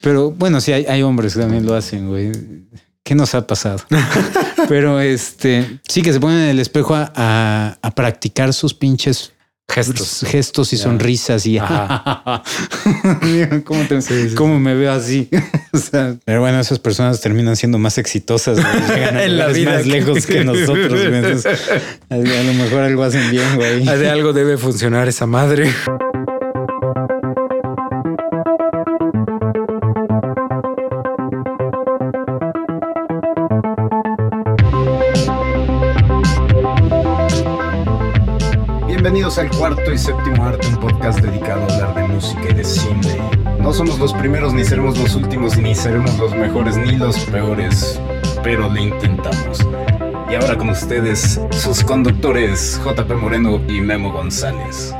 [0.00, 2.32] Pero bueno, sí, hay, hay hombres que también lo hacen, güey.
[3.02, 3.78] ¿Qué nos ha pasado?
[4.68, 9.32] Pero este, sí que se ponen en el espejo a, a- a practicar sus pinches
[9.70, 10.24] Gestos.
[10.26, 12.42] gestos y sonrisas y Ajá.
[13.64, 15.28] ¿Cómo, te- cómo me veo así?
[15.72, 18.96] O sea, pero bueno, esas personas terminan siendo más exitosas, güey.
[18.98, 20.98] llegan a En la vida más que- lejos que nosotros.
[21.04, 21.60] Entonces,
[22.08, 23.84] a lo mejor algo hacen bien, güey.
[23.84, 25.70] De algo debe funcionar esa madre.
[39.38, 42.64] Bienvenidos al cuarto y séptimo arte, un podcast dedicado a hablar de música y de
[42.64, 43.16] cine.
[43.60, 48.00] No somos los primeros, ni seremos los últimos, ni seremos los mejores, ni los peores,
[48.42, 49.60] pero lo intentamos.
[50.28, 54.92] Y ahora con ustedes, sus conductores JP Moreno y Memo González.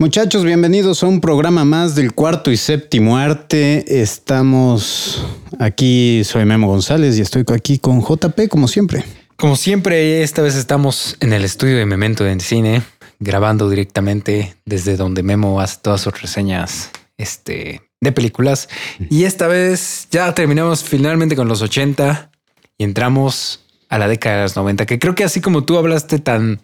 [0.00, 4.02] Muchachos, bienvenidos a un programa más del cuarto y séptimo arte.
[4.02, 5.24] Estamos
[5.60, 9.04] aquí, soy Memo González y estoy aquí con JP, como siempre.
[9.36, 12.82] Como siempre, esta vez estamos en el estudio de Memento en Cine,
[13.18, 18.68] grabando directamente desde donde Memo hace todas sus reseñas este, de películas.
[19.10, 22.30] Y esta vez ya terminamos finalmente con los 80
[22.78, 26.18] y entramos a la década de los 90, que creo que así como tú hablaste
[26.18, 26.60] tan,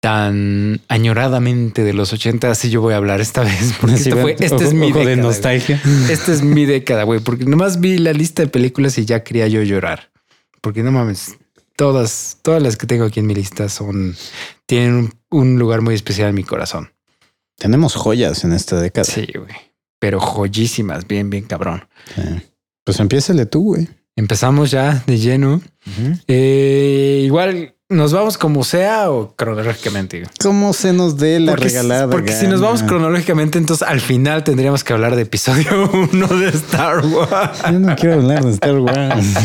[0.00, 4.32] tan añoradamente de los 80, así yo voy a hablar esta vez, porque esta fue,
[4.34, 5.16] ojo- esta es mi ojo de década, güey.
[5.26, 5.82] nostalgia.
[6.10, 9.46] Esta es mi década, güey, porque nomás vi la lista de películas y ya quería
[9.46, 10.10] yo llorar.
[10.62, 11.36] Porque no mames,
[11.76, 14.16] todas, todas las que tengo aquí en mi lista son,
[14.66, 16.92] tienen un, un lugar muy especial en mi corazón.
[17.58, 19.04] Tenemos joyas en esta década.
[19.04, 19.54] Sí, güey.
[20.00, 21.86] Pero joyísimas, bien, bien cabrón.
[22.14, 22.22] Sí.
[22.84, 23.88] Pues empiézale tú, güey.
[24.16, 25.62] Empezamos ya de lleno.
[26.26, 30.24] Eh, igual nos vamos como sea o cronológicamente.
[30.42, 32.10] ¿Cómo se nos dé la Porque, regalada?
[32.10, 36.48] porque si nos vamos cronológicamente, entonces al final tendríamos que hablar de episodio uno de
[36.48, 37.58] Star Wars.
[37.70, 39.26] Yo no quiero hablar de Star Wars.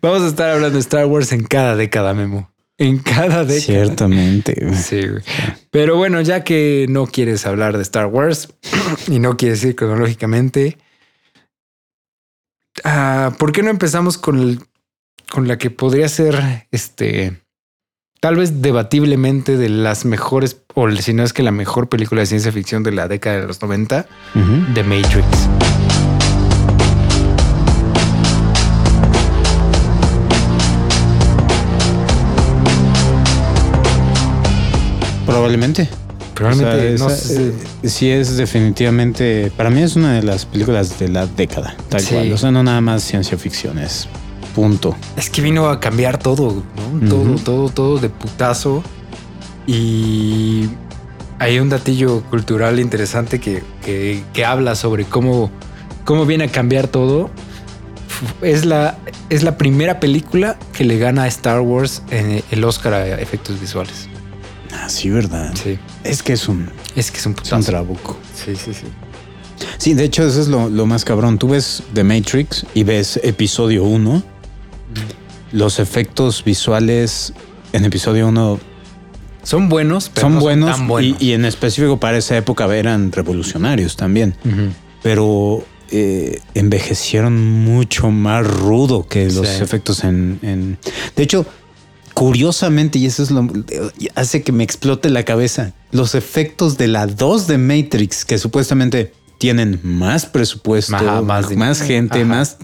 [0.00, 2.50] Vamos a estar hablando de Star Wars en cada década, Memo.
[2.78, 3.60] En cada década.
[3.60, 4.56] Ciertamente.
[4.60, 4.74] güey.
[4.74, 5.22] Sí, güey.
[5.70, 8.48] Pero bueno, ya que no quieres hablar de Star Wars
[9.08, 10.78] y no quieres ir cronológicamente,
[12.84, 14.60] ah, ¿por qué no empezamos con, el,
[15.30, 17.40] con la que podría ser este
[18.20, 22.26] tal vez debatiblemente de las mejores, o si no es que la mejor película de
[22.26, 24.74] ciencia ficción de la década de los 90, Ujú.
[24.74, 25.26] The Matrix?
[35.32, 35.88] Probablemente.
[36.34, 37.52] Probablemente O sea, no esa- sé.
[37.82, 42.00] eh, sí es definitivamente, para mí es una de las películas de la década, tal
[42.00, 42.14] Sí.
[42.14, 42.32] cual.
[42.32, 44.08] O sea, no nada más ciencia ficción, es
[44.54, 44.94] punto.
[45.16, 46.62] Es que vino a cambiar todo,
[47.00, 47.08] ¿no?
[47.08, 48.82] Todo, todo, todo de putazo.
[49.66, 50.68] Y
[51.38, 55.50] hay un datillo cultural interesante que, que- que habla sobre cómo,
[56.04, 57.30] cómo viene a cambiar todo.
[58.40, 58.96] Es la,
[59.30, 63.60] es la primera película que le gana a Star Wars en el Oscar a efectos
[63.60, 64.08] visuales.
[64.72, 65.52] Ah, sí, verdad.
[65.54, 65.78] Sí.
[66.04, 67.70] Es que es un, Es que es un es un putazo.
[67.70, 68.18] trabuco.
[68.34, 68.86] Sí, sí, sí.
[69.78, 71.38] Sí, de hecho, eso es lo, lo más cabrón.
[71.38, 74.22] Tú ves The Matrix y ves episodio 1.
[75.52, 77.32] Los efectos visuales
[77.72, 78.58] en episodio 1
[79.42, 81.20] Son buenos, pero son no buenos, tan buenos.
[81.22, 84.34] Y, en específico para esa época eran revolucionarios también.
[85.02, 89.62] Pero eh, envejecieron mucho más rudo que los Sí.
[89.62, 90.78] efectos en, en-
[91.16, 91.44] De hecho,
[92.14, 93.48] curiosamente, y eso es lo
[94.14, 99.12] hace que me explote la cabeza, los efectos de la 2 de Matrix, que supuestamente
[99.38, 102.26] tienen más presupuesto, Ajá, más más, gente, Ajá.
[102.28, 102.56] más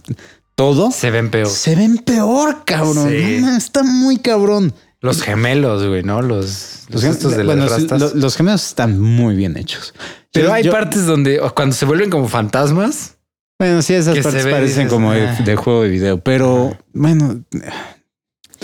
[0.55, 1.49] todo, Se ven peor.
[1.49, 3.09] se ven peor, cabrón.
[3.11, 3.39] Sí.
[3.41, 4.73] No mames, está muy cabrón.
[5.01, 6.23] Los gemelos, güey, ¿no?
[6.23, 8.01] Los, los, estos de bueno, las rastas.
[8.01, 9.95] lo- los gemelos están muy bien hechos.
[10.33, 13.15] Pero hay yo- partes donde cuando se vuelven como fantasmas.
[13.61, 15.37] Bueno, sí, esas partes parecen dices, como "Ah".
[15.45, 17.43] de juego de video, pero bueno,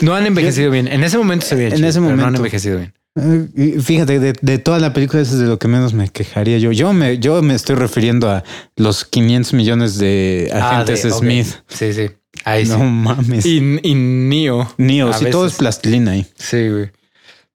[0.00, 0.88] No han envejecido bien.
[0.88, 2.38] En ese momento se veían En ese pero no han momento.
[2.38, 2.92] envejecido bien.
[3.16, 6.58] eh, fíjate, de, de toda la película eso es de lo que menos me quejaría
[6.58, 6.72] yo.
[6.72, 8.42] Yo me, yo me estoy refiriendo a
[8.76, 11.20] los 500 millones de agentes Ah, de- ok.
[11.20, 11.46] Smith.
[11.68, 12.10] Sí, sí.
[12.44, 12.82] Ahí No sí.
[12.82, 13.46] mames.
[13.46, 14.68] Y, y Neo.
[15.12, 16.26] Si todo es plastilina ahí.
[16.36, 16.90] Sí, güey.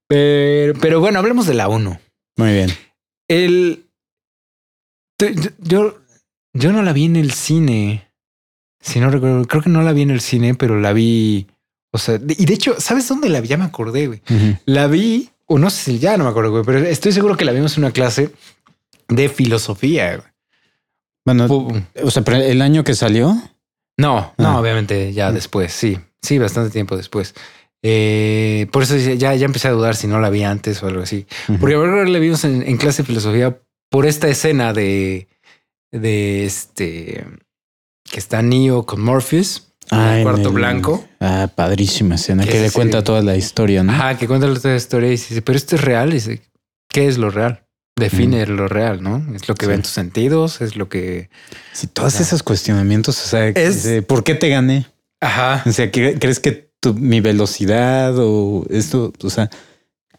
[0.07, 1.99] Pero, pero bueno, hablemos de la 1.
[2.37, 2.69] Muy bien.
[3.27, 3.85] El.
[5.59, 5.97] Yo,
[6.53, 8.07] yo no la vi en el cine.
[8.81, 11.47] Si no recuerdo, creo que no la vi en el cine, pero la vi.
[11.91, 13.47] O sea, de- y de hecho, ¿sabes dónde la vi?
[13.47, 14.21] Ya me acordé, güey.
[14.65, 17.45] La vi, o no sé si ya no me acuerdo, güey, pero estoy seguro que
[17.45, 18.31] la vimos en una clase
[19.07, 20.17] de filosofía.
[20.17, 20.27] güey.
[21.25, 21.47] Bueno,
[22.03, 23.35] o sea, pero el año que salió,
[23.97, 24.59] No, no, Ah.
[24.61, 25.33] obviamente ya Mm.
[25.33, 27.35] después, sí, sí, bastante tiempo después.
[27.83, 31.01] Eh, por eso ya, ya empecé a dudar si no la vi antes o algo
[31.03, 31.25] así.
[31.59, 33.59] Porque ahora la vimos en, en clase de filosofía
[33.89, 35.27] por esta escena de,
[35.91, 37.25] de este
[38.09, 41.05] que está Neo con Morpheus Ah, el en cuarto el- blanco.
[41.19, 42.75] Ah, padrísima escena Que que sí, le sí.
[42.75, 43.91] cuenta toda la historia, ¿no?
[43.91, 46.09] Ajá, que cuenta la historia y dice, pero esto es real.
[46.09, 46.41] Y dice,
[46.89, 47.63] ¿qué es lo real?
[47.95, 49.21] Define lo real, ¿no?
[49.35, 49.69] Es lo que Sí.
[49.71, 51.29] ven tus sentidos, es lo que.
[51.73, 52.23] Sí, todos Ajá.
[52.23, 54.85] esos cuestionamientos, o sea, Es- dice, ¿por qué te gané?
[55.19, 55.63] Ajá.
[55.65, 59.49] O sea, ¿cre- ¿crees que tu- mi velocidad o esto, o sea,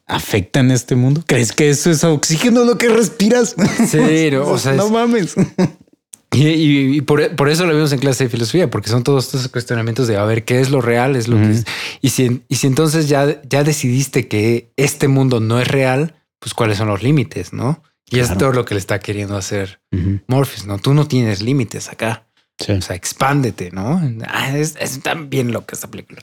[0.06, 1.23] afecta en este mundo?
[1.26, 3.55] ¿Crees que eso es oxígeno lo que respiras?
[3.88, 5.34] Sí, no, o sea, no es- mames.
[6.32, 9.27] Y, y- y por, por eso lo vimos en clase de filosofía, porque son todos
[9.27, 11.65] estos cuestionamientos de a ver qué es lo real, es lo que es.
[12.00, 16.55] Y si, y si entonces ya, ya decidiste que este mundo no es real, pues
[16.55, 17.82] cuáles son los límites, ¿no?
[18.09, 20.79] Y es todo lo que le está queriendo hacer Ujú, Morpheus, ¿no?
[20.79, 22.27] Tú no tienes límites acá.
[22.59, 22.73] sí.
[22.73, 24.00] O sea, expándete, ¿no?
[24.26, 26.23] Ah, es, es tan bien loca esta película.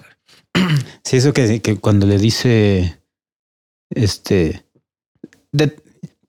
[1.04, 3.00] Sí, eso que, que cuando le dice
[3.90, 4.66] este
[5.52, 5.76] de-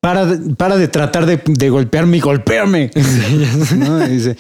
[0.01, 2.91] para, de, para de tratar de, de golpearme y golpearme.
[3.77, 4.05] ¿no?
[4.07, 4.37] Y Dice,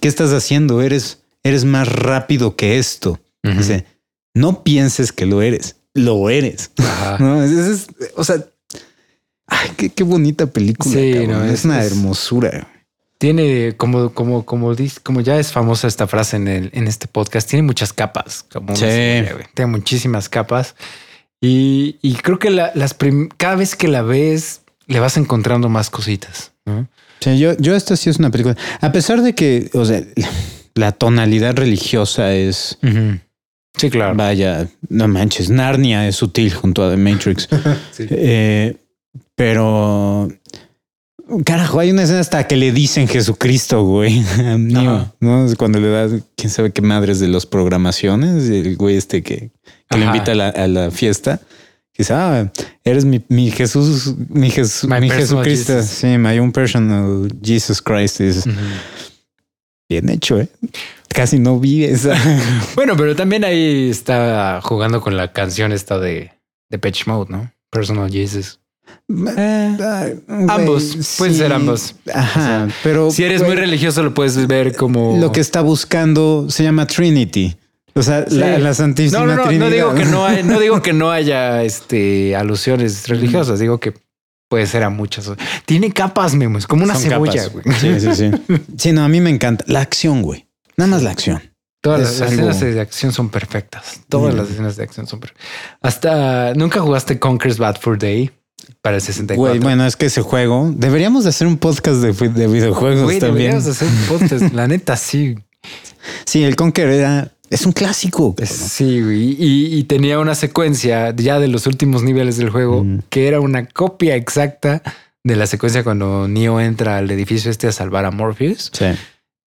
[0.00, 0.82] ¿qué estás haciendo?
[0.82, 3.20] Eres, eres más rápido que esto.
[3.42, 3.58] Ujú.
[3.58, 3.86] Dice,
[4.34, 6.70] no pienses que lo eres, lo eres.
[7.18, 7.86] No, es, es-
[8.16, 8.36] o sea,
[9.46, 10.94] ay, qué, qué bonita película.
[10.94, 12.68] Sí, no, es, es- una hermosura.
[13.18, 17.48] Tiene como, como, como como ya es famosa esta frase en el, en este podcast,
[17.48, 18.44] tiene muchas capas.
[18.52, 18.82] Como Sí.
[19.54, 20.74] Tiene muchísimas capas.
[21.40, 22.96] Y, y creo que la- las
[23.36, 26.52] cada vez que la ves, le vas encontrando más cositas.
[26.64, 26.88] ¿no?
[27.20, 28.56] Sí, yo, yo esta sí es una película.
[28.80, 30.02] A pesar de que, o sea,
[30.74, 32.78] la tonalidad religiosa es
[33.76, 34.14] Sí, claro.
[34.14, 37.48] Vaya, no manches, Narnia es sutil junto a The Matrix.
[37.92, 38.06] Sí.
[38.10, 38.76] Eh,
[39.34, 40.28] pero,
[41.44, 44.20] carajo, hay una escena hasta que le dicen Jesucristo, güey.
[44.58, 45.12] Neo.
[45.20, 45.46] ¿no?
[45.46, 49.50] Es Cuando le das, quién sabe qué madres de las programaciones, el güey este que,
[49.90, 50.14] que lo Ajá.
[50.16, 51.40] invita a la, a la fiesta.
[51.96, 52.50] Dice, ah,
[52.82, 55.74] eres mi, mi Jesús, mi, Jesús, My mi Jesucristo.
[55.74, 55.90] Jesus.
[55.90, 58.20] Sí, my own personal Jesus Christ.
[58.20, 58.50] Ujú.
[59.88, 60.48] bien hecho, ¿eh?
[61.08, 62.14] Casi no vi esa.
[62.74, 66.32] Bueno, pero también ahí está jugando con la canción esta de,
[66.68, 67.52] de Pitch Mode, ¿no?
[67.70, 68.58] Personal Jesus.
[69.36, 71.94] Eh, ay, ambos, pueden ser ambos.
[72.12, 76.64] Ajá, pero Si eres muy religioso, lo puedes ver como lo que está buscando se
[76.64, 77.56] llama Trinity.
[77.94, 78.36] O sea, Sí.
[78.36, 79.66] la, la Santísima No, no, no, Trinidad.
[79.66, 83.94] no digo que no hay, no digo que no haya este alusiones religiosas, digo que
[84.48, 85.30] puede ser a muchas.
[85.66, 87.64] Tiene capas, Memo, es como una Son cebolla, güey.
[87.80, 88.30] Sí, sí, sí.
[88.78, 90.46] Sí, no, a mí me encanta la acción, güey.
[90.76, 91.40] Nada más la acción.
[91.80, 94.00] Todas Es las algo- escenas de acción son perfectas.
[94.08, 94.38] Todas Mm.
[94.38, 95.46] las escenas de acción son perfectas.
[95.82, 98.30] Hasta nunca jugaste Conker's Bad for Day
[98.80, 99.36] para el 64.
[99.54, 103.18] Güey, bueno, es que ese juego deberíamos de hacer un podcast de, de videojuegos Güey,
[103.20, 103.52] también.
[103.52, 104.52] deberíamos hacer un podcast.
[104.54, 105.36] La neta, sí.
[106.24, 108.34] Sí, el Conquer era es un clásico.
[108.44, 109.36] Sí, güey.
[109.38, 113.00] Y, y tenía una secuencia ya de los últimos niveles del juego Mm.
[113.08, 114.82] que era una copia exacta
[115.22, 118.70] de la secuencia cuando Neo entra al edificio este a salvar a Morpheus.
[118.72, 118.86] Sí.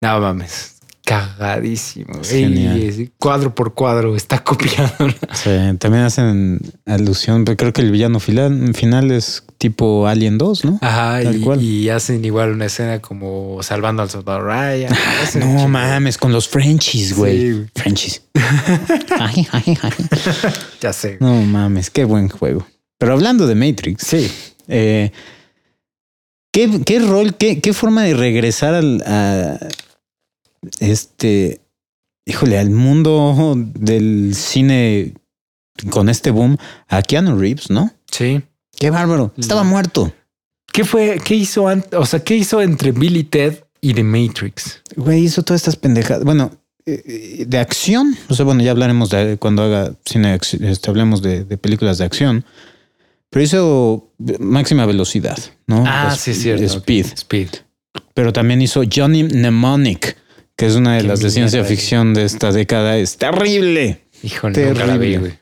[0.02, 0.75] No mames.
[1.06, 2.20] Cagadísimo.
[2.22, 4.92] Es Y- cuadro por cuadro está copiando.
[5.34, 5.50] Sí,
[5.80, 10.80] también hacen alusión, pero creo que el villano final, final es tipo Alien 2, ¿no?
[10.82, 11.22] Ajá.
[11.24, 11.62] Y, cual.
[11.62, 14.92] y hacen igual una escena como salvando al soldado Ryan.
[15.36, 17.52] Un No mames, con los Frenchies, güey.
[17.54, 17.66] Sí.
[17.76, 18.22] Frenchies.
[19.20, 19.92] Ay, ay, ay.
[20.82, 21.18] Ya sé.
[21.20, 22.66] No mames, qué buen juego.
[22.98, 24.30] Pero hablando de Matrix, Sí.
[24.68, 25.12] eh,
[26.52, 29.58] ¿qué, qué rol, qué, qué forma de regresar al a
[30.80, 31.62] este,
[32.26, 35.14] híjole, al mundo del cine
[35.90, 36.58] con este boom
[36.88, 37.92] a Keanu Reeves, ¿no?
[38.10, 38.42] Sí.
[38.78, 39.34] Qué bárbaro.
[39.38, 40.14] Estaba muerto.
[40.72, 41.20] ¿Qué fue?
[41.24, 41.98] ¿Qué hizo antes?
[41.98, 44.82] O sea, ¿qué hizo entre Billy Ted y The Matrix?
[44.96, 46.24] Güey, hizo todas estas pendejadas.
[46.24, 46.52] Bueno,
[46.86, 48.16] eh, eh, de acción.
[48.30, 51.98] O sea, bueno, ya hablaremos de cuando haga cine, de este, hablemos de, de películas
[51.98, 52.46] de acción.
[53.30, 55.84] Pero hizo máxima velocidad, ¿no?
[55.86, 56.64] Ah, sí, es cierto.
[56.64, 57.06] Speed.
[57.16, 57.50] Speed.
[58.14, 60.16] Pero también hizo Johnny Mnemonic,
[60.58, 62.98] que es una de Qué las de ciencia ficción de esta década.
[62.98, 64.02] Es terrible.
[64.24, 65.18] Híjole, nunca la vi, Terrible.
[65.20, 65.34] güey.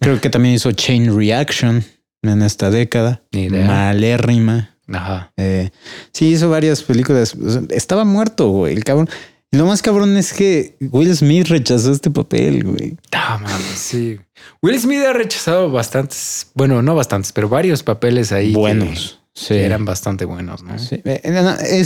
[0.00, 1.84] Creo que también hizo Chain Reaction
[2.22, 3.22] en esta década.
[3.32, 3.66] Ni idea.
[3.66, 4.76] Malérrima.
[4.92, 5.32] Ajá.
[5.36, 5.70] Eh,
[6.12, 7.36] sí, hizo varias películas.
[7.70, 9.08] Estaba muerto, güey, el cabrón.
[9.52, 12.96] Lo más cabrón es que Will Smith rechazó este papel, güey.
[13.12, 14.18] Ah, mames, sí.
[14.60, 18.52] Will Smith ha rechazado bastantes, bueno, no bastantes, pero varios papeles ahí.
[18.52, 19.20] que- Buenos.
[19.34, 19.48] Sí.
[19.54, 20.78] que eran bastante buenos, ¿no?
[20.78, 21.00] Sí.
[21.04, 21.20] Eh,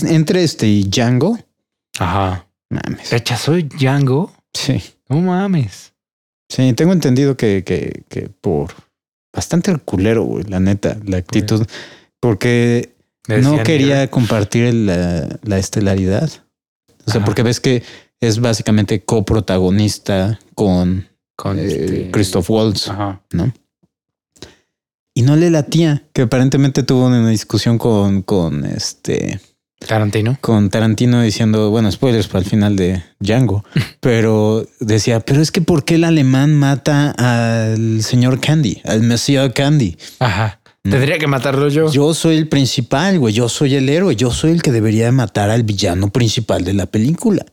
[0.08, 1.38] entre este y Django.
[1.98, 2.46] Ajá.
[2.70, 3.10] Mames.
[3.10, 4.32] Rechazó Django.
[4.54, 4.82] Sí.
[5.08, 5.92] No mames.
[6.48, 8.72] Sí, tengo entendido que, que, que por
[9.32, 11.66] bastante culero, güey, la neta, la actitud.
[12.18, 12.94] Porque
[13.28, 16.30] no quería compartir el, la, la estelaridad.
[17.06, 17.24] O sea, Ajá.
[17.24, 17.82] porque ves que
[18.20, 22.88] es básicamente coprotagonista con con eh, este- Christoph Waltz.
[22.88, 23.22] Ajá.
[23.32, 23.52] ¿no?
[25.12, 29.40] y no le latía, que aparentemente tuvo una discusión con, con este
[29.86, 30.36] Tarantino.
[30.40, 33.64] con Tarantino diciendo, bueno, spoilers para el final de Django,
[34.00, 39.52] pero decía, pero es que ¿por qué el alemán mata al señor Candy, al Monsieur
[39.52, 39.96] Candy?
[40.18, 40.60] Ajá.
[40.84, 40.90] Mm.
[40.90, 41.90] Tendría que matarlo yo.
[41.90, 45.12] Yo soy el principal, güey, yo soy el héroe, yo soy el que debería de
[45.12, 47.44] matar al villano principal de la película.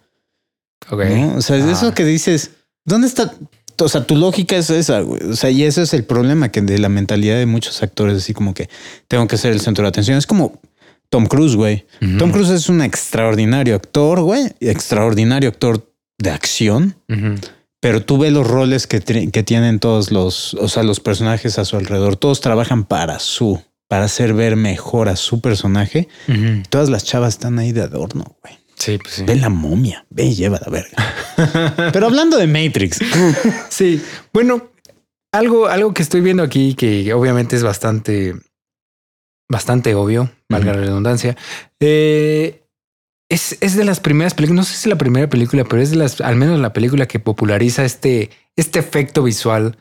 [0.89, 1.03] Ok.
[1.05, 1.35] ¿no?
[1.37, 1.71] O sea, es Ah.
[1.71, 2.51] eso que dices,
[2.85, 3.33] ¿dónde está?
[3.79, 5.21] O sea, tu lógica es esa, güey.
[5.23, 8.33] O sea, y ese es el problema que de la mentalidad de muchos actores, así
[8.33, 8.69] como que
[9.07, 10.17] tengo que ser el centro de atención.
[10.17, 10.59] Es como
[11.09, 11.85] Tom Cruise, güey.
[12.17, 14.51] Tom Cruise es un extraordinario actor, güey.
[14.59, 16.95] Extraordinario actor de acción.
[17.79, 21.65] Pero tú ves los roles que, que tienen todos los, o sea, los personajes a
[21.65, 22.15] su alrededor.
[22.15, 26.07] Todos trabajan para su, para hacer ver mejor a su personaje.
[26.69, 28.57] Todas las chavas están ahí de adorno, güey.
[28.75, 29.23] Sí, pues sí.
[29.23, 31.89] Ve la momia, ve y lleva la verga.
[31.93, 32.99] Pero hablando de Matrix,
[33.69, 34.69] Sí, bueno,
[35.31, 38.35] algo, algo que estoy viendo aquí que obviamente es bastante,
[39.49, 41.35] bastante obvio, valga la redundancia.
[41.79, 42.63] eh,
[43.29, 45.89] es, es de las primeras películas, no sé si es la primera película, pero es
[45.91, 49.77] de las, al menos la película que populariza este, este efecto visual.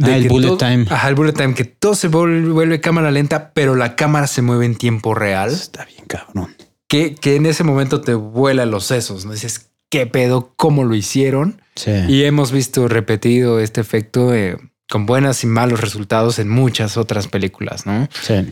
[0.00, 0.86] Ah, el que bullet todo- time.
[0.88, 4.40] Ajá, el bullet time, que todo se vuelve, vuelve cámara lenta, pero la cámara se
[4.40, 6.54] mueve en tiempo real, está bien cabrón.
[6.88, 9.32] que, que en ese momento te vuela los sesos, ¿no?
[9.32, 10.54] Dices, ¿qué pedo?
[10.56, 11.60] ¿Cómo lo hicieron?
[11.74, 11.90] Sí.
[12.08, 14.56] Y hemos visto repetido este efecto eh,
[14.88, 18.08] con buenas y malos resultados en muchas otras películas, ¿no?
[18.22, 18.50] sí.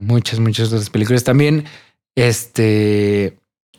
[0.00, 1.22] Muchas, muchas otras películas.
[1.24, 1.64] También,
[2.16, 3.36] este,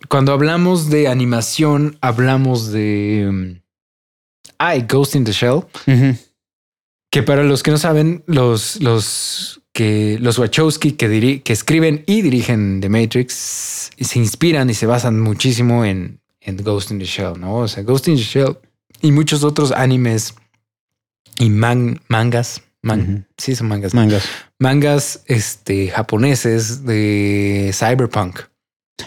[0.08, 3.30] cuando hablamos de animación, hablamos de...
[3.32, 3.62] mm,
[4.58, 5.62] Ay, Ghost in the Shell,
[7.10, 12.04] que para los que no saben, los, los que los Wachowski que, diri- que escriben
[12.06, 17.06] y dirigen The Matrix se inspiran y se basan muchísimo en, en Ghost in the
[17.06, 17.56] Shell, ¿no?
[17.56, 18.58] O sea, Ghost in the Shell
[19.02, 20.36] y muchos otros animes
[21.40, 24.24] y man- mangas, man- sí son mangas, Mangas.
[24.60, 28.40] mangas este, japoneses de cyberpunk.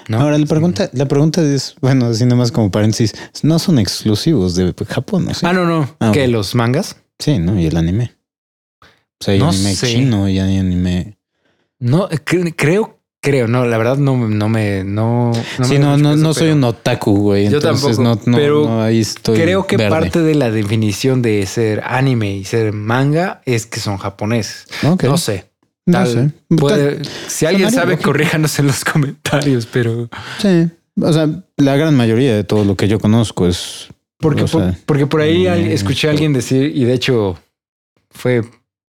[0.09, 0.21] ¿no?
[0.21, 4.75] Ahora la pregunta, la pregunta es, bueno, así nomás como paréntesis, no son exclusivos de
[4.89, 5.35] Japón, ¿no?
[5.35, 5.97] Sí, Ah, no, no.
[6.01, 6.97] Ah, que los mangas.
[7.19, 7.59] sí ¿no?
[7.59, 8.13] Y el anime.
[8.83, 9.87] O sea, hay No anime sé.
[9.87, 11.17] chino y hay anime.
[11.79, 12.94] No, cre- creo,
[13.25, 16.35] creo, no, la verdad no, no me, no, no sí, me no, no, caso, no
[16.35, 17.49] soy un otaku, güey.
[17.49, 19.37] Yo Entonces tampoco, no, no, pero ahí estoy.
[19.41, 19.91] Creo que verde.
[19.91, 24.67] parte de la definición de ser anime y ser manga es que son japoneses.
[24.83, 25.51] No sé.
[25.87, 26.31] No Tal- sé.
[26.57, 30.69] puede- si alguien sabe, corríjanos en los comentarios, pero Sí.
[31.01, 33.89] O sea, la gran mayoría de todo lo que yo conozco es.
[34.19, 37.37] porque, o por, porque por ahí escuché a alguien decir, y de hecho
[38.11, 38.43] fue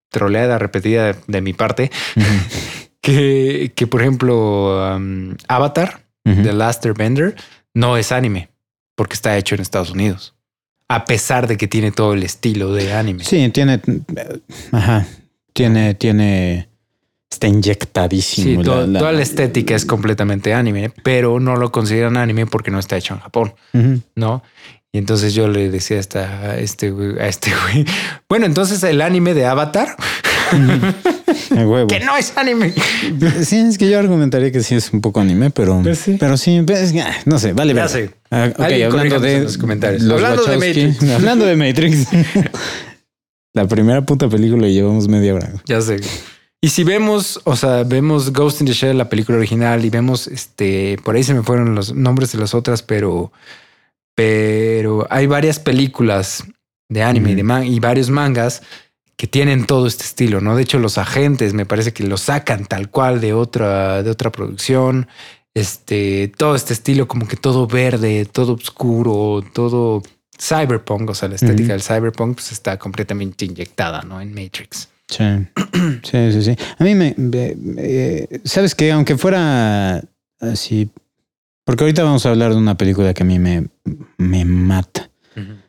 [0.09, 1.91] troleada repetida de, de mi parte,
[3.01, 6.43] que, que por ejemplo, um, Avatar, ujú.
[6.43, 7.35] The Last Airbender,
[7.73, 8.49] no es anime
[8.95, 10.35] porque está hecho en Estados Unidos.
[10.87, 13.23] A pesar de que tiene todo el estilo de anime.
[13.23, 13.79] Sí, tiene.
[14.71, 15.07] Ajá.
[15.53, 16.67] Tiene, tiene.
[17.29, 18.45] Está inyectadísimo.
[18.45, 22.45] Sí, la- to- la- toda la estética es completamente anime, pero no lo consideran anime
[22.45, 23.53] porque no está hecho en Japón.
[24.15, 24.43] ¿no?
[24.93, 27.85] Y entonces yo le decía a, esta- a este güey, a este güey,
[28.29, 29.95] bueno, entonces el anime de Avatar,
[31.51, 31.87] huevo.
[31.87, 32.73] que no es anime.
[33.45, 35.79] Sí, es que yo argumentaría que sí es un poco anime, pero.
[35.81, 36.17] Pues sí.
[36.19, 38.11] Pero sí, pues, ah, no sé, vale, Ya sé.
[38.29, 39.41] Ah, ok, Alguien hablando de.
[39.43, 40.01] los comentarios.
[40.03, 40.57] los Hablando de.
[40.57, 41.09] Matrix.
[41.11, 42.07] Hablando de Matrix.
[43.53, 45.51] La primera puta película y llevamos media hora.
[45.65, 45.99] Ya sé.
[46.61, 50.27] Y si vemos, o sea, vemos Ghost in the Shell, la película original, y vemos
[50.27, 53.31] este, por ahí se me fueron los nombres de las otras, pero,
[54.15, 56.43] pero hay varias películas
[56.89, 57.47] de anime y, de Ujú.
[57.47, 58.61] man- y varios mangas
[59.15, 60.55] que tienen todo este estilo, ¿no?
[60.55, 64.31] De hecho, los agentes me parece que lo sacan tal cual de otra, de otra
[64.31, 65.07] producción.
[65.53, 70.01] Este, todo este estilo, como que todo verde, todo oscuro, todo
[70.39, 74.19] cyberpunk, o sea, la estética del cyberpunk pues, está completamente inyectada, ¿no?
[74.21, 74.89] En Matrix.
[75.09, 75.23] Sí.
[76.03, 76.55] Sí, sí, sí.
[76.79, 77.13] A mí me.
[77.17, 80.01] me- me- Sabes que aunque fuera
[80.39, 80.89] así.
[81.65, 83.67] Porque ahorita vamos a hablar de una película que a mí me,
[84.17, 85.09] me mata.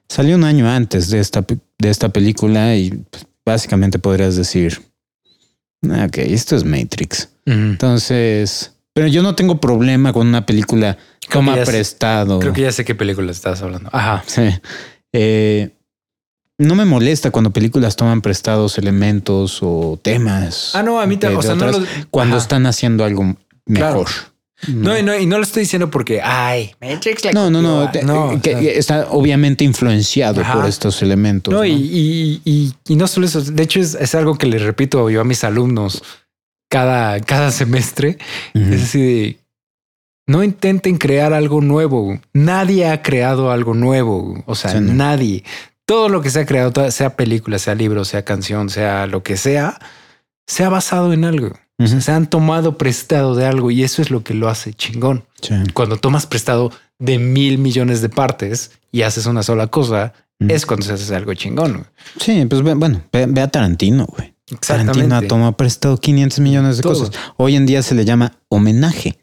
[0.08, 1.44] Salió un año antes de esta,
[1.78, 4.82] de esta película y pues, básicamente podrías decir.
[5.90, 7.30] "Ah, Ok, esto es Matrix.
[7.46, 10.96] Entonces, pero yo no tengo problema con una película
[11.30, 12.38] toma prestado.
[12.40, 13.88] Creo que ya sé qué película estás hablando.
[13.92, 14.22] Ajá.
[14.26, 14.42] Sí.
[15.12, 15.70] Eh,
[16.58, 20.74] no me molesta cuando películas toman prestados elementos o temas.
[20.74, 21.38] Ah, no, a mí también.
[21.38, 21.70] O sea, no
[22.10, 22.42] cuando Ajá.
[22.42, 23.34] están haciendo algo
[23.66, 24.08] mejor.
[24.68, 27.90] No, y no, y no lo estoy diciendo porque, ay, Matrix la No, no, no,
[28.04, 30.54] no, que o sea, está obviamente influenciado Ajá.
[30.54, 31.52] por estos elementos.
[31.52, 31.64] no, ¿no?
[31.64, 33.40] y, y, y, no solo eso.
[33.40, 36.02] De hecho, es, es algo que les repito yo a mis alumnos
[36.70, 38.18] cada, cada semestre.
[38.54, 39.42] Es así de
[40.26, 42.20] no intenten crear algo nuevo.
[42.32, 44.42] Nadie ha creado algo nuevo.
[44.46, 45.44] O sea, Sí, nadie.
[45.84, 49.36] Todo lo que se ha creado, sea película, sea libro, sea canción, sea lo que
[49.36, 49.78] sea,
[50.46, 51.52] se ha basado en algo.
[51.78, 52.02] O sea, Ujú.
[52.04, 55.24] se han tomado prestado de algo y eso es lo que lo hace chingón.
[55.40, 55.54] Sí.
[55.74, 60.84] Cuando tomas prestado de mil millones de partes y haces una sola cosa, es cuando
[60.86, 61.72] se hace algo chingón.
[61.72, 61.84] güey.
[62.18, 64.34] Sí, pues ve- bueno, ve, ve a Tarantino, güey.
[64.60, 66.98] Tarantino tomado prestado 500 millones de Todo.
[67.06, 67.14] cosas.
[67.38, 69.18] Hoy en día se le llama homenaje.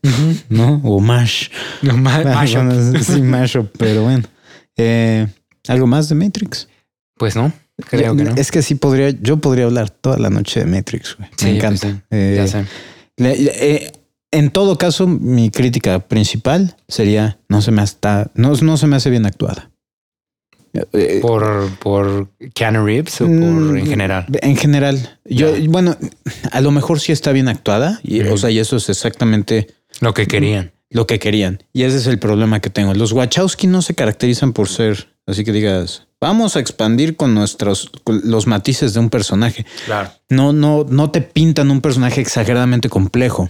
[0.50, 0.82] ¿no?
[0.84, 1.50] O mash.
[1.82, 2.63] No, ma- mashup.
[2.63, 4.24] Bueno, sí, mashup, pero bueno.
[4.82, 5.27] Eh,
[5.68, 6.70] ¿Algo más de Matrix?
[7.18, 7.51] Pues no,
[7.88, 8.36] creo que no.
[8.36, 11.29] Es que sí podría, yo podría hablar toda la noche de Matrix, güey.
[11.38, 11.88] Sí, Me pues encanta.
[11.89, 12.65] sí, Eh, ya sé.
[13.17, 13.91] le- le- eh,
[14.31, 18.95] en todo caso, mi crítica principal sería no se me hasta, no, no se me
[18.95, 19.71] hace bien actuada.
[20.93, 24.25] Eh, Por, por Keanu Reeves o por Mm, en general.
[24.41, 25.98] En general, yo, bueno,
[26.51, 29.67] a lo mejor sí está bien actuada, y, o sea, y eso es exactamente
[30.00, 30.71] Lo que querían.
[30.91, 31.63] lo que querían.
[31.74, 32.93] Y ese es el problema que tengo.
[32.93, 37.91] Los Wachowski no se caracterizan por ser, así que digas, vamos a expandir con nuestros,
[38.03, 39.65] con los matices de un personaje.
[39.85, 40.11] Claro.
[40.29, 43.49] No, no, no te pintan un personaje exageradamente complejo.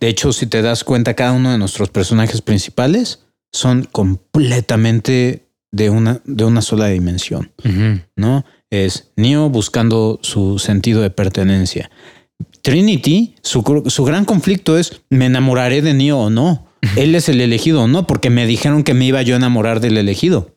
[0.00, 5.90] De hecho, si te das cuenta, cada uno de nuestros personajes principales son completamente de
[5.90, 7.52] una, de una sola dimensión.
[8.16, 8.44] ¿no?
[8.70, 11.90] Es Neo buscando su sentido de pertenencia.
[12.62, 16.66] Trinity, su, su gran conflicto es, ¿me enamoraré de Neo o no?
[16.96, 19.80] Él es el elegido o no, porque me dijeron que me iba yo a enamorar
[19.80, 20.56] del elegido.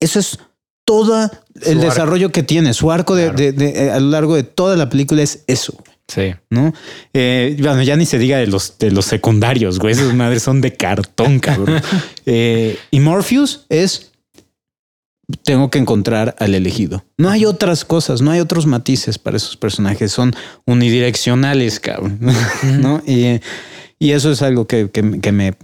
[0.00, 0.38] Eso es
[0.84, 1.30] todo
[1.62, 2.74] el Su desarrollo que tiene.
[2.74, 5.76] Su arco de, de- a lo largo de toda la película es eso.
[6.08, 6.34] Sí.
[6.50, 6.72] ¿no?
[7.14, 9.94] Eh, bueno, ya ni se diga de los, de los secundarios, güey.
[9.94, 11.80] Esas madres son de cartón, cabrón.
[12.26, 14.12] Eh, y Morpheus es.
[15.42, 17.04] Tengo que encontrar al elegido.
[17.18, 20.12] No hay otras cosas, no hay otros matices para esos personajes.
[20.12, 20.32] Son
[20.66, 22.20] unidireccionales, cabrón.
[22.80, 23.02] ¿no?
[23.04, 23.40] Y,
[23.98, 25.56] y eso es algo que, que- que me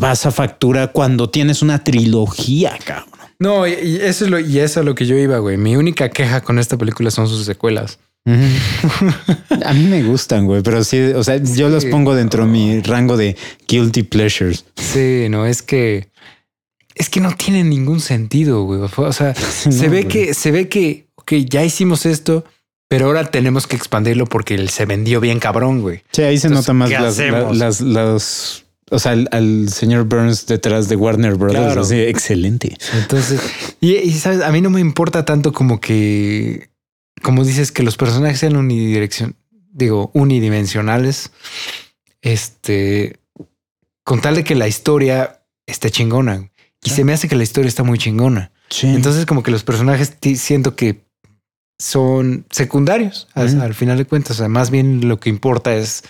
[0.00, 3.23] pasa factura cuando tienes una trilogía, cabrón.
[3.38, 3.72] No, y,
[4.02, 5.56] eso es lo, y eso es lo que yo iba, güey.
[5.56, 7.98] Mi única queja con esta película son sus secuelas.
[8.26, 12.80] A mí me gustan, güey, pero sí, o sea, yo los pongo dentro de mi
[12.80, 13.36] rango de
[13.68, 14.64] guilty pleasures.
[14.76, 16.08] Sí, no, es que
[16.94, 18.80] es que no tiene ningún sentido, güey.
[18.80, 20.08] O sea, se ve güey.
[20.08, 22.44] que se ve que ok, ya hicimos esto,
[22.88, 26.02] pero ahora tenemos que expandirlo porque él se vendió bien cabrón, güey.
[26.12, 27.18] Sí, ahí se Entonces, nota más ¿qué las,
[27.56, 28.63] las, las-
[28.94, 31.64] o sea, al, al señor Burns detrás de Warner Brothers.
[31.64, 31.82] Claro.
[31.82, 32.76] Así, excelente.
[32.94, 33.40] Entonces,
[33.80, 36.70] y, y, sabes, a mí no me importa tanto como que,
[37.22, 39.36] como dices, que los personajes sean unidirección,
[39.72, 41.30] digo, unidimensionales.
[42.22, 43.18] Este,
[44.04, 46.50] con tal de que la historia esté chingona.
[46.82, 48.52] Y se me hace que la historia está muy chingona.
[48.68, 48.88] Sí.
[48.88, 51.04] Entonces, como que los personajes siento que
[51.78, 54.32] son secundarios al, al final de cuentas.
[54.32, 56.04] O sea, más bien lo que importa es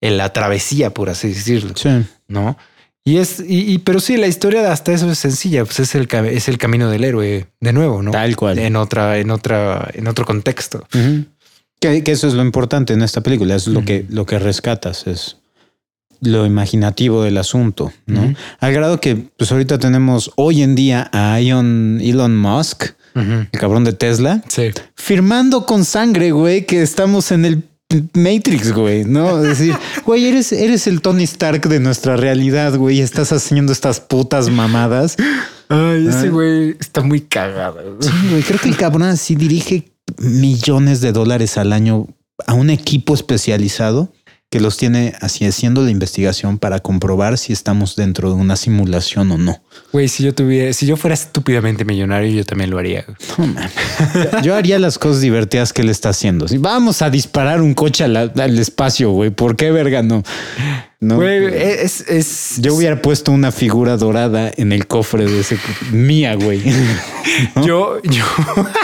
[0.00, 1.90] en la travesía, por así decirlo, sí.
[2.28, 2.56] ¿no?
[3.04, 6.08] Y es, y, y- pero sí, la historia hasta eso es sencilla, pues es el,
[6.30, 8.10] es el camino del héroe de nuevo, ¿no?
[8.10, 8.58] Tal cual.
[8.58, 10.86] En otra, en otra, en otro contexto.
[11.80, 13.54] Que, que eso es lo importante en esta película.
[13.54, 15.06] Es lo que, lo que rescatas.
[15.06, 15.38] Es
[16.20, 18.34] lo imaginativo del asunto, ¿no?
[18.60, 22.84] Al grado que, pues ahorita tenemos hoy en día a Elon, Elon Musk,
[23.14, 24.70] el cabrón de Tesla, Sí.
[24.94, 27.62] firmando con sangre, güey, que estamos en el
[28.14, 29.42] Matrix, güey, ¿no?
[29.42, 29.74] Es decir,
[30.06, 34.48] güey, eres, eres el Tony Stark de nuestra realidad, güey, y estás haciendo estas putas
[34.50, 35.16] mamadas.
[35.68, 37.98] Ay, ese güey está muy cagado.
[38.00, 42.08] Sí, güey, creo que el cabrón así dirige millones de dólares al año
[42.46, 44.12] a un equipo especializado
[44.50, 49.30] que los tiene así haciendo la investigación para comprobar si estamos dentro de una simulación
[49.30, 49.62] o no.
[49.92, 53.04] Güey, si yo tuviera, si yo fuera estúpidamente millonario, yo también lo haría.
[53.06, 53.16] güey.
[53.38, 54.42] No mames.
[54.42, 56.48] Yo haría las cosas divertidas que él está haciendo.
[56.48, 60.24] Si vamos a disparar un coche al, al espacio, güey, ¿por qué verga no?
[60.98, 61.14] No.
[61.14, 65.58] Güey, es, es, Yo hubiera puesto una figura dorada en el cofre de ese
[65.92, 66.60] mía, güey.
[67.64, 68.24] yo, yo,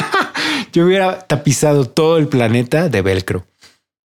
[0.72, 3.44] yo hubiera tapizado todo el planeta de velcro.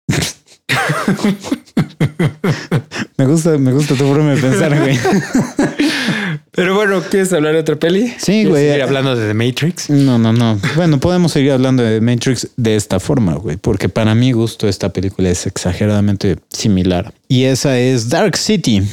[3.17, 4.97] Me gusta, me gusta tu forma de pensar, güey.
[6.51, 8.09] Pero bueno, ¿quieres hablar de otra peli?
[8.17, 8.67] Sí, ¿Quieres güey.
[8.67, 9.89] seguir hablando de The Matrix.
[9.89, 10.59] No, no, no.
[10.75, 14.89] Bueno, podemos seguir hablando de Matrix de esta forma, güey, porque para mi gusto esta
[14.89, 17.13] película es exageradamente similar.
[17.27, 18.83] Y esa es Dark City.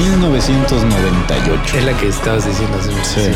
[0.00, 1.76] 1998.
[1.78, 3.04] Es la que estabas diciendo hace mucho.
[3.04, 3.30] Sí.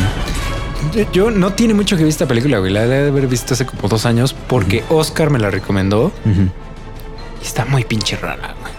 [0.99, 2.73] Yo, yo no tiene mucho que ver esta película, güey.
[2.73, 6.13] La de haber visto hace como dos años porque Oscar me la recomendó
[7.43, 8.55] y está muy pinche rara.
[8.61, 8.73] güey.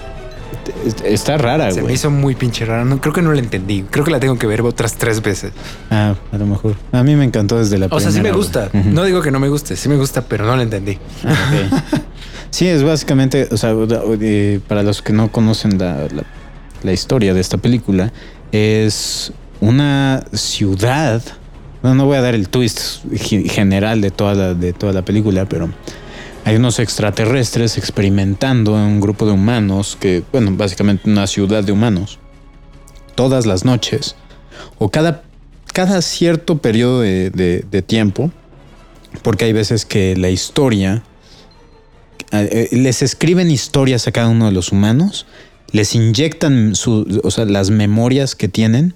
[1.05, 1.95] Está rara, Se me güey.
[1.95, 2.85] hizo muy pinche rara.
[2.85, 3.83] No, creo que no la entendí.
[3.89, 5.51] Creo que la tengo que ver otras tres veces.
[5.91, 6.75] Ah, a lo mejor.
[6.91, 8.69] A mí me encantó desde la O sea, sí me gusta.
[8.73, 8.83] güey.
[8.85, 10.93] No digo que no me guste, sí me gusta, pero no la entendí.
[11.23, 11.81] Ok.
[12.51, 13.73] Sí, es básicamente, o sea,
[14.21, 16.23] eh, para los que no conocen la, la-
[16.85, 18.13] la historia de esta película,
[18.51, 21.21] es una ciudad.
[21.81, 25.03] Bueno, no voy a dar el twist ge- general de toda la, de toda la
[25.03, 25.69] película, pero
[26.45, 31.71] hay unos extraterrestres experimentando en un grupo de humanos que, bueno, básicamente una ciudad de
[31.71, 32.19] humanos.
[33.15, 34.15] Todas las noches
[34.77, 35.23] o cada,
[35.73, 38.31] cada cierto periodo de, de- de tiempo,
[39.21, 41.03] porque hay veces que la historia,
[42.31, 45.25] eh, eh, les escriben historias a cada uno de los humanos,
[45.75, 48.93] les inyectan su, o sea, las memorias que tienen,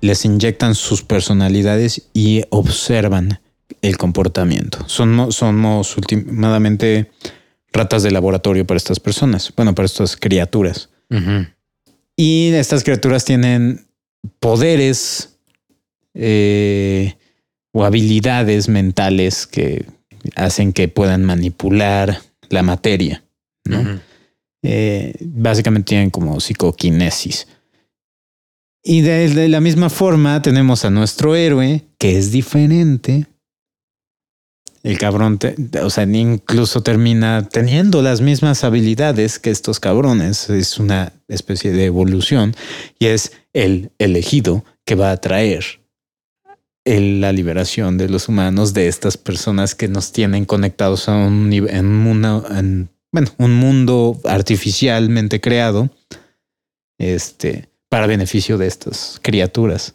[0.00, 3.40] les inyectan sus personalidades y observan
[3.82, 4.78] el comportamiento.
[4.86, 7.10] Somos, somos últimamente
[7.70, 10.88] ratas de laboratorio para estas personas, bueno, para estas criaturas.
[12.16, 13.84] Y estas criaturas tienen
[14.40, 15.36] poderes
[16.14, 17.14] eh,
[17.72, 19.84] o habilidades mentales que
[20.34, 23.22] hacen que puedan manipular la materia.
[23.66, 24.00] ¿no?
[24.62, 27.48] Eh, básicamente tienen como psicoquinesis.
[28.84, 33.26] Y de, la misma forma tenemos a nuestro héroe, que es diferente.
[34.82, 40.50] El cabrón, te- o sea, incluso termina teniendo las mismas habilidades que estos cabrones.
[40.50, 42.54] Es una especie de evolución
[42.98, 45.80] y es el elegido que va a traer
[46.84, 51.86] la liberación de los humanos de estas personas que nos tienen conectados a un en
[51.86, 55.90] una, en, bueno, un mundo artificialmente creado,
[56.98, 59.94] este, para beneficio de estas criaturas.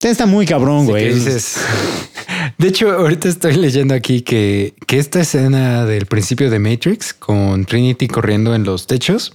[0.00, 1.12] Está muy cabrón, güey.
[1.14, 1.56] dices-
[2.58, 7.64] De hecho, ahorita estoy leyendo aquí que, que esta escena del principio de Matrix con
[7.64, 9.32] Trinity corriendo en los techos,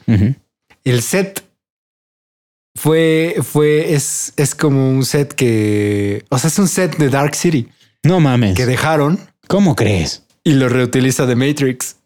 [0.83, 1.43] el set
[2.75, 7.35] fue, fue, es, es como un set que, o sea, es un set de Dark
[7.35, 7.67] City
[8.03, 8.55] No mames.
[8.55, 10.23] que dejaron ¿Cómo crees?
[10.43, 11.97] y lo reutiliza de Matrix.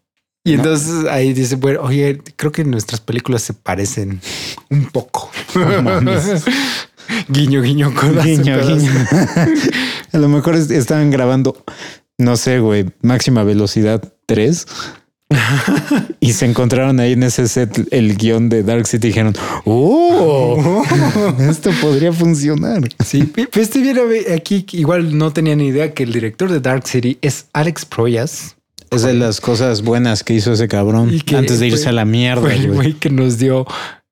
[0.44, 4.20] Y entonces ahí dice, bueno, oye, creo que nuestras películas se parecen
[4.70, 5.30] un poco.
[7.28, 8.76] Guiño, guiño, codazo, Guiño, codazo.
[8.76, 8.92] guiño.
[10.12, 11.62] a lo mejor es- estaban grabando,
[12.18, 14.66] no sé, güey, máxima velocidad 3.
[16.20, 20.82] y se encontraron ahí en ese set el guion de Dark City y dijeron, ¡Oh!
[21.38, 22.80] esto podría funcionar.
[23.04, 26.86] Sí, pe- pero este aquí igual no tenía ni idea que el director de Dark
[26.86, 28.56] City es Alex Proyas.
[28.90, 32.04] Es de las cosas buenas que hizo ese cabrón que antes de irse a la
[32.04, 32.52] mierda.
[32.52, 32.94] El güey.
[32.94, 33.66] que nos dio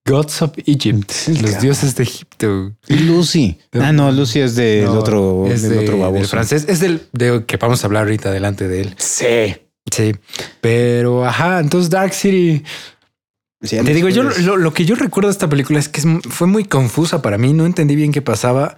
[0.07, 1.61] Gods of Egypt, los cabrón.
[1.61, 2.73] dioses de Egipto.
[2.89, 3.59] Y Lucy.
[3.73, 6.19] Ah, no, Lucy es del No, otro, es del de- otro baboso.
[6.21, 6.65] del francés.
[6.69, 8.95] Es del de que vamos a hablar ahorita delante de él.
[8.99, 9.57] Sí.
[9.91, 10.15] Sí,
[10.61, 11.61] pero ajá.
[11.61, 12.63] Entonces, Dark City,
[13.61, 16.47] Sí, te digo, yo lo, lo que yo recuerdo de esta película es que fue
[16.47, 17.53] muy confusa para mí.
[17.53, 18.77] No entendí bien qué pasaba,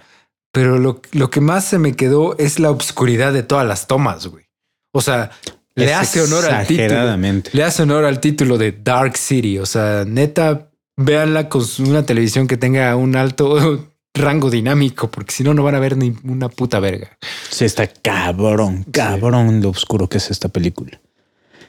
[0.51, 4.25] pero lo, lo que más se me quedó es la obscuridad de todas las tomas,
[4.25, 4.45] güey.
[4.93, 5.29] O sea,
[5.75, 7.17] le hace honor al título.
[7.53, 9.57] Le hace honor al título de Dark City.
[9.59, 15.43] O sea, neta, véanla con una televisión que tenga un alto rango dinámico, porque si
[15.43, 17.17] no, no van a ver ni una puta verga.
[17.49, 20.99] Sí, está cabrón, cabrón lo oscuro que es esta película.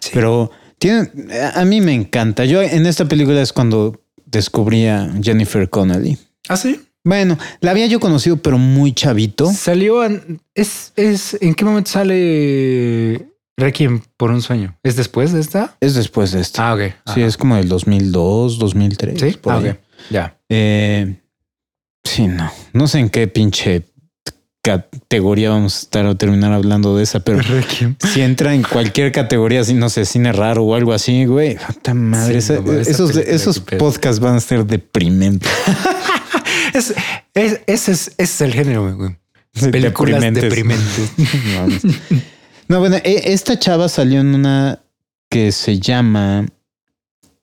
[0.00, 0.10] Sí.
[0.14, 1.08] Pero tiene,
[1.54, 2.44] a mí me encanta.
[2.44, 6.18] Yo en esta película es cuando descubrí a Jennifer Connelly.
[6.48, 6.80] Ah, sí.
[7.04, 9.50] Bueno, la había yo conocido, pero muy chavito.
[9.52, 10.02] Salió.
[10.02, 11.36] an- es, es.
[11.40, 14.76] ¿En qué momento sale Requiem por un sueño?
[14.82, 15.76] ¿Es después de esta?
[15.80, 16.70] Es después de esta.
[16.70, 16.80] Ah, ok.
[17.14, 19.20] sí, es como del 2002, 2003.
[19.20, 19.38] Sí.
[19.40, 19.74] por Ah, ahí.
[20.10, 20.38] Ya.
[20.48, 21.16] Eh,
[22.04, 22.50] sí, no.
[22.72, 23.84] No sé en qué pinche
[24.64, 27.96] categoría vamos a estar o terminar hablando de esa, pero Requiem.
[28.12, 31.56] si entra en cualquier categoría, así no sé, cine raro o algo así, güey.
[31.66, 35.50] Puta madre, Sí, esa- no, esa esos, esos podcasts van a ser deprimentes.
[36.74, 36.94] Es,
[37.34, 39.16] es- ese, es, ese es el género, güey.
[39.70, 41.12] Películas deprimentes.
[41.54, 41.82] Mames.
[42.72, 44.80] No, bueno, e- esta chava salió en una
[45.30, 46.46] que se llama.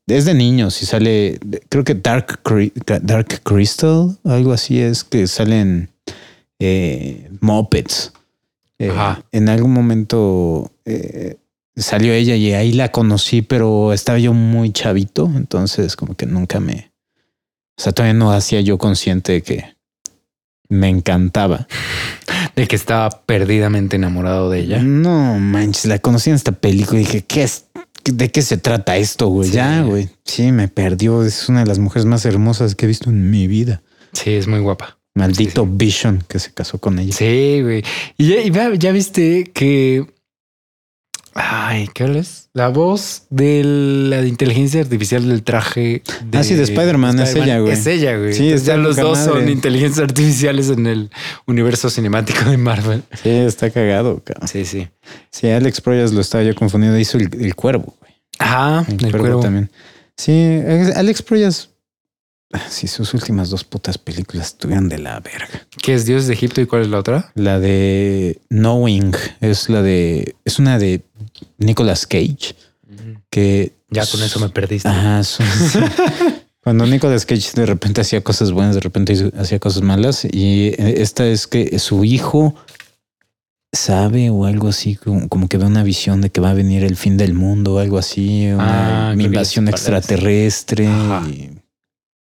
[0.07, 1.39] Es de niños y sale,
[1.69, 2.41] creo que Dark,
[3.03, 5.91] Dark Crystal, algo así es que salen
[6.57, 8.11] eh, Muppets.
[8.79, 9.23] Eh, Ajá.
[9.31, 11.35] en algún momento eh,
[11.75, 16.59] salió ella y ahí la conocí, pero estaba yo muy chavito, entonces como que nunca
[16.59, 16.91] me...
[17.77, 19.75] O sea, todavía no hacía yo consciente de que
[20.69, 21.67] me encantaba.
[22.55, 24.81] De que estaba perdidamente enamorado de ella.
[24.81, 27.65] No manches, la conocí en esta película y dije, ¿qué es?
[28.03, 29.49] ¿De qué se trata esto, güey?
[29.49, 29.55] Sí.
[29.55, 30.09] Ya, güey.
[30.23, 31.23] Sí, me perdió.
[31.23, 33.81] Es una de las mujeres más hermosas que he visto en mi vida.
[34.13, 34.97] Sí, es muy guapa.
[35.15, 37.13] Maldito Vision que se casó con ella.
[37.13, 37.83] Sí, güey.
[38.17, 40.05] Y ya, ya viste que.
[41.33, 42.49] Ay, ¿qué es?
[42.53, 46.01] La voz de la inteligencia artificial del traje.
[46.25, 47.73] De Ah, sí, de Spider-Man, es ella, güey.
[47.73, 48.33] Es ella, güey.
[48.33, 49.51] Sí, Entonces está ya los dos son madre.
[49.51, 51.09] inteligencias artificiales en el
[51.45, 53.03] universo cinemático de Marvel.
[53.23, 54.47] Sí, está cagado, cabrón.
[54.47, 54.87] Sí, sí.
[55.31, 56.97] Sí, Alex Proyas lo estaba yo confundiendo.
[56.99, 58.13] Hizo el, el cuervo, güey.
[58.39, 59.39] Ajá, El, el cuervo, cuervo.
[59.41, 59.69] también.
[60.17, 60.59] Sí,
[60.95, 61.68] Alex Proyas
[62.69, 65.67] Sí, sus últimas dos putas películas estuvieron de la verga.
[65.81, 67.31] ¿Qué es Dios de Egipto y cuál es la otra?
[67.35, 70.35] La de Knowing es la de.
[70.45, 71.03] Es una de
[71.57, 72.55] Nicolas Cage.
[73.29, 74.87] Que Ya con eso me perdiste.
[74.89, 75.79] Ajá, son- sí.
[76.63, 80.25] Cuando Nicolas Cage de repente hacía cosas buenas, de repente hacía cosas malas.
[80.25, 82.55] Y esta es que su hijo
[83.71, 86.83] sabe o algo así, como, como que ve una visión de que va a venir
[86.83, 90.87] el fin del mundo o algo así, una Ah, invasión extraterrestre.
[90.87, 91.23] Ajá.
[91.29, 91.51] y-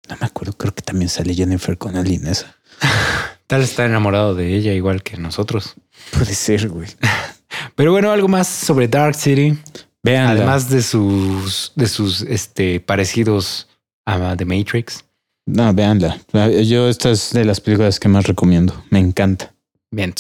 [0.09, 2.57] no me acuerdo, creo que también sale Jennifer Connelly en esa.
[3.47, 5.75] Tal está enamorado de ella igual que nosotros.
[6.13, 6.89] Puede ser, güey.
[7.75, 9.59] Pero bueno, algo más sobre Dark City.
[10.03, 13.69] Vean, Además de sus, de sus este, parecidos
[14.05, 15.05] a The Matrix.
[15.47, 16.19] no, véanla.
[16.65, 18.85] Yo esta es de las películas que más recomiendo.
[18.91, 19.55] Me encanta.
[19.91, 20.15] Bien,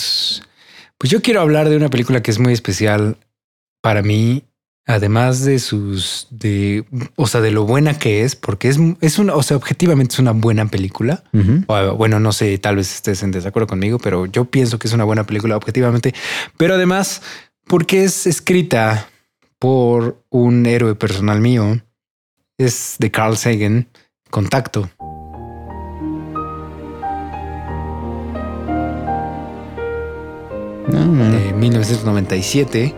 [0.98, 3.16] pues yo quiero hablar de una película que es muy especial
[3.80, 4.44] para mí,
[4.88, 9.34] además de sus, de, o sea, de lo buena que es, porque es, es una,
[9.34, 11.22] o sea, objetivamente es una buena película.
[11.66, 14.94] O, bueno, no sé, tal vez estés en desacuerdo conmigo, pero yo pienso que es
[14.94, 16.14] una buena película objetivamente,
[16.56, 17.20] pero además
[17.66, 19.10] porque es escrita
[19.58, 21.82] por un héroe personal mío,
[22.56, 23.88] es de Carl Sagan,
[24.30, 24.88] Contacto.
[30.88, 31.30] No, no.
[31.30, 32.94] de 1997,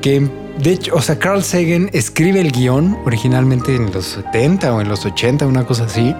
[0.00, 4.80] que de hecho, o sea, Carl Sagan escribe el guion originalmente en los 70 o
[4.80, 6.14] en los 80, una cosa así.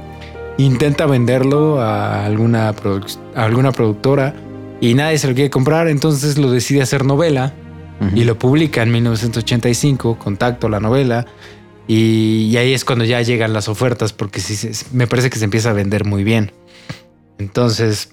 [0.58, 4.34] Intenta venderlo a alguna, a alguna productora
[4.80, 7.52] y nadie se lo quiere comprar, entonces lo decide hacer novela
[8.14, 11.26] y lo publica en 1985, Contacto, la novela.
[11.86, 15.44] Y, y ahí es cuando ya llegan las ofertas, porque sí, me parece que se
[15.44, 16.52] empieza a vender muy bien.
[17.38, 18.10] Entonces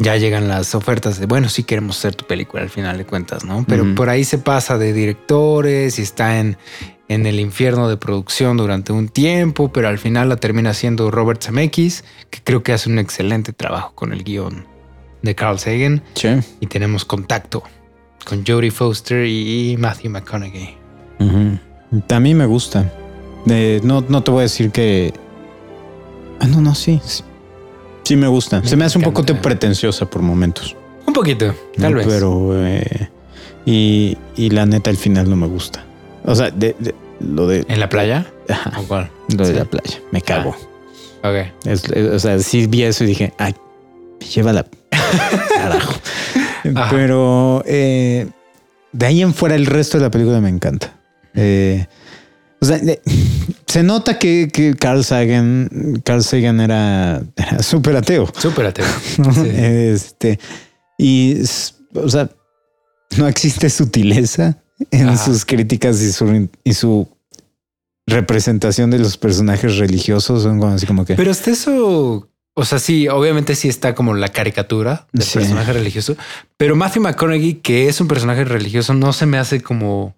[0.00, 3.44] ya llegan las ofertas de, bueno, sí queremos hacer tu película al final de cuentas,
[3.44, 3.64] ¿no?
[3.68, 6.56] Pero por ahí se pasa de directores y está en,
[7.08, 11.42] en el infierno de producción durante un tiempo, pero al final la termina haciendo Robert
[11.42, 14.66] Zemeckis, que creo que hace un excelente trabajo con el guion
[15.20, 16.02] de Carl Sagan.
[16.14, 16.28] Sí.
[16.60, 17.62] Y tenemos contacto
[18.24, 20.76] con Jodie Foster y Matthew McConaughey.
[21.18, 21.58] Ujú.
[22.08, 22.90] A mí me gusta.
[23.48, 25.12] Eh, no, no te voy a decir que.
[26.40, 27.00] Ah, no, no, sí.
[27.04, 27.22] Sí,
[28.10, 28.60] Sí me gusta.
[28.60, 30.74] Me Se me hace un poco pretenciosa por momentos.
[31.06, 31.98] Un poquito, tal ¿no?
[31.98, 32.06] vez.
[32.08, 32.50] Pero.
[32.66, 33.08] eh,
[33.64, 35.84] y, y la neta, al final no me gusta.
[36.24, 37.64] O sea, de, de- lo de.
[37.68, 38.26] ¿En la playa?
[38.48, 39.08] Ajá, ¿O cuál?
[39.38, 40.00] lo de la playa.
[40.10, 40.56] Me cago.
[41.22, 41.36] Ok.
[41.66, 43.54] Es- es- o sea, sí vi eso y dije, ay,
[44.34, 44.66] llévala.
[45.54, 45.94] Carajo.
[46.74, 46.88] Ajá.
[46.90, 48.26] Pero eh,
[48.90, 50.96] de ahí en fuera, el resto de la película me encanta.
[51.34, 51.86] Eh,
[52.60, 52.80] o sea,
[53.66, 58.30] se nota que, que Carl Sagan, Carl Sagan era, era súper ateo.
[58.38, 58.86] Súper ateo.
[59.18, 59.32] ¿no?
[59.34, 59.48] Sí.
[59.54, 60.38] Este,
[60.98, 61.36] y,
[61.94, 62.30] o sea,
[63.16, 64.58] no existe sutileza
[64.90, 65.24] en Ajá.
[65.24, 67.08] sus críticas y su, y su
[68.06, 70.42] representación de los personajes religiosos.
[70.42, 71.14] Son como así como que.
[71.14, 75.38] Pero hasta eso, o sea, sí, obviamente sí está como la caricatura del Sí.
[75.38, 76.16] personaje religioso,
[76.56, 80.14] pero Matthew McConaughey, que es un personaje religioso, no se me hace como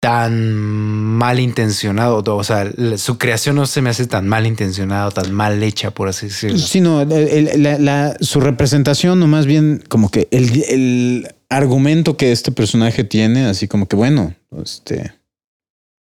[0.00, 2.22] tan mal intencionado.
[2.36, 6.08] O sea, su creación no se me hace tan mal intencionada, tan mal hecha, por
[6.08, 6.58] así decirlo.
[6.58, 11.28] Sí, no, el- el- la- la- su representación, o más bien como que el, el
[11.48, 15.12] argumento que este personaje tiene, así como que bueno, este,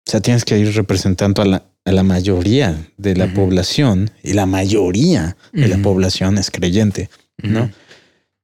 [0.08, 4.34] o sea, tienes que ir representando a la, a la mayoría de la población y
[4.34, 7.10] la mayoría de la población es creyente,
[7.41, 7.71] ¿no?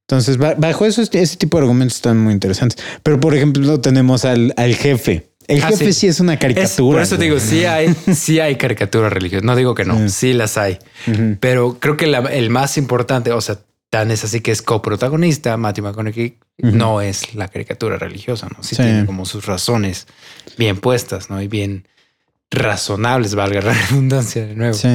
[0.07, 2.77] Entonces, ba- bajo eso, este- ese tipo de argumentos están muy interesantes.
[3.01, 5.31] Pero, por ejemplo, tenemos al, al jefe.
[5.47, 5.93] El Ah, jefe sí.
[6.01, 6.07] sí.
[6.07, 6.95] es una Es- caricatura.
[6.97, 9.43] por eso te digo, sí hay, sí hay caricaturas religiosas.
[9.45, 10.09] No digo que no, Sí.
[10.09, 10.79] sí las hay.
[11.39, 15.55] Pero creo que la- el más importante, o sea, tan es así que es coprotagonista,
[15.57, 18.61] Matthew McConaughey, no es la caricatura religiosa, ¿no?
[18.63, 18.81] Sí, Sí.
[18.83, 20.07] tiene como sus razones
[20.57, 21.41] bien puestas, ¿no?
[21.41, 21.87] Y bien
[22.51, 24.73] razonables, valga la redundancia de nuevo.
[24.73, 24.87] Sí,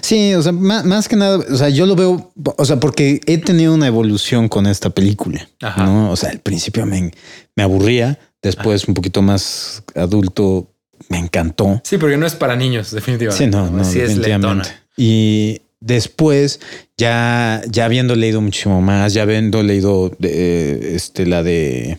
[0.00, 3.20] sí, o sea, más, más que nada, o sea, yo lo veo, o sea, porque
[3.26, 5.84] he tenido una evolución con esta película, Ajá.
[5.84, 6.10] ¿no?
[6.10, 7.12] O sea, al principio me,
[7.54, 10.70] me aburría, después un poquito más adulto
[11.08, 11.80] me encantó.
[11.84, 13.44] Sí, porque no es para niños, definitivamente.
[13.44, 14.48] Sí, no, no, sí es definitivamente.
[14.70, 14.82] lentona.
[14.96, 16.60] Y después,
[16.96, 21.98] ya, ya habiendo leído muchísimo más, ya habiendo leído eh, este, la de,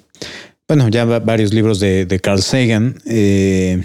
[0.68, 3.82] bueno, ya va- varios libros de, de Carl Sagan, eh,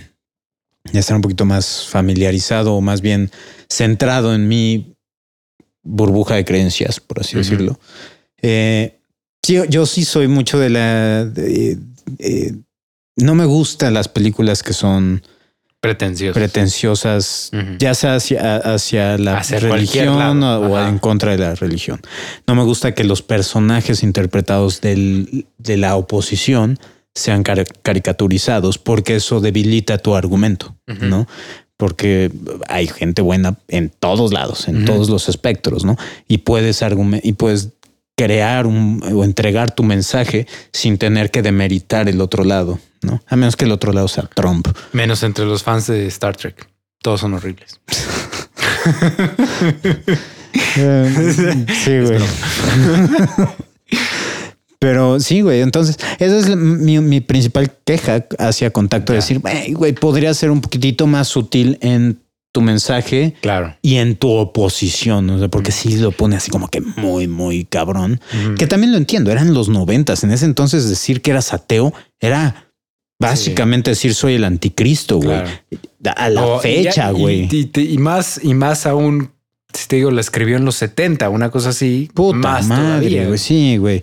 [0.92, 3.30] ya estar un poquito más familiarizado o más bien
[3.68, 4.94] centrado en mi
[5.82, 7.78] burbuja de creencias, por así decirlo.
[8.42, 8.98] Eh,
[9.42, 11.24] sí, yo sí soy mucho de la...
[11.24, 11.78] de-
[12.18, 12.54] eh,
[13.16, 15.22] no me gustan las películas que son
[16.32, 20.88] pretenciosas, ya sea hacia, hacia la Hacia religión o, Ajá.
[20.88, 22.00] en contra de la religión.
[22.46, 26.78] No me gusta que los personajes interpretados del- de la oposición
[27.14, 30.74] sean car- caricaturizados porque eso debilita tu argumento.
[30.86, 31.26] ¿no?
[31.76, 32.30] porque
[32.68, 35.96] hay gente buena en todos lados, en todos los espectros, ¿no?
[36.28, 37.73] Y puedes argumen- y puedes
[38.16, 43.22] crear un, o entregar tu mensaje sin tener que demeritar el otro lado, ¿no?
[43.26, 44.68] A menos que el otro lado sea Trump.
[44.92, 46.68] Menos entre los fans de Star Trek.
[47.02, 47.80] Todos son horribles.
[51.84, 52.18] sí, güey.
[54.78, 55.62] Pero sí, güey.
[55.62, 59.12] Entonces, esa es mi, mi principal queja hacia contacto.
[59.12, 59.16] Ya.
[59.16, 62.20] Decir, "Güey, güey, podría ser un poquitito más sutil en
[62.54, 63.76] tu mensaje Claro.
[63.82, 65.28] y en tu oposición.
[65.28, 68.20] O sea, porque sí lo pone así como que muy, muy cabrón.
[68.56, 69.32] Que también lo entiendo.
[69.32, 70.22] Eran los noventas.
[70.22, 72.68] En ese entonces decir que eras ateo era
[73.18, 75.40] básicamente decir soy el anticristo, güey.
[76.00, 76.16] Claro.
[76.16, 77.48] A la fecha, y- güey.
[77.74, 79.32] Y, más, y más aún,
[79.72, 82.08] si te digo, la escribió en los 70, una cosa así.
[82.14, 83.38] Puta más madre, güey.
[83.38, 84.00] Sí, güey.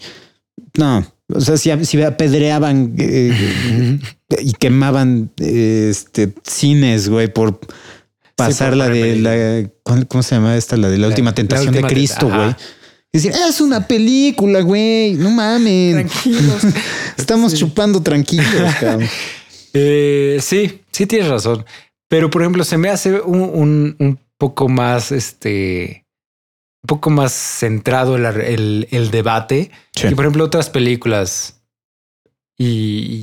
[0.78, 4.00] No, o sea, si, si apedreaban eh,
[4.42, 7.62] y quemaban eh, este cines, güey, por
[8.48, 10.78] pasar la de la ¿cuál- ¿cómo se llama esta?
[10.78, 12.56] La de la, La- última la tentación última de Cristo, güey.
[13.14, 15.14] decir, "Ah, es una película, güey.
[15.16, 15.94] No mames.
[15.96, 16.64] Tranquilos.
[17.18, 17.60] Estamos Sí.
[17.60, 18.46] chupando tranquilos,
[18.80, 19.08] cabrón.
[19.74, 21.66] Eh, sí, sí tienes razón.
[22.10, 26.06] Pero, por ejemplo, se me hace un, un- un poco más, este,
[26.84, 29.72] un poco más centrado el, el- el debate.
[29.96, 30.08] Sí.
[30.08, 31.62] Y, por ejemplo, otras películas,
[32.58, 32.66] y,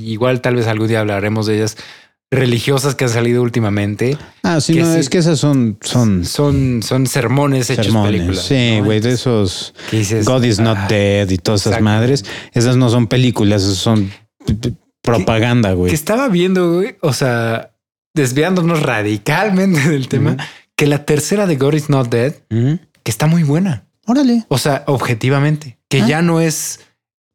[0.05, 1.77] y igual tal vez algún día hablaremos de ellas,
[2.31, 4.99] religiosas que han salido últimamente, Ah, sí, no, sí.
[4.99, 8.11] es que esas son, son son, son sermones hechos sermones.
[8.11, 8.43] películas.
[8.45, 8.85] Sí, ¿no?
[8.85, 12.23] güey, de esos dices, God is not ah, dead y todas esas madres.
[12.53, 14.11] Esas no son películas, esas son
[15.01, 15.89] propaganda, güey.
[15.89, 17.71] Que estaba viendo, güey, o sea,
[18.13, 20.37] desviándonos radicalmente del tema,
[20.75, 23.85] que la tercera de God is not dead, que está muy buena.
[24.05, 24.45] Órale.
[24.49, 26.07] O sea, objetivamente, que Ah.
[26.07, 26.79] ya no es,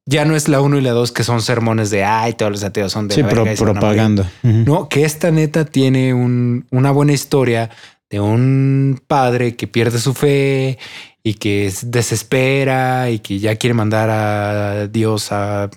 [0.07, 2.65] ya no es la uno y la dos que son sermones de ay, todos los
[2.65, 3.97] ateos son de Sí, la pro- verga y se van a morir".
[3.97, 4.31] propaganda.
[4.43, 7.71] No, que esta neta tiene un- una buena historia
[8.11, 10.79] de un padre que pierde su fe
[11.23, 15.71] y que se desespera y que ya quiere mandar a Dios a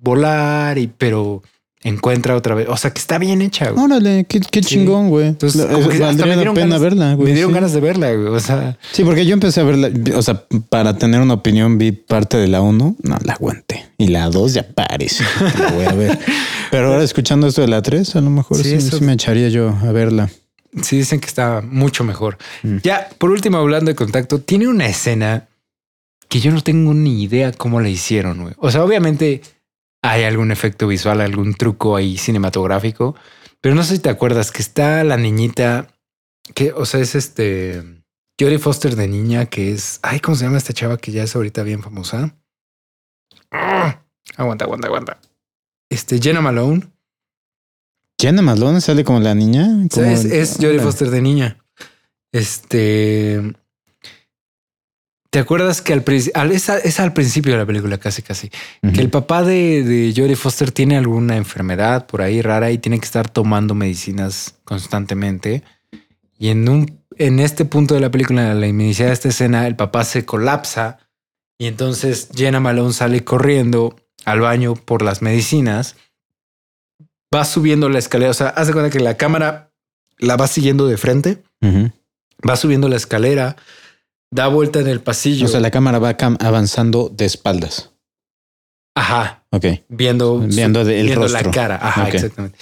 [0.00, 1.42] volar y pero
[1.82, 2.68] encuentra otra vez.
[2.68, 3.70] O sea, que está bien hecha.
[3.70, 3.84] güey.
[3.84, 4.70] Órale, qué, qué Sí.
[4.70, 5.28] chingón, güey.
[5.28, 7.28] Entonces, La- como que hasta Valdría me la dieron pena ganas- verla, güey.
[7.28, 7.54] Me dieron sí.
[7.54, 8.12] ganas de verla.
[8.12, 8.26] güey.
[8.28, 11.92] O sea, Sí, porque yo empecé a verla, o sea, para tener una opinión vi
[11.92, 13.86] parte de la 1, no la aguanté.
[13.98, 15.22] Y la 2 ya parece
[15.56, 16.18] que la voy a ver.
[16.70, 19.12] Pero ahora escuchando esto de la 3, a lo mejor Sí, sí, eso- sí me
[19.12, 20.28] echaría yo a verla.
[20.82, 22.36] sí dicen que está mucho mejor.
[22.62, 22.78] Mm.
[22.82, 25.46] Ya, por último, hablando de contacto, tiene una escena
[26.28, 28.42] que yo no tengo ni idea cómo la hicieron.
[28.42, 28.54] güey.
[28.58, 29.42] O sea, obviamente
[30.10, 33.16] hay algún efecto visual, algún truco ahí cinematográfico,
[33.60, 35.88] pero no sé si te acuerdas que está la niñita
[36.54, 37.82] que, o sea, es este
[38.40, 41.34] Jodie Foster de niña que es, ay, ¿cómo se llama esta chava que ya es
[41.34, 42.36] ahorita bien famosa?
[43.50, 44.02] Ah,
[44.36, 45.20] aguanta, aguanta, aguanta.
[45.90, 46.86] Este Jenna Malone.
[48.20, 49.66] Jenna Malone sale como la niña.
[49.92, 50.80] Como- es, es Jodie.
[50.80, 51.58] Foster de niña.
[52.32, 53.42] Este.
[55.30, 56.02] ¿Te acuerdas que al,
[56.52, 58.50] es, a- es al principio de la película, casi, casi,
[58.94, 62.98] que el papá de, de Jodie Foster tiene alguna enfermedad por ahí rara y tiene
[62.98, 65.62] que estar tomando medicinas constantemente?
[66.38, 69.66] Y en un en este punto de la película, en la iniciada de esta escena,
[69.66, 70.98] el papá se colapsa
[71.58, 75.96] y entonces Jenna Malone sale corriendo al baño por las medicinas.
[77.34, 78.30] Va subiendo la escalera.
[78.30, 79.72] O sea, hace cuenta que la cámara
[80.18, 81.42] la va siguiendo de frente,
[82.48, 83.56] va subiendo la escalera,
[84.30, 85.46] da vuelta en el pasillo.
[85.46, 87.92] O sea, la cámara va cam- avanzando de espaldas.
[88.96, 89.66] Ajá, Ok.
[89.88, 91.78] viendo, Viendo el viendo la cara.
[91.80, 92.58] Ajá, exactamente.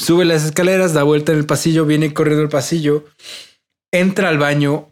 [0.00, 3.04] Sube las escaleras, da vuelta en el pasillo, viene corriendo el pasillo,
[3.92, 4.88] entra al baño,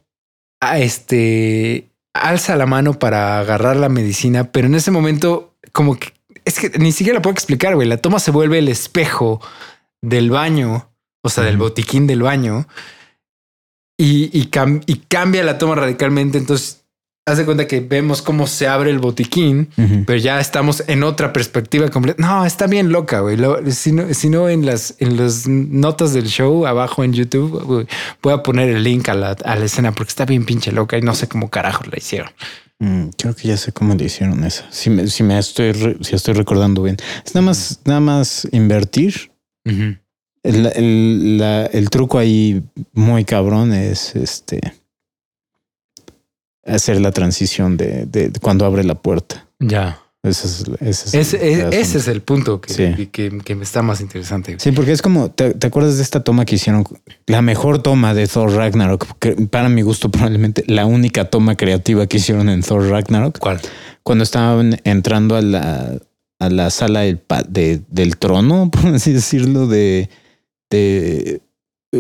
[0.61, 6.13] a este, alza la mano para agarrar la medicina, pero en ese momento, como que
[6.45, 7.87] es que ni siquiera la puedo explicar, güey.
[7.89, 9.41] La toma se vuelve el espejo
[10.03, 10.91] del baño,
[11.23, 12.67] o sea, del botiquín del baño,
[13.99, 16.39] y, y, cam- y cambia la toma radicalmente.
[16.39, 16.83] Entonces,
[17.29, 19.69] haz de cuenta que vemos cómo se abre el botiquín
[20.07, 22.23] pero ya estamos en otra perspectiva completa.
[22.25, 23.37] No, está bien loca, güey.
[23.37, 27.63] Lo- Si no, si no en las en las notas del show abajo en YouTube,
[27.65, 27.87] güey,
[28.23, 30.97] voy a poner el link a la, a la escena porque está bien pinche loca
[30.99, 32.31] y no sé cómo carajos la hicieron.
[32.79, 34.71] Mm, creo que ya sé cómo le hicieron esa.
[34.71, 35.73] Si me, si me estoy,
[36.03, 36.97] si estoy recordando bien.
[37.25, 39.33] Es nada más, nada más invertir.
[40.47, 44.61] El, el- la- el truco ahí muy cabrón es este
[46.65, 49.47] hacer la transición de, de- de cuando abre la puerta.
[49.59, 50.01] Ya.
[50.23, 53.07] Ese es, ese es Ese, el ese, es el punto que, Sí.
[53.07, 54.57] que, que me está más interesante.
[54.59, 56.85] Sí, porque es como, ¿te, te acuerdas de esta toma que hicieron?
[57.27, 59.07] La mejor toma de Thor Ragnarok,
[59.51, 63.61] para mi gusto probablemente la única toma creativa que hicieron en Thor Ragnarok, ¿Cuál?
[64.03, 65.97] cuando estaban entrando a la,
[66.41, 70.11] a la sala del, de- del trono, por así decirlo, de,
[70.71, 71.41] de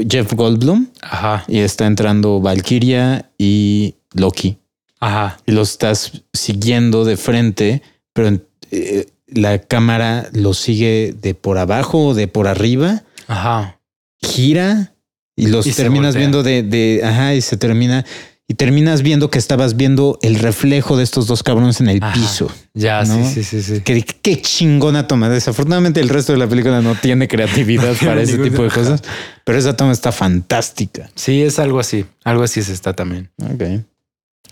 [0.08, 4.58] Jeff Goldblum Ajá, y está entrando Valkyria y Loki.
[5.00, 5.38] ajá.
[5.46, 8.38] Y los estás siguiendo de frente, pero
[8.70, 13.80] eh, la cámara lo sigue de por abajo o de por arriba, Ajá.
[14.20, 14.94] gira
[15.36, 18.04] y los Y terminas viendo de, de, ajá, y se termina,
[18.48, 22.12] y terminas viendo que estabas viendo el reflejo de estos dos cabrones en el Ajá.
[22.14, 22.48] piso.
[22.74, 23.28] Ya, ¿No?
[23.28, 23.80] sí, sí, sí, sí.
[24.22, 25.28] Qué chingona toma.
[25.28, 29.02] Desafortunadamente el resto de la película no tiene creatividad No para ese tipo de cosas,
[29.44, 31.10] pero esa toma está fantástica.
[31.16, 32.04] Sí, es algo así.
[32.24, 33.30] Algo así se está también.
[33.42, 33.62] Ok.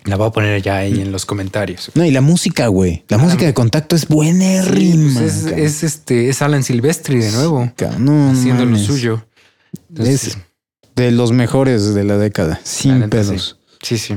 [0.06, 1.90] La voy a poner ya ahí en los comentarios.
[1.94, 3.04] No, y la música, güey.
[3.08, 5.18] La Ah, música de contacto es buena rima.
[5.20, 9.24] pues es, es este, es Alan Silvestri de nuevo, no, haciendo lo suyo.
[9.88, 10.38] Entonces, Es
[10.96, 13.56] de los mejores de la década, sin pedos.
[13.58, 14.14] sí, sí.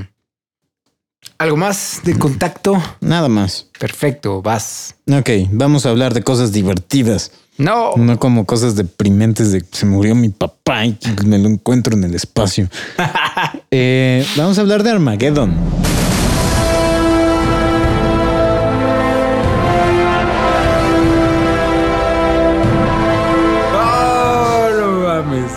[1.40, 2.82] ¿Algo más de contacto?
[3.02, 3.68] Nada más.
[3.80, 4.96] Perfecto, vas.
[5.12, 7.92] Ok, vamos a hablar de cosas divertidas, No.
[7.98, 12.16] no como cosas deprimentes de se murió mi papá y me lo encuentro en el
[12.16, 12.70] espacio.
[13.70, 15.54] Eh, vamos a hablar de Armageddon.
[23.74, 25.52] Oh, no mames.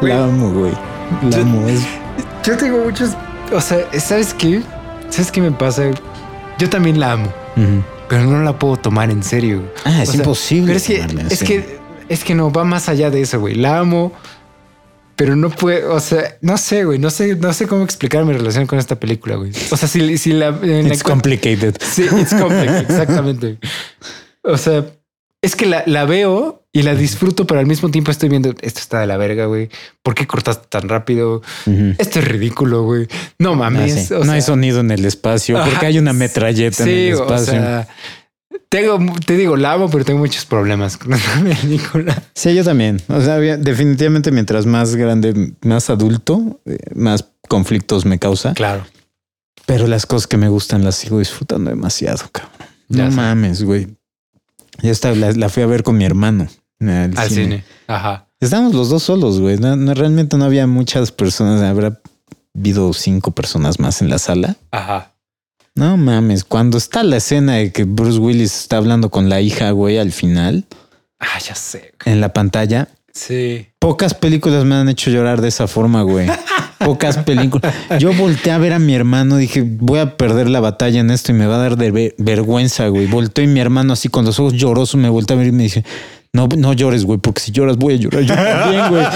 [0.00, 0.12] Güey.
[0.12, 0.72] La amo, güey.
[1.30, 1.66] La amo.
[2.44, 3.10] Yo tengo muchos.
[3.52, 4.62] O sea, ¿sabes qué?
[5.10, 5.84] ¿Sabes qué me pasa?
[6.58, 7.82] Yo también la amo, Ujú.
[8.08, 9.62] pero no la puedo tomar en serio.
[9.84, 10.66] Ah, es O sea, imposible.
[10.66, 11.78] Pero es que, es que,
[12.08, 13.54] es que no va más allá de eso, güey.
[13.54, 14.12] La amo,
[15.16, 16.98] pero no puedo, o sea, no sé, güey.
[16.98, 19.52] No sé, no sé cómo explicar mi relación con esta película, güey.
[19.70, 21.76] O sea, si, si la, la It's cua- complicated.
[21.80, 23.58] Sí, it's complex, exactamente.
[24.42, 24.86] O sea,
[25.42, 28.80] es que la, la veo y la disfruto, pero al mismo tiempo estoy viendo, esto
[28.80, 29.68] está de la verga, güey.
[30.02, 31.42] ¿Por qué cortaste tan rápido?
[31.66, 31.94] Ujú.
[31.98, 33.08] Esto es ridículo, güey.
[33.38, 34.06] No Ah, mames.
[34.08, 34.14] sí.
[34.14, 37.34] o no sea, hay sonido en el espacio porque hay una metralleta en el espacio.
[37.34, 37.88] O sea,
[38.70, 42.22] tengo, te digo, la amo, pero tengo muchos problemas con esta película.
[42.34, 43.00] Sí, yo también.
[43.08, 48.54] O sea, definitivamente mientras más grande, más adulto, eh, más conflictos me causa.
[48.54, 48.86] Claro.
[49.66, 52.52] Pero las cosas que me gustan las sigo disfrutando demasiado, cabrón.
[52.88, 53.16] Ya no sé.
[53.16, 53.88] mames, güey.
[54.82, 56.46] Ya está, la, la fui a ver con mi hermano.
[56.80, 57.42] Al, Al cine.
[57.44, 57.64] cine.
[57.86, 58.26] Ajá.
[58.40, 59.58] Estábamos los dos solos, güey.
[59.58, 61.60] No, no, realmente no había muchas personas.
[61.62, 62.00] Habrá
[62.56, 64.56] habido cinco personas más en la sala.
[64.70, 65.12] Ajá.
[65.74, 69.70] No mames, cuando está la escena de que Bruce Willis está hablando con la hija,
[69.70, 70.64] güey, al final,
[71.20, 71.92] Ah, ya sé.
[72.04, 72.14] güey.
[72.14, 73.66] en la pantalla, Sí.
[73.78, 76.28] pocas películas me han hecho llorar de esa forma, güey.
[76.78, 77.74] Pocas películas.
[77.98, 81.32] Yo volteé a ver a mi hermano, dije, voy a perder la batalla en esto
[81.32, 83.06] y me va a dar de ve- vergüenza, güey.
[83.06, 85.64] Volteé y mi hermano así con los ojos llorosos me volteé a ver y me
[85.64, 85.84] dice,
[86.32, 89.04] no, no llores, güey, porque si lloras voy a llorar yo también, güey.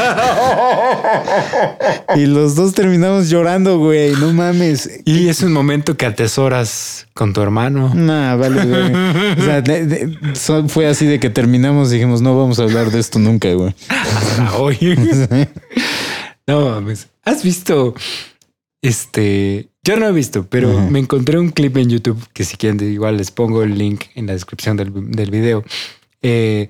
[2.16, 4.12] Y los dos terminamos llorando, güey.
[4.12, 5.00] No mames.
[5.04, 7.92] Y es un momento que atesoras con tu hermano.
[7.94, 8.92] Nah, vale, güey.
[9.38, 12.64] O sea, de- de- so- fue así de que terminamos y dijimos, no vamos a
[12.64, 13.74] hablar de esto nunca, güey.
[13.88, 14.78] Hasta hoy.
[16.46, 17.08] No mames.
[17.24, 17.94] ¿Has visto
[18.82, 19.68] este?
[19.84, 23.16] Yo no he visto, pero me encontré un clip en YouTube que si quieren igual
[23.16, 25.62] les pongo el link en la descripción del, del video.
[26.20, 26.68] Eh,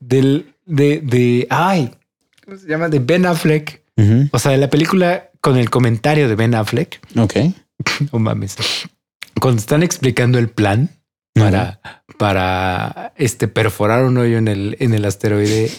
[0.00, 1.90] del de, de ay,
[2.44, 2.88] ¿cómo se llama?
[2.88, 3.82] De Ben Affleck.
[4.32, 7.00] O sea, de la película con el comentario de Ben Affleck.
[7.18, 7.34] Ok.
[8.12, 8.56] No mames.
[9.40, 10.90] Cuando están explicando el plan
[11.32, 11.78] para,
[12.18, 15.70] para este perforar un hoyo en el, en el asteroide,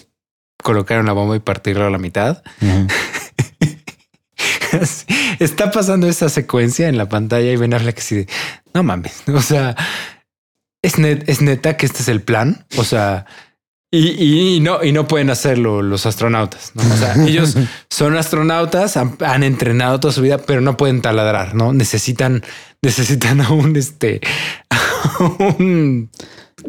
[0.64, 2.42] colocar una bomba y partirlo a la mitad.
[5.40, 8.28] Está pasando esa secuencia en la pantalla y Ben Affleck así de
[8.74, 9.24] no mames.
[9.28, 9.76] O sea,
[10.82, 12.66] es, net- es neta que este es el plan.
[12.78, 13.26] O sea,
[13.92, 16.72] y, y no, y no pueden hacerlo los astronautas.
[16.76, 16.84] ¿no?
[16.84, 17.56] O sea, ellos
[17.90, 22.44] son astronautas, han, han entrenado toda su vida, pero no pueden taladrar, no necesitan,
[22.82, 24.22] necesitan a un este,
[24.70, 25.24] a
[25.58, 26.10] un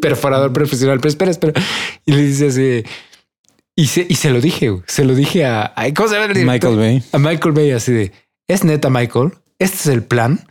[0.01, 0.99] perforador profesional.
[0.99, 1.62] Pero espera, espera.
[2.07, 2.85] Y le dice así,
[3.77, 6.35] y se, y se lo dije, se lo dije a, a- ¿cómo se llama el
[6.35, 6.71] director?
[6.73, 7.03] Michael Bay.
[7.12, 8.12] a Michael Bay así de
[8.49, 10.47] es neta Michael, este es el plan.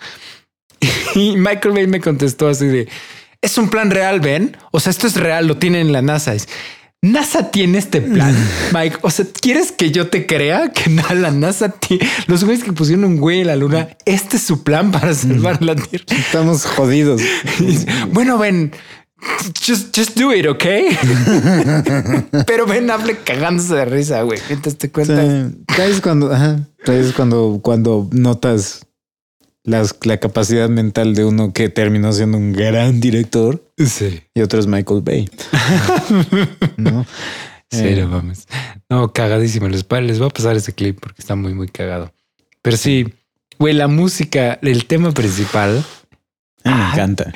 [1.16, 2.88] Y Michael Bay me contestó así de
[3.42, 4.58] es un plan real, Ben.
[4.72, 6.34] O sea, esto es real, lo tienen en la NASA.
[6.34, 6.48] Es,
[7.02, 8.36] NASA tiene este plan,
[8.74, 8.98] Mike.
[9.02, 13.06] O sea, ¿quieres que yo te crea que la NASA tiene los güeyes que pusieron
[13.06, 13.90] un güey en la luna?
[14.06, 16.06] Este es su plan para salvar la Tierra.
[16.10, 17.22] Estamos jodidos.
[18.12, 18.74] Bueno, Ben,
[19.66, 20.66] just, just do it, ok?
[22.46, 24.40] Pero Ben Affleck cagándose de risa, güey.
[24.50, 25.16] Mientras te cuenta.
[25.16, 28.82] sea, ¿sabes cuando, ajá, ¿sabes cuando, cuando notas
[29.70, 34.22] las, la capacidad mental de uno que terminó siendo un gran director Sí.
[34.34, 35.30] y otro es Michael Bay?
[36.78, 37.06] ¿No?
[37.72, 38.48] Sí, Eh, no mames.
[38.90, 39.68] No, cagadísimo.
[39.70, 42.12] Les, les voy a pasar ese clip porque está muy, muy cagado.
[42.62, 43.14] Pero sí,
[43.60, 45.86] güey, la música, el tema principal.
[46.66, 46.90] me Ah.
[46.94, 47.32] encanta.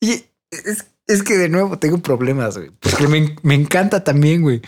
[0.00, 2.70] Y es, es que de nuevo tengo problemas, güey.
[2.78, 4.62] Porque me, me encanta también, güey.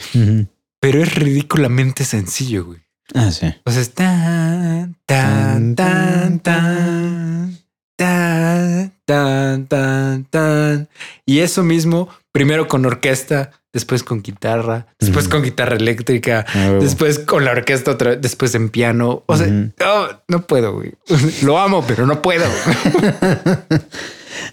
[0.81, 2.81] Pero es ridículamente sencillo, güey.
[3.13, 3.47] Ah, sí.
[3.65, 7.59] O sea, es tan, tan, tan, tan,
[7.97, 10.89] tan, tan, tan, tan.
[11.27, 17.19] Y eso mismo, primero con orquesta, después con guitarra, después con guitarra eléctrica, Ah, después
[17.19, 19.23] con la orquesta otra vez, después en piano.
[19.27, 19.71] O sea, Ujú.
[19.79, 20.95] no, no puedo, güey.
[21.43, 22.47] Lo amo, pero no puedo.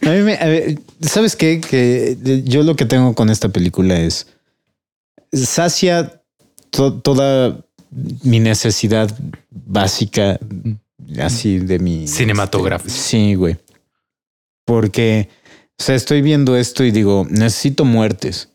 [0.04, 1.60] A mí me, a ver, ¿sabes qué?
[1.62, 4.28] Que yo lo que tengo con esta película es
[5.34, 6.22] sacia
[6.70, 7.66] to- toda
[8.24, 9.16] mi necesidad
[9.50, 10.40] básica
[11.22, 12.88] así de mi Cinematográfica.
[12.94, 13.58] este, sí, güey.
[14.66, 15.30] Porque,
[15.78, 18.50] o sea, estoy viendo esto y digo, necesito muertes.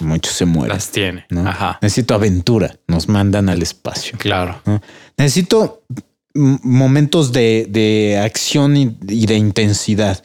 [0.00, 0.74] Muchos se mueren.
[0.74, 1.26] Las tiene.
[1.28, 1.46] ¿no?
[1.46, 1.78] Ajá.
[1.82, 2.74] Necesito aventura.
[2.88, 4.16] Nos mandan al espacio.
[4.18, 4.60] Claro.
[5.18, 5.82] Necesito
[6.34, 10.22] momentos de, de acción y, y de intensidad.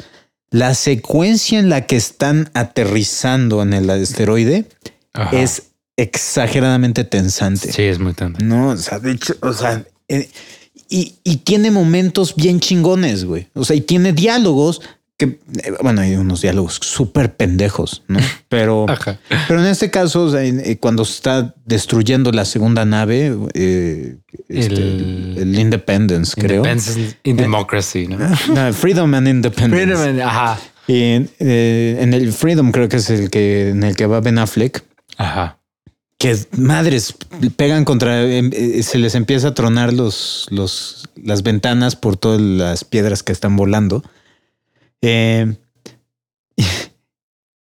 [0.50, 4.66] La secuencia en la que están aterrizando en el asteroide
[5.12, 5.38] Ajá.
[5.38, 7.72] es exageradamente tensante.
[7.72, 8.44] Sí, es muy tanto.
[8.44, 10.30] No, o sea, de hecho, o sea, eh,
[10.90, 13.48] y, y tiene momentos bien chingones, güey.
[13.54, 14.82] O sea, y tiene diálogos
[15.18, 15.26] que,
[15.64, 18.20] eh, bueno, hay unos diálogos súper pendejos, ¿no?
[18.50, 19.18] Pero, Ajá.
[19.48, 24.18] pero en este caso, o sea, eh, cuando está destruyendo la segunda nave, este,
[24.50, 26.58] El- el, Independence, creo.
[26.66, 28.18] Independence in democracy, ¿no?
[28.54, 29.84] No, Freedom and Independence.
[29.86, 30.60] Freedom and- Ajá.
[30.88, 34.38] Y en, en el Freedom creo que es el que en el que va Ben
[34.38, 34.84] Affleck.
[35.18, 35.58] Ajá.
[36.18, 37.16] Que madres
[37.58, 42.42] pegan contra, em, eh, se les empieza a tronar los, los, las ventanas por todas
[42.42, 44.04] las piedras que están volando.
[45.02, 45.56] Eh,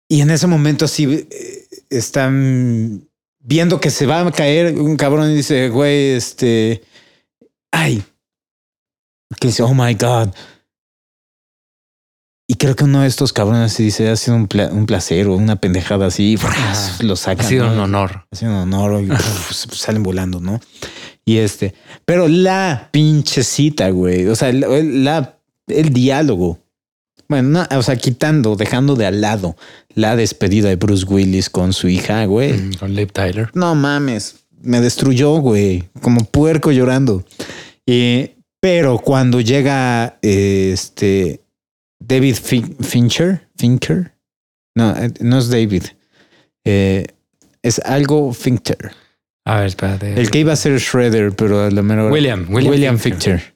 [0.08, 5.30] y en ese momento así eh, están viendo que se va a caer un cabrón
[5.30, 6.82] y dice, güey, este,
[7.70, 8.02] ay,
[9.38, 10.34] que dice, oh my God.
[12.50, 15.28] Y creo que uno de estos cabrones se dice, ha sido un, pla- un placer
[15.28, 16.96] o una pendejada así, Ajá.
[17.04, 17.44] lo saca.
[17.44, 17.74] Ha sido ¿no?
[17.74, 18.26] un honor.
[18.32, 20.58] Ha sido un honor y uf, salen volando, ¿no?
[21.24, 21.74] Y este,
[22.04, 24.26] pero la pinche cita, güey.
[24.26, 25.38] O sea, el, la,
[25.68, 26.58] el diálogo.
[27.28, 29.54] Bueno, no, o sea, quitando, dejando de al lado
[29.94, 32.54] la despedida de Bruce Willis con su hija, güey.
[32.54, 33.50] Mm, Con Liv Tyler.
[33.54, 37.24] No mames, me destruyó, güey, como puerco llorando.
[37.86, 41.42] Y, pero cuando llega eh, este
[42.00, 44.12] David Fin- Fincher, Fincher,
[44.74, 45.84] no, eh, no es David,
[46.64, 47.06] Eh,
[47.62, 48.90] es algo Fincher.
[49.46, 50.20] A ver, espérate.
[50.20, 52.98] El que iba a ser Shredder, pero a la mera hora- William, William William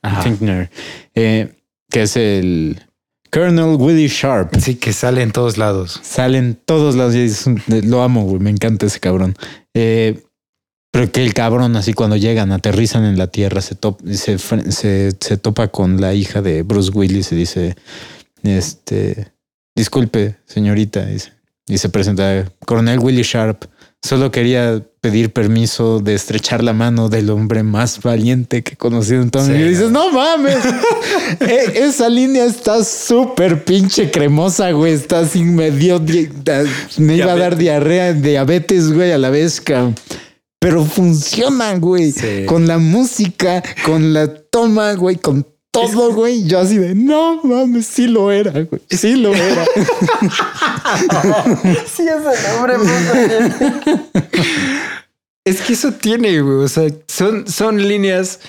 [0.03, 0.22] Ajá.
[0.22, 0.70] Fichtner,
[1.14, 1.53] eh,
[1.90, 2.80] que es el
[3.30, 4.55] Colonel Willie Sharp.
[4.59, 6.01] Sí, que sale en todos lados.
[6.03, 7.45] Salen todos los días.
[7.66, 8.40] Lo amo, güey.
[8.40, 9.36] Me encanta ese cabrón.
[9.74, 10.22] Eh,
[10.90, 14.70] pero que el cabrón, así cuando llegan, aterrizan en la tierra, se, top- se, fre-
[14.70, 17.76] se, se topa con la hija de Bruce Willis y dice:
[18.45, 19.32] Este,
[19.76, 21.05] disculpe, señorita.
[21.07, 21.32] Dice,
[21.66, 23.64] y se presenta Coronel Willie Sharp.
[24.03, 29.22] Solo quería pedir permiso de estrechar la mano del hombre más valiente que he conocido
[29.22, 29.66] en toda mi Sí, vida.
[29.66, 30.11] Y dices, no.
[30.12, 30.59] mames.
[31.40, 34.92] E- Esa línea está súper pinche cremosa, güey.
[34.92, 36.64] Está así, me dio, di- da-
[36.99, 39.95] me iba a dar diarrea, diabetes, güey, a la vez, cabrón.
[40.61, 42.12] Pero funciona, güey.
[42.12, 42.45] Sí.
[42.47, 46.47] Con la música, con la toma, güey, con todo, güey.
[46.47, 48.81] Yo así de, no mames, sí lo era, güey.
[48.89, 49.64] Sí lo era.
[51.87, 52.75] Sí, es el hombre.
[55.45, 56.64] es que eso tiene, güey.
[56.64, 58.41] O sea, son, son líneas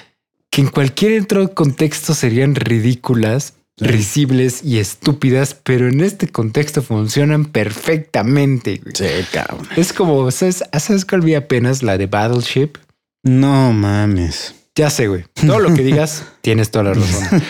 [0.50, 7.46] que en cualquier otro contexto serían ridículas, risibles y estúpidas, pero en este contexto funcionan
[7.46, 8.82] perfectamente.
[8.84, 8.96] güey.
[8.96, 9.68] sí, cabrón.
[9.76, 11.84] Es como, ¿sabes, ¿sabes cuál vi apenas?
[11.84, 12.78] La de Battleship.
[13.24, 14.54] No mames.
[14.76, 15.26] Ya sé, güey.
[15.34, 17.42] Todo lo que digas, tienes toda la razón.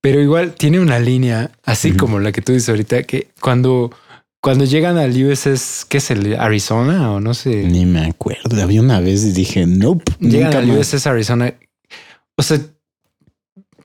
[0.00, 3.92] Pero igual tiene una línea, así como la que tú dices ahorita, que cuando,
[4.40, 7.62] cuando llegan al USS, ¿qué es el Arizona o no sé?
[7.64, 8.60] Ni me acuerdo.
[8.60, 10.12] Había una vez y dije, nope.
[10.18, 10.92] Llegan nunca al más.
[10.92, 11.54] USS Arizona.
[12.36, 12.58] O sea,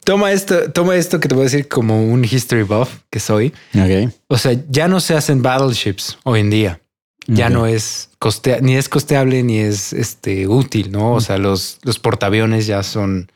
[0.04, 3.54] toma esto, toma esto que te voy a decir como un history buff que soy.
[3.76, 4.12] Ok.
[4.28, 6.82] O sea, ya no se hacen battleships hoy en día.
[7.28, 11.14] Ya no es costea, ni es costeable ni es este útil, ¿no?
[11.14, 13.30] O sea, los, los portaaviones ya son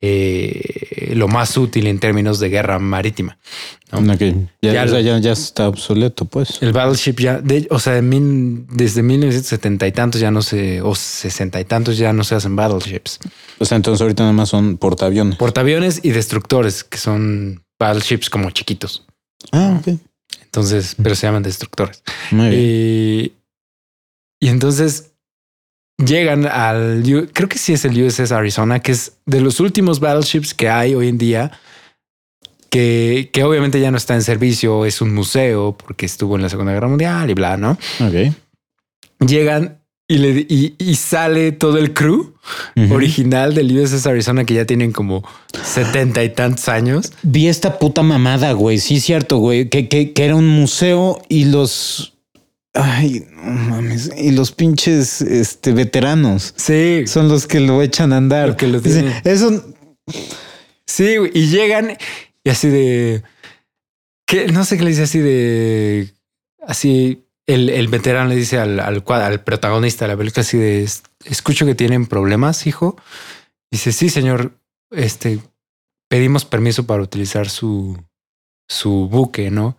[0.00, 3.38] eh, lo más útil en términos de guerra marítima.
[3.92, 4.00] ¿no?
[4.62, 6.60] Ya, Ya o sea, lo- ya, ya está obsoleto, pues.
[6.62, 10.80] El battleship ya, de- o sea, de mil- desde 1970 y tantos ya no se,
[10.82, 13.18] o 60 y tantos ya no se hacen battleships.
[13.58, 15.36] O sea, entonces ahorita nada más son portaaviones.
[15.36, 19.04] Portaaviones y destructores, que son battleships como chiquitos.
[19.52, 19.98] Ah, ok.
[20.54, 22.04] Entonces, pero se llaman destructores.
[22.30, 22.62] Muy bien.
[22.62, 23.32] Y,
[24.38, 25.14] y entonces
[25.98, 27.02] llegan al,
[27.32, 30.94] creo que sí es el USS Arizona, que es de los últimos battleships que hay
[30.94, 31.50] hoy en día,
[32.70, 36.48] que, que obviamente ya no está en servicio, es un museo porque estuvo en la
[36.48, 37.72] Segunda Guerra Mundial y bla, ¿no?
[38.00, 38.32] ok.
[39.26, 42.34] Llegan y, le, y, y sale todo el crew
[42.76, 42.94] Ujú.
[42.94, 45.24] original del USS Arizona que ya tienen como
[45.62, 47.12] setenta y tantos años.
[47.22, 48.78] Vi esta puta mamada, güey.
[48.78, 49.70] Sí, cierto, güey.
[49.70, 52.12] Que, que, que era un museo y los.
[52.74, 54.10] Ay, no mames.
[54.18, 58.48] Y los pinches este, veteranos Sí, son los que lo echan a andar.
[58.48, 59.22] Lo que lo Dice, tienen.
[59.24, 59.64] Eso.
[60.86, 61.96] sí, güey, y llegan
[62.42, 63.22] y así de
[64.26, 66.12] que no sé qué le dice así de
[66.66, 67.23] así.
[67.46, 71.02] El, el veterano le dice al, al, al protagonista de la película así de "Es-
[71.24, 72.96] escucho que tienen problemas, hijo.
[73.70, 74.52] Dice, sí, señor,
[74.90, 75.38] este
[76.08, 77.98] pedimos permiso para utilizar su,
[78.68, 79.76] su buque, ¿no?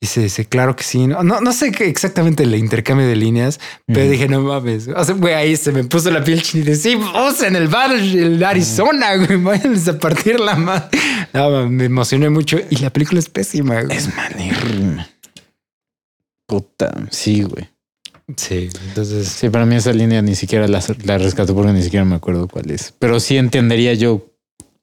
[0.00, 1.08] Dice, dice, claro que sí.
[1.08, 4.10] No, no, no sé qué exactamente el intercambio de líneas, pero Ujú.
[4.10, 4.86] dije, no mames.
[4.86, 6.76] O sea, güey, ahí se me puso la piel chinita.
[6.76, 9.42] Sí, vamos en el bar, el Arizona, güey.
[9.42, 10.96] Váyanse a partir la madre.
[11.32, 13.82] No, me emocioné mucho y la película es pésima.
[13.82, 13.96] güey.
[13.96, 15.08] Es malérrima.
[16.48, 16.92] Puta.
[17.10, 17.68] Sí, güey.
[18.36, 19.28] Sí, entonces.
[19.28, 22.48] Sí, para mí esa línea ni siquiera la, la rescato porque ni siquiera me acuerdo
[22.48, 22.92] cuál es.
[22.98, 24.26] Pero sí entendería yo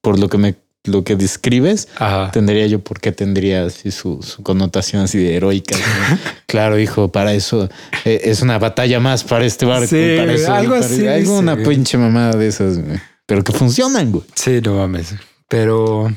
[0.02, 2.26] por lo que me lo que describes, Ajá.
[2.26, 5.76] entendería yo por qué tendría así su, su connotación así de heroica.
[5.76, 6.18] ¿no?
[6.46, 7.68] claro, hijo, para eso
[8.06, 9.88] eh, es una batalla más para este barco.
[9.88, 13.00] Sí, para eso, algo para- así algo una pinche mamada de esas, güey.
[13.26, 14.24] pero que funcionan, güey.
[14.36, 15.16] Sí, no mames.
[15.50, 16.14] Pero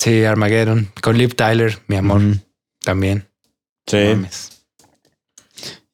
[0.00, 2.20] sí, Armageddon con Liv Tyler, mi amor,
[2.84, 3.28] también.
[3.86, 3.96] Sí.
[3.96, 4.59] No mames.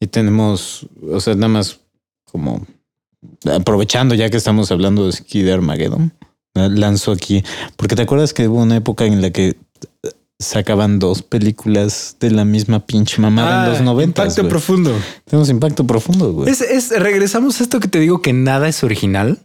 [0.00, 1.80] Y tenemos, o sea, nada más
[2.24, 2.66] como
[3.50, 6.12] aprovechando ya que estamos hablando de aquí de Armageddon,
[6.54, 7.42] lanzo aquí,
[7.76, 9.56] porque te acuerdas que hubo una época en la que
[10.38, 14.22] sacaban dos películas de la misma pinche mamada en los 90.
[14.22, 14.92] Ah, Impacto profundo.
[15.24, 16.50] Tenemos impacto profundo, güey.
[16.50, 19.38] Es, es, regresamos a esto que te digo que nada es original.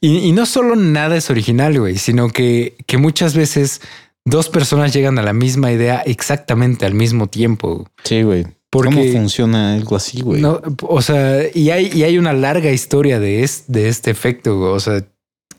[0.00, 3.80] Y, y no solo nada es original, güey, sino que, que muchas veces
[4.24, 7.88] dos personas llegan a la misma idea exactamente al mismo tiempo.
[8.04, 8.46] Sí, güey.
[8.74, 10.42] Porque- ¿Cómo funciona algo así, güey?
[10.42, 14.58] No, o sea, y hay, y hay una larga historia de, es- de este efecto.
[14.58, 14.72] güey.
[14.72, 15.02] O sea,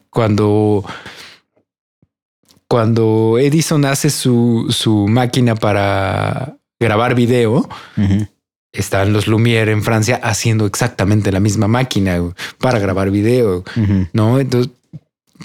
[0.10, 0.84] cuando,
[2.68, 8.28] cuando Edison hace su, su máquina para grabar video, Ujú.
[8.74, 13.64] están los Lumière en Francia haciendo exactamente la misma máquina güey, para grabar video.
[14.14, 14.72] No, entonces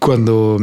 [0.00, 0.58] cuando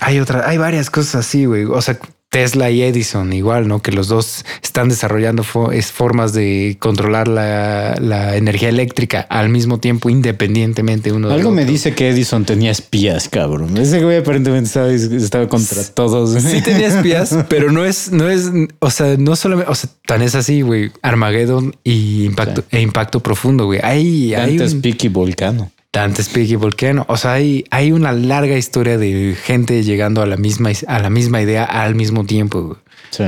[0.00, 1.64] hay otra, hay varias cosas así, güey.
[1.64, 1.98] O sea,
[2.34, 3.80] Tesla y Edison, igual, ¿no?
[3.80, 9.50] Que los dos están desarrollando fo- es formas de controlar la, la energía eléctrica al
[9.50, 11.72] mismo tiempo, independientemente uno Algo me otro.
[11.72, 13.76] dice que Edison tenía espías, cabrón.
[13.76, 16.30] Ese güey aparentemente estaba, estaba contra todos.
[16.42, 20.20] Sí tenía espías, pero no es, no es, o sea, no solamente, o sea, tan
[20.20, 20.90] es así, güey.
[21.02, 23.78] Armageddon y impacto, e impacto profundo, güey.
[23.82, 24.82] Hay, hay un-
[25.12, 25.70] Volcano.
[25.94, 27.06] Dante's Peak y Volcano.
[27.08, 31.08] O sea, hay, hay una larga historia de gente llegando a la misma, a la
[31.08, 32.76] misma idea al mismo tiempo.
[33.10, 33.24] Sí.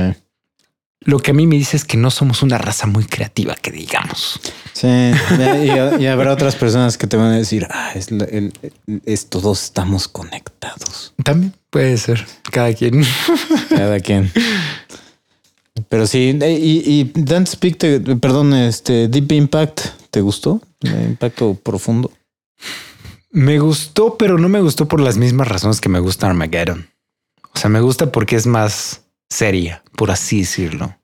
[1.01, 3.71] Lo que a mí me dice es que no somos una raza muy creativa, que
[3.71, 4.41] digamos.
[4.73, 8.51] Sí, y, y habrá otras personas que te van a decir, ah, es, la- el-
[9.05, 11.13] es todos estamos conectados.
[11.23, 13.05] También puede ser cada quien.
[13.69, 14.31] Cada quien.
[15.89, 19.79] Pero sí, y, y Dante's Peak, te- perdón, este Deep Impact,
[20.11, 20.61] ¿te gustó?
[20.83, 22.11] Impacto profundo.
[23.31, 26.89] Me gustó, pero no me gustó por las mismas razones que me gusta Armageddon.
[27.53, 30.97] O sea, me gusta porque es más seria, por así decirlo.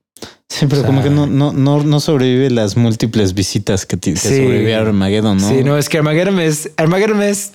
[0.49, 3.97] Sí, pero O sea- como que no, no, no, no sobrevive las múltiples visitas que,
[4.01, 4.15] Sí.
[4.15, 5.49] sobrevive a Armageddon, ¿no?
[5.49, 7.53] Sí, no, es que Armageddon es, Armageddon es,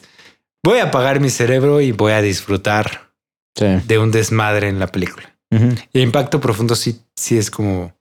[0.65, 3.13] voy a apagar mi cerebro y voy a disfrutar
[3.57, 3.67] Sí.
[3.87, 5.35] de un desmadre en la película.
[5.95, 7.95] Y Impacto Profundo sí, sí es como,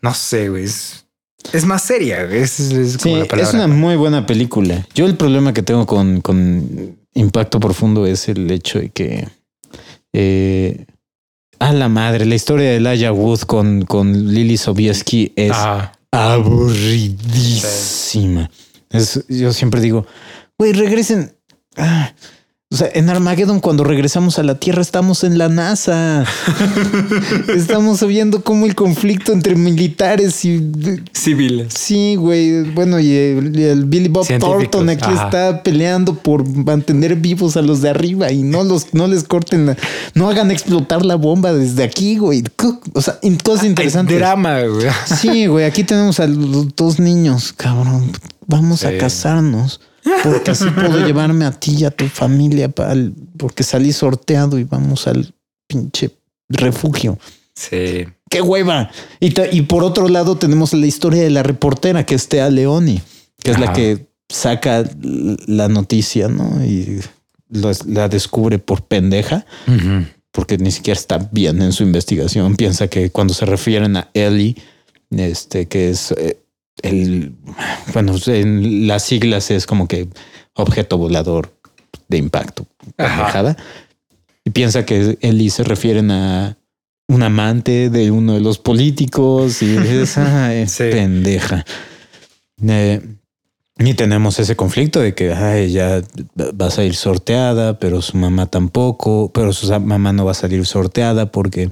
[0.00, 1.03] no sé, güey, es,
[1.52, 3.48] es más seria, es, es como Sí, la palabra.
[3.48, 4.86] es una muy buena película.
[4.94, 9.28] Yo el problema que tengo con, con Impacto Profundo es el hecho de que...
[10.12, 10.86] Eh,
[11.60, 15.92] a la madre, la historia de Elijah Wood con, con Lily Sobieski es Ah,
[17.14, 18.50] aburridísima.
[18.90, 20.06] Es- yo siempre digo,
[20.58, 21.36] güey, regresen.
[21.76, 22.12] Ah,
[22.74, 26.24] o sea, en Armageddon, cuando regresamos a la Tierra, estamos en la NASA.
[27.56, 30.72] estamos viendo cómo el conflicto entre militares y.
[31.12, 31.72] civiles.
[31.72, 32.62] Sí, güey.
[32.72, 35.24] Bueno, y el, Billy Bob Thornton aquí ajá.
[35.24, 39.66] está peleando por mantener vivos a los de arriba y no los, no les corten,
[39.66, 39.76] la-
[40.14, 42.42] no hagan explotar la bomba desde aquí, güey.
[42.92, 44.14] O sea, cosas interesantes.
[44.14, 44.88] Hay drama, güey.
[45.16, 48.10] Sí, güey, aquí tenemos a los dos niños, cabrón.
[48.48, 49.80] Vamos a casarnos.
[50.22, 54.64] Porque así puedo llevarme a ti y a tu familia, pal, porque salí sorteado y
[54.64, 55.34] vamos al
[55.66, 56.10] pinche
[56.48, 57.18] refugio.
[57.54, 58.04] Sí.
[58.30, 58.90] ¡Qué hueva!
[59.20, 62.50] Y, ta- y por otro lado tenemos la historia de la reportera que es Tea
[62.50, 63.00] Leoni,
[63.42, 66.64] que es la que saca la noticia, ¿no?
[66.64, 67.00] Y
[67.50, 69.46] lo- la descubre por pendeja
[70.32, 72.56] porque ni siquiera está bien en su investigación.
[72.56, 74.56] Piensa que cuando se refieren a Ellie,
[75.10, 76.38] este, que es eh,
[76.88, 77.34] el,
[77.92, 80.08] bueno, en las siglas es como que
[80.54, 81.52] objeto volador
[82.08, 82.66] de impacto.
[82.98, 83.56] Ajá.
[84.44, 86.58] Y piensa que Eli se refieren a
[87.08, 90.84] un amante de uno de los políticos y es ah, es Sí.
[90.90, 91.64] pendeja.
[92.66, 93.00] Eh,
[93.78, 96.00] y tenemos ese conflicto de que ay, ya
[96.38, 100.64] va a salir sorteada, pero su mamá tampoco, pero su mamá no va a salir
[100.64, 101.70] sorteada porque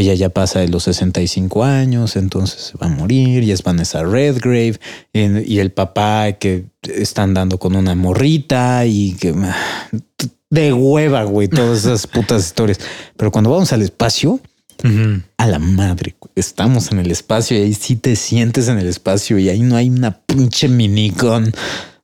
[0.00, 4.02] ella ya pasa de los 65 años, entonces se va a morir y es Vanessa
[4.02, 4.78] Redgrave
[5.12, 9.88] y, y el papá que están dando con una morrita y que ah,
[10.50, 12.80] de hueva, güey, todas esas putas historias.
[13.16, 14.40] Pero cuando vamos al espacio,
[15.36, 19.38] a la madre, estamos en el espacio y ahí sí te sientes en el espacio
[19.38, 21.52] y ahí no hay una pinche minigun.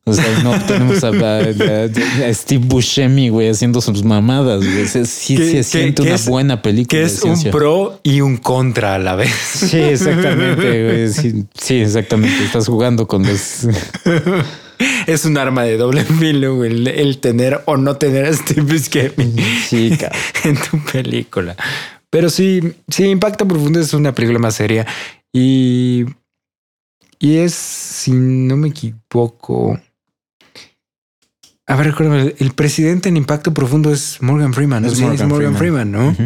[0.06, 4.60] O sea, no tenemos a, a- a Steve Buscemi, güey, haciendo sus mamadas.
[4.60, 4.86] Güey.
[4.86, 6.88] Sí se siente una es- buena película.
[6.90, 9.30] Que de es un pro y un contra a la vez.
[9.32, 10.84] Sí, exactamente.
[10.84, 11.08] güey.
[11.12, 12.44] Sí, sí, exactamente.
[12.44, 13.66] Estás jugando con los.
[15.06, 18.62] Es un arma de doble filo, güey, el, el tener o no tener a Steve
[18.62, 19.32] Buscemi
[19.68, 19.96] Sí,
[20.44, 21.56] en tu película.
[22.10, 24.84] Pero sí, sí, Impacto Profundo es una película más seria
[25.32, 26.04] y,
[27.18, 29.80] y es, si no me equivoco,
[31.66, 34.88] a ver, recuérdame, el, presidente en Impacto Profundo es Morgan Freeman, ¿no?
[34.88, 35.56] Es Morgan Freeman.
[35.56, 36.16] Freeman, ¿no?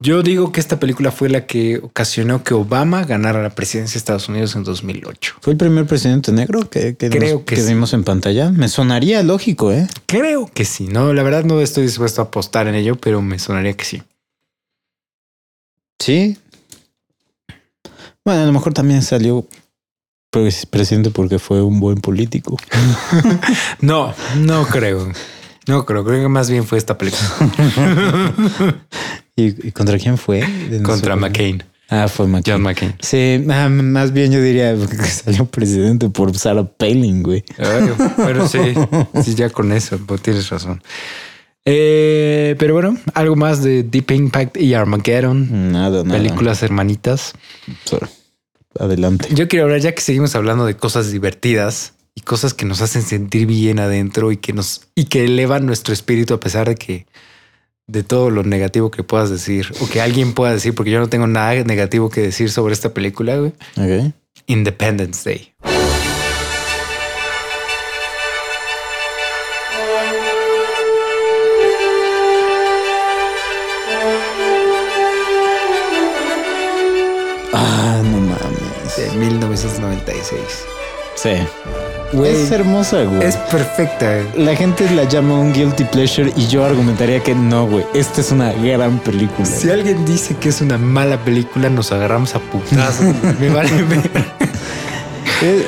[0.00, 3.98] Yo digo que esta película fue la que ocasionó que Obama ganara la presidencia de
[3.98, 5.36] Estados Unidos en 2008.
[5.40, 7.68] ¿Fue el primer presidente negro que, que, Creo nos- que que sí.
[7.72, 8.50] vimos en pantalla?
[8.50, 9.86] Me sonaría lógico, ¿eh?
[10.06, 13.38] Creo que sí, no, la verdad no estoy dispuesto a apostar en ello, pero me
[13.38, 14.02] sonaría que sí.
[16.00, 16.36] Sí.
[18.24, 19.46] Bueno, a lo mejor también salió
[20.70, 22.56] presidente porque fue un buen político.
[23.80, 25.10] No, no creo.
[25.66, 27.26] No creo, creo que más bien fue esta película
[29.36, 30.44] ¿Y, y contra quién fue?
[30.70, 31.16] De contra.
[31.16, 32.54] McCain, Ah, fue McCain.
[32.56, 32.94] John McCain.
[33.00, 37.44] Sí, ah, más bien yo diría que salió presidente por Sarah Palin, güey.
[37.58, 38.58] Ay, Pero sí,
[39.22, 40.82] sí, ya con eso, pues tienes razón.
[41.66, 46.18] Eh, pero bueno, algo más de Deep Impact y Armageddon, Nada, nada.
[46.18, 47.32] películas hermanitas.
[47.84, 48.06] Sorry.
[48.78, 49.28] Adelante.
[49.32, 53.02] Yo quiero hablar, ya que seguimos hablando de cosas divertidas y cosas que nos hacen
[53.02, 57.06] sentir bien adentro y que nos y que elevan nuestro espíritu a pesar de que
[57.86, 61.08] de todo lo negativo que puedas decir o que alguien pueda decir, porque yo no
[61.08, 63.36] tengo nada negativo que decir sobre esta película.
[63.36, 63.52] güey.
[64.46, 65.54] Independence Day.
[77.56, 78.02] Ah,
[79.14, 80.40] 1996.
[81.16, 81.30] Sí.
[82.12, 83.24] Güey, Es hermosa, güey.
[83.26, 84.22] es perfecta.
[84.36, 87.84] La gente la llama un guilty pleasure y yo argumentaría que no, güey.
[87.94, 89.46] Esta es una gran película.
[89.46, 93.06] Si alguien dice que es una mala película, nos agarramos a putazos.
[93.40, 94.10] Me vale ver.
[95.42, 95.66] Eh,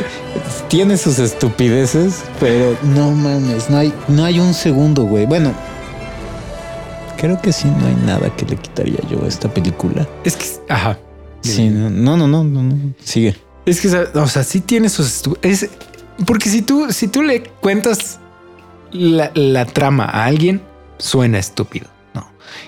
[0.69, 5.27] tiene sus estupideces, pero no mames, no hay, no hay un segundo, güey.
[5.27, 5.53] Bueno,
[7.17, 10.07] creo que sí, no hay nada que le quitaría yo a esta película.
[10.25, 10.99] Es que, ajá.
[11.47, 13.37] Sí, no, no, no, no, no, sigue.
[13.65, 15.69] Es que, o sea, sí tiene sus es
[16.25, 18.19] porque si tú, si tú le cuentas
[18.93, 20.63] la, la trama a alguien,
[20.99, 21.89] suena estúpido.
[22.15, 22.27] No,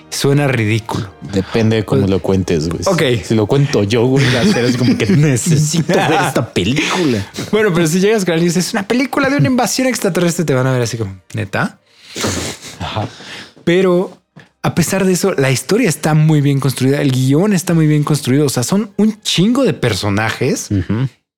[0.09, 1.11] suena ridículo.
[1.33, 2.81] Depende de cómo lo cuentes, güey.
[2.85, 3.23] Ok.
[3.25, 7.25] Si lo cuento yo, güey, así como que necesito ver esta película.
[7.51, 10.45] Bueno, pero si llegas con alguien y dices es una película de una invasión extraterrestre,
[10.45, 11.79] te van a ver así como neta.
[13.63, 14.18] Pero
[14.61, 18.03] a pesar de eso, la historia está muy bien construida, el guion está muy bien
[18.03, 18.45] construido.
[18.45, 20.69] O sea, son un chingo de personajes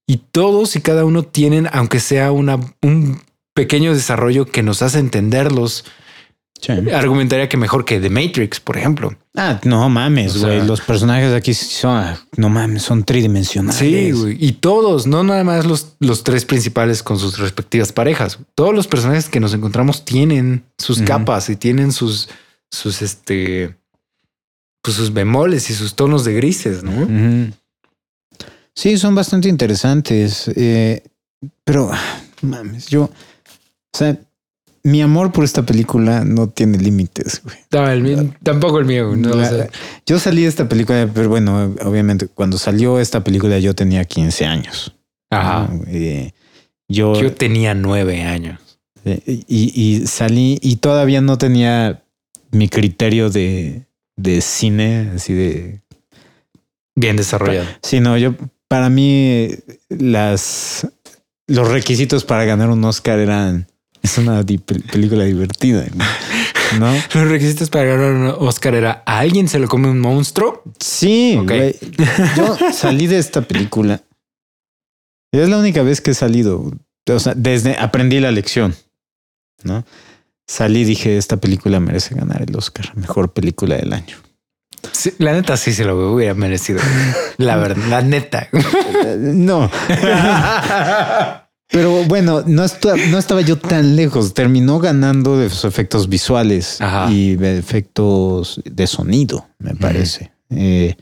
[0.07, 3.21] y todos y cada uno tienen, aunque sea una, un
[3.53, 5.85] pequeño desarrollo que nos hace entenderlos.
[6.59, 6.73] Sí.
[6.93, 9.15] Argumentaría que mejor que The Matrix, por ejemplo.
[9.35, 10.67] Ah, no mames, O sea- güey.
[10.67, 13.79] Los personajes aquí son, no mames, son tridimensionales.
[13.79, 14.37] Sí, güey.
[14.39, 18.37] Y todos, no nada más los, los tres principales con sus respectivas parejas.
[18.53, 22.29] Todos los personajes que nos encontramos tienen sus capas y tienen sus,
[22.71, 23.75] sus, este,
[24.81, 27.51] pues sus bemoles y sus tonos de grises, ¿no?
[28.75, 30.49] Sí, son bastante interesantes.
[30.55, 31.03] eh,
[31.63, 34.17] pero, ah, mames, yo, o sea,
[34.83, 37.57] mi amor por esta película no tiene límites, güey.
[37.71, 39.15] No, el mío- tampoco el mío.
[39.15, 39.69] No, La- o sea,
[40.05, 44.45] yo salí de esta película, pero bueno, obviamente cuando salió esta película yo tenía 15
[44.45, 44.95] años.
[45.29, 45.67] ajá.
[45.71, 45.83] ¿no?
[45.87, 46.33] Eh,
[46.89, 48.59] yo, Yo tenía nueve años.
[49.05, 52.03] eh, y, y salí y todavía no tenía
[52.51, 53.85] mi criterio de,
[54.17, 55.81] de cine, así de
[56.95, 57.67] Bien desarrollado.
[57.83, 58.35] Sí, no, yo
[58.67, 59.49] para mí
[59.89, 60.87] las
[61.47, 63.67] los requisitos para ganar un Oscar eran
[64.01, 65.85] es una di- película divertida,
[66.79, 66.93] ¿no?
[67.13, 70.63] Los requisitos para ganar un Oscar era a alguien se lo come un monstruo.
[70.79, 71.47] Sí, Ok.
[71.51, 71.75] güey.
[72.37, 74.01] Yo salí de esta película
[75.33, 76.71] Es la única vez que he salido.
[77.09, 78.75] O sea, desde aprendí la lección,
[79.63, 79.83] ¿no?
[80.51, 84.17] Salí y dije, esta película merece ganar el Oscar, mejor película del año.
[84.91, 86.81] Sí, la neta sí se lo hubiera merecido.
[87.37, 88.49] La verdad, la neta.
[89.17, 89.71] no.
[91.69, 94.33] Pero bueno, no, estu- no estaba yo tan lejos.
[94.33, 97.09] Terminó ganando de sus efectos visuales Ajá.
[97.09, 100.33] y de efectos de sonido, me parece.
[100.49, 100.97] Eh,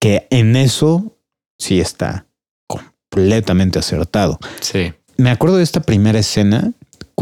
[0.00, 1.16] que en eso
[1.56, 2.26] sí está
[2.66, 4.40] completamente acertado.
[4.60, 4.92] Sí.
[5.18, 6.72] Me acuerdo de esta primera escena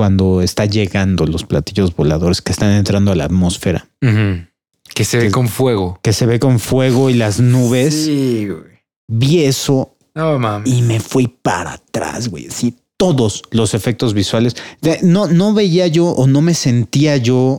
[0.01, 3.86] cuando está llegando los platillos voladores que están entrando a la atmósfera.
[4.01, 5.98] Que se ve con fuego.
[6.03, 8.05] que se ve con fuego y las nubes.
[8.07, 8.80] Sí, güey.
[9.09, 10.72] Vi eso No mames.
[10.72, 12.48] y me fui para atrás, güey.
[12.51, 14.57] Sí, todos los efectos visuales.
[15.03, 17.59] No, no veía yo o no me sentía yo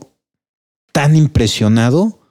[0.93, 2.21] tan impresionado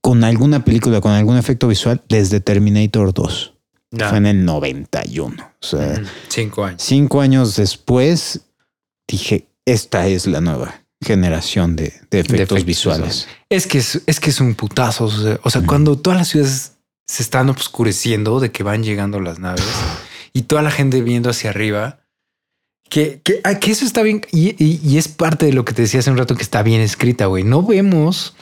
[0.00, 3.52] con alguna película, con algún efecto visual desde Terminator 2.
[3.90, 4.08] Ya.
[4.08, 5.36] Fue en el 91.
[5.60, 6.00] O sea.
[6.28, 6.80] Cinco años.
[6.82, 8.46] cinco años después
[9.10, 13.28] dije, esta es la nueva generación de, de efectos, efectos visuales.
[13.48, 15.04] Es que es, es que es un putazo.
[15.06, 16.72] O sea, o sea, cuando todas las ciudades
[17.06, 19.64] se están oscureciendo de que van llegando las naves
[20.32, 22.00] y toda la gente viendo hacia arriba,
[22.88, 24.20] que, que, ah, que eso está bien.
[24.32, 26.62] Y, y- y es parte de lo que te decía hace un rato que está
[26.62, 27.44] bien escrita, güey.
[27.44, 28.34] No vemos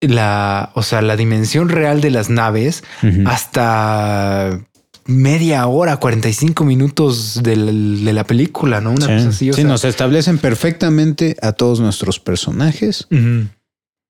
[0.00, 2.84] la, o sea, la dimensión real de las naves
[3.26, 4.60] hasta
[5.08, 8.90] media hora, 45 minutos del- de la película, ¿no?
[8.92, 9.50] Una Sí, cosa así.
[9.50, 13.08] o Sí, sea- nos establecen perfectamente a todos nuestros personajes.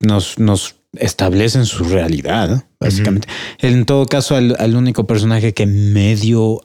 [0.00, 3.28] Nos, nos establecen su realidad, básicamente.
[3.60, 6.60] En todo caso, al, al único personaje que medio,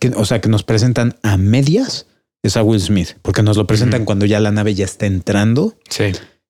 [0.00, 2.06] que, o sea, que nos presentan a medias
[2.42, 5.76] es a Will Smith, porque nos lo presentan cuando ya la nave ya está entrando
[5.90, 6.04] Sí,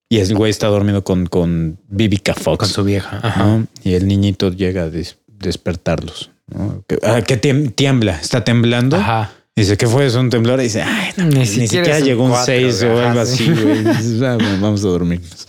[0.09, 2.57] y el güey está dormido con, con Vivica Fox.
[2.59, 3.19] con su vieja.
[3.23, 3.45] Ajá.
[3.45, 3.67] ¿no?
[3.83, 6.31] Y el niñito llega a des- despertarlos.
[6.47, 6.83] ¿No?
[6.87, 8.97] Que, ah, que tiembla, está temblando.
[8.97, 9.31] Ajá.
[9.55, 12.29] Dice que fue eso un temblor y dice, ay, no, Ni ni, siquiera llegó un
[12.29, 13.49] cuatro, 6 o algo sí.
[13.51, 14.23] así, güey.
[14.23, 15.47] "Ah, vamos a dormirnos.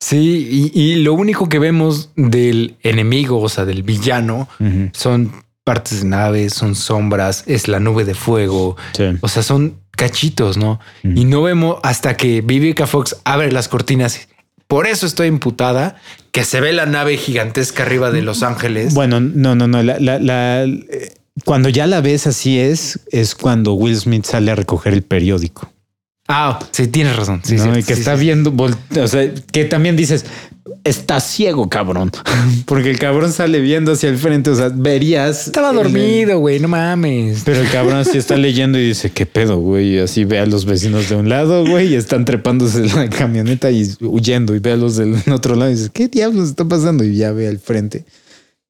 [0.00, 4.48] Sí, y, y lo único que vemos del enemigo, o sea, del villano,
[4.92, 5.32] son
[5.64, 9.04] partes de naves, son sombras, es la nube de fuego, Sí.
[9.20, 10.78] o sea, son cachitos, ¿no?
[11.02, 14.28] Y no vemos hasta que Vivica Fox abre las cortinas.
[14.68, 15.96] Por eso estoy imputada,
[16.38, 18.94] que se ve la nave gigantesca arriba de Los Ángeles.
[18.94, 19.82] Bueno, no, no, no.
[19.82, 21.12] La, la- la- eh,
[21.44, 25.68] cuando ya la ves así es, es cuando Will Smith sale a recoger el periódico.
[26.28, 27.40] Ah, sí, tienes razón.
[27.42, 27.62] Sí, ¿no?
[27.62, 28.20] cierto, y que sí, está sí.
[28.24, 28.54] viendo,
[29.00, 30.26] o sea, que también dices,
[30.84, 32.10] está ciego, cabrón.
[32.66, 34.50] Porque el cabrón sale viendo hacia el frente.
[34.50, 35.46] O sea, verías.
[35.46, 37.42] Estaba dormido, güey, no mames.
[37.46, 39.94] Pero el cabrón sí está leyendo y dice, ¿qué pedo, güey?
[39.94, 43.08] Y así ve a los vecinos de un lado, güey, y están trepándose en la
[43.08, 46.66] camioneta y huyendo y ve a los del otro lado y dice, ¿qué diablos está
[46.66, 47.04] pasando?
[47.04, 48.04] Y ya ve al frente.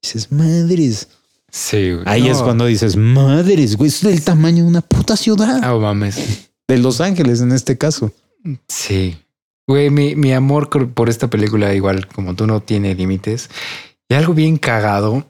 [0.00, 1.08] dices, madres.
[1.50, 2.04] Sí, güey.
[2.06, 2.32] Ahí No.
[2.32, 5.58] es cuando dices, madres, güey, es del tamaño de una puta ciudad.
[5.62, 6.47] Ah, mames.
[6.68, 8.12] De Los Ángeles en este caso.
[8.68, 9.16] Sí.
[9.66, 13.50] Güey, mi, mi amor por esta película, igual como tú, no tiene límites.
[14.08, 15.26] Y algo bien cagado.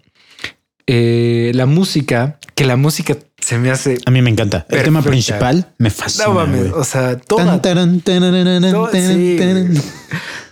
[0.86, 3.99] eh, la música, que la música se me hace.
[4.07, 4.66] A mí me encanta.
[4.68, 6.26] El tema principal me fascina.
[6.26, 6.70] No mames.
[6.70, 6.80] güey.
[6.80, 9.68] O sea, toda, Tan, taran, tarararán, todo- taran, sí, taran.
[9.68, 9.82] güey.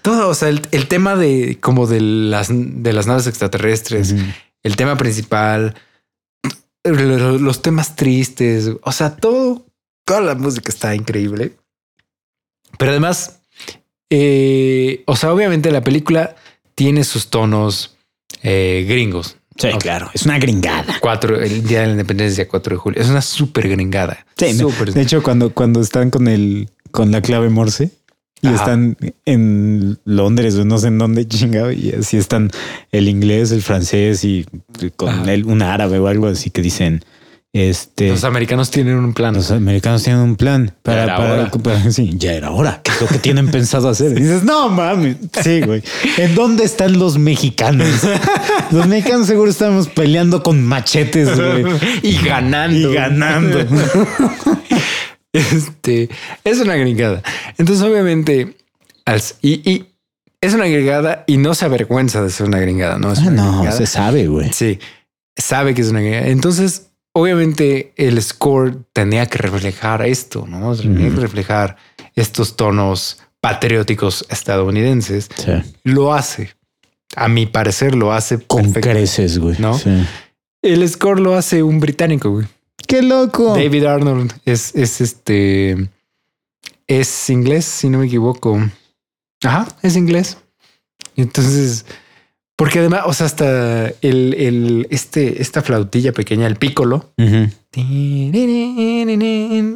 [0.02, 4.14] todo, o sea, el, el tema de como de las, de las naves extraterrestres,
[4.62, 5.74] el tema principal,
[6.84, 9.65] lo- los temas tristes, o sea, todo,
[10.06, 11.52] toda la música está increíble.
[12.78, 13.40] Pero además,
[14.08, 16.36] eh, o sea, obviamente la película
[16.74, 17.96] tiene sus tonos
[18.42, 19.36] eh, gringos.
[19.58, 20.10] Sí, claro.
[20.12, 20.98] Es una gringada.
[21.00, 23.00] Cuatro, el día de la independencia, 4 de julio.
[23.00, 24.26] Es una súper gringada.
[24.36, 24.70] Sí, no.
[24.70, 24.92] súper.
[24.92, 27.90] De hecho, cuando, cuando están con el con la clave Morse
[28.40, 28.56] y Ajá.
[28.56, 32.50] están en Londres o no sé en dónde chingado y así están
[32.92, 34.46] el inglés, el francés y
[34.96, 37.02] con el, un árabe o algo así que dicen
[37.56, 39.34] este Los americanos tienen un plan.
[39.34, 42.80] los americanos tienen un plan para, para- sí, ya era hora.
[42.82, 44.12] ¿Qué es lo que tienen pensado hacer?
[44.18, 45.16] Y dices, no mames.
[45.42, 45.82] Sí, güey.
[46.16, 47.88] ¿En dónde están los mexicanos?
[48.72, 51.64] Los mexicanos seguro estamos peleando con machetes, güey.
[52.02, 52.90] y ganando.
[52.90, 53.58] Y ganando.
[55.32, 56.08] Este
[56.44, 57.22] es una gringada.
[57.58, 58.56] Entonces, obviamente,
[59.42, 59.86] y, y
[60.40, 62.98] es una gringada y no se avergüenza de ser una gringada.
[62.98, 63.72] No es Ah, no, gringada.
[63.76, 64.50] se sabe, güey.
[64.52, 64.78] Sí,
[65.36, 66.28] sabe que es una gringada.
[66.28, 66.85] Entonces,
[67.16, 71.14] obviamente, el score tenía que reflejar esto, no tenía Ujú.
[71.16, 71.76] que reflejar
[72.14, 75.28] estos tonos patrióticos estadounidenses.
[75.36, 75.52] Sí.
[75.82, 76.54] Lo hace.
[77.16, 78.90] A mi parecer, lo hace Con perfecto.
[78.90, 79.56] creces, güey.
[79.58, 79.78] ¿No?
[79.78, 80.04] Sí.
[80.60, 82.46] El score lo hace un británico, güey.
[82.86, 83.54] Qué loco.
[83.56, 85.88] David Arnold es, es este.
[86.86, 88.60] Es inglés, si no me equivoco.
[89.42, 90.36] Ajá, es inglés.
[91.16, 91.86] Entonces,
[92.56, 97.12] Porque además, o sea, hasta el, el, este, esta flautilla pequeña, el pícolo,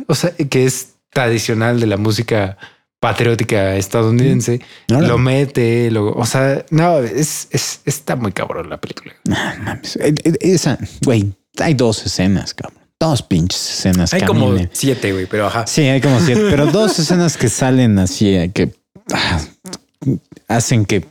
[0.06, 2.56] o sea, que es tradicional de la música
[3.00, 4.60] patriótica estadounidense,
[4.90, 5.08] Órale.
[5.08, 9.14] lo mete, lo, o sea, no, es, es, está muy cabrón la película.
[9.26, 9.96] Mames.
[9.96, 12.78] Eh, eh, Esa, güey, hay dos escenas, cabrón.
[12.98, 14.12] Dos pinches escenas.
[14.12, 15.66] Hay como siete, güey, pero ajá.
[15.66, 18.74] Sí, hay como siete, pero dos escenas que salen así, eh, que
[19.12, 19.40] ah,
[20.48, 21.06] hacen que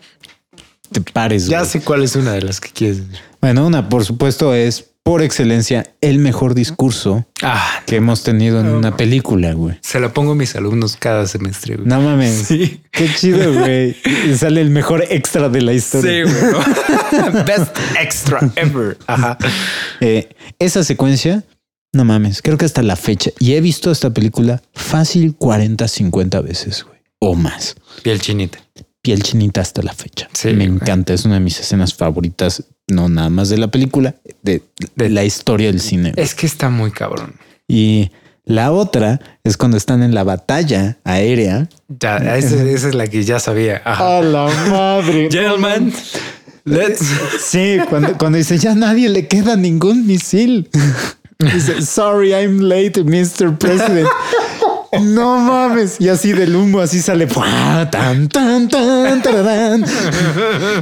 [0.91, 1.47] te pares.
[1.47, 1.69] Ya güey.
[1.69, 3.23] sé cuál es una de las que quieres decir.
[3.41, 8.67] Bueno, una, por supuesto, es por excelencia el mejor discurso Ah, que hemos tenido en
[8.67, 9.77] una película, güey.
[9.81, 11.87] se la pongo a mis alumnos cada semestre, güey.
[11.87, 12.43] No mames.
[12.47, 12.81] Sí.
[12.91, 13.95] Qué chido, güey.
[14.29, 16.25] Y Sale el mejor extra de la historia.
[16.27, 17.43] Sí, güey.
[17.45, 18.97] Best extra ever.
[19.07, 19.37] Ajá.
[20.01, 20.29] Eh,
[20.59, 21.43] esa secuencia,
[21.93, 23.31] no mames, creo que hasta la fecha.
[23.39, 26.99] Y he visto esta película fácil 40, 50 veces, güey.
[27.21, 27.75] O más.
[28.03, 28.59] Piel chinita.
[29.09, 30.29] Piel chinita hasta la fecha.
[30.33, 31.15] Sí, Me encanta.
[31.15, 34.61] Es una de mis escenas favoritas, no nada más de la película, de,
[34.95, 36.13] de la historia del cine.
[36.15, 37.33] Es que está muy cabrón.
[37.67, 38.11] Y
[38.45, 41.67] la otra es cuando están en la batalla aérea.
[41.87, 43.81] Ya, esa, esa es la que ya sabía.
[43.83, 44.21] Ajá.
[44.21, 45.27] la madre!
[45.31, 45.91] Gentlemen,
[46.65, 47.03] let's.
[47.43, 50.69] Sí, cuando, cuando dice ya nadie le queda ningún misil.
[51.39, 53.57] Dice, sorry, I'm late, Mr.
[53.57, 54.09] President.
[55.01, 55.97] No mames.
[55.99, 57.27] Y así del humo, así sale.
[57.27, 59.85] Tan, tan, tan.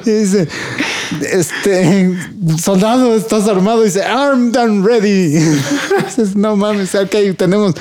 [0.05, 0.47] Y dice,
[1.31, 2.15] este
[2.61, 3.83] soldado, estás armado.
[3.83, 5.37] dice, armed and ready.
[6.05, 6.95] Dices, no mames.
[6.95, 7.75] Ok, tenemos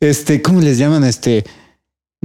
[0.00, 1.04] este, ¿cómo les llaman?
[1.04, 1.44] Este,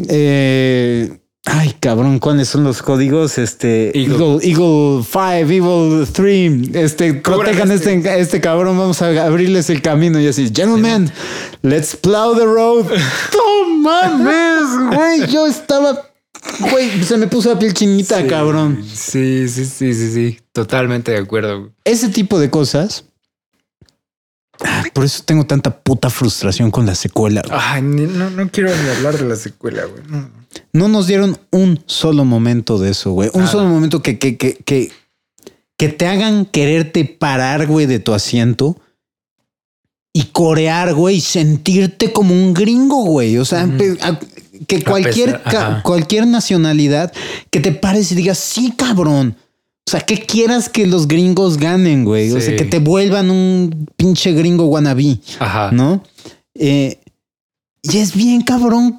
[0.07, 3.37] eh, ay, cabrón, ¿cuáles son los códigos?
[3.37, 4.15] Este, Eagle.
[4.15, 10.19] Eagle, Eagle 5, Eagle 3, este, protejan este, este cabrón, vamos a abrirles el camino
[10.19, 11.11] y así, gentlemen,
[11.61, 12.85] let's plow the road.
[13.35, 16.09] No mames, güey, yo estaba,
[16.71, 18.83] güey, se me puso la piel chinita, cabrón.
[18.91, 20.39] Sí, sí, sí, sí, sí.
[20.51, 21.71] Totalmente de acuerdo.
[21.83, 23.05] Ese tipo de cosas.
[24.63, 27.41] Ah, Por eso tengo tanta puta frustración con la secuela.
[27.47, 27.59] güey.
[27.61, 30.01] Ay, ni- no, no quiero ni hablar de la secuela, güey.
[30.07, 30.29] No.
[30.71, 33.29] No nos dieron un solo momento de eso, güey.
[33.33, 34.91] Un solo momento que, que, que, que,
[35.77, 38.77] que te hagan quererte parar, güey, de tu asiento
[40.13, 43.37] y corear, güey, y sentirte como un gringo, güey.
[43.37, 43.67] O sea,
[44.67, 45.41] que cualquier,
[45.83, 47.11] cualquier nacionalidad
[47.49, 49.35] que te pares y digas, sí, cabrón.
[49.87, 52.31] O sea, que quieras que los gringos ganen, güey.
[52.31, 55.19] O sea, que te vuelvan un pinche gringo wannabe.
[55.39, 55.71] Ajá.
[55.71, 56.03] ¿no?
[56.55, 56.99] Eh,
[57.83, 58.95] y es bien cabrón.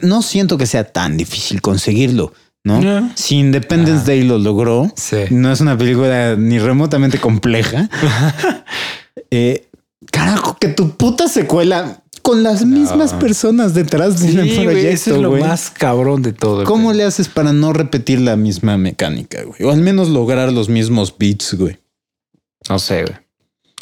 [0.00, 2.32] No siento que sea tan difícil conseguirlo,
[2.64, 2.80] ¿no?
[2.80, 3.12] No.
[3.14, 4.06] Si Independence Ah.
[4.06, 5.16] Day lo logró, Sí.
[5.30, 7.88] no es una película ni remotamente compleja.
[9.30, 9.68] Eh,
[10.10, 15.14] carajo, que tu puta secuela con las mismas personas detrás del Sí, güey, proyecto, eso
[15.16, 16.64] es lo más cabrón de todo.
[16.64, 19.62] ¿Cómo le haces para no repetir la misma mecánica, güey?
[19.64, 21.78] O al menos lograr los mismos beats, güey.
[22.68, 23.16] No sé, güey.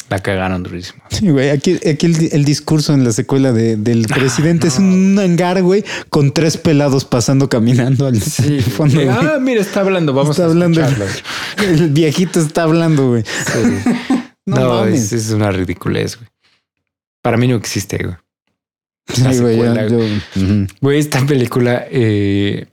[0.09, 1.03] La cagaron durísimo.
[1.11, 1.51] Sí, güey.
[1.51, 5.85] Aquí, aquí el, el discurso en la secuela de- del presidente es un hangar, güey,
[6.09, 8.61] con tres pelados pasando caminando al Sí.
[8.77, 8.97] fondo.
[8.97, 9.09] güey.
[9.09, 10.13] ah, mira, está hablando.
[10.13, 10.81] Vamos está a hablando.
[11.59, 13.23] El viejito está hablando, güey.
[13.23, 13.91] Sí.
[14.47, 16.29] No, No, es una ridiculez, güey.
[17.23, 18.17] Para mí no existe, güey.
[19.09, 22.67] Sí, güey, secuela, yo- yo- ujú, Güey, esta película, eh,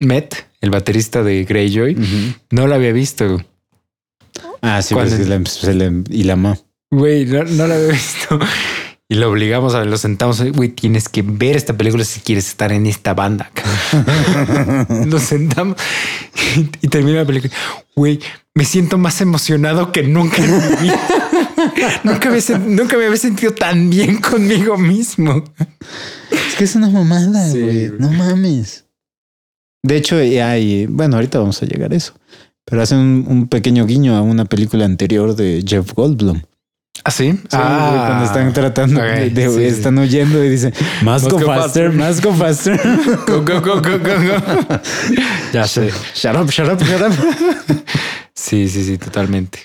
[0.00, 1.96] Met, el baterista de Greyjoy,
[2.50, 3.42] no la había visto.
[4.62, 6.56] Ah, sí, pues, se le- se le- y la amó.
[6.90, 8.38] Güey, no, no la había visto.
[9.10, 10.42] Y lo obligamos a ver, lo sentamos.
[10.52, 13.50] Güey, tienes que ver esta película si quieres estar en esta banda.
[15.06, 15.76] Nos sentamos
[16.56, 17.52] y, y termina la película.
[17.96, 18.20] Güey,
[18.54, 21.00] me siento más emocionado que nunca en mi vida.
[22.04, 25.44] nunca, sen- nunca me había sentido tan bien conmigo mismo.
[26.30, 27.92] Es que es una mamada, Sí, güey.
[27.98, 28.84] No mames.
[29.82, 32.14] De hecho, ya hay, bueno, ahorita vamos a llegar a eso.
[32.64, 36.42] Pero hacen un, un pequeño guiño a una película anterior de Jeff Goldblum.
[37.04, 37.30] ¿Ah, sí?
[37.32, 39.64] Sí, güey, cuando están tratando ok, de, de- sí, sí.
[39.64, 42.78] están huyendo y dicen, más go faster, faster." más go faster.
[43.26, 44.80] Go, go, go, go, go, go.
[45.52, 45.90] ya sé.
[46.14, 47.12] Shut up, shut up, shut up.
[48.34, 49.60] Sí, sí, sí, totalmente.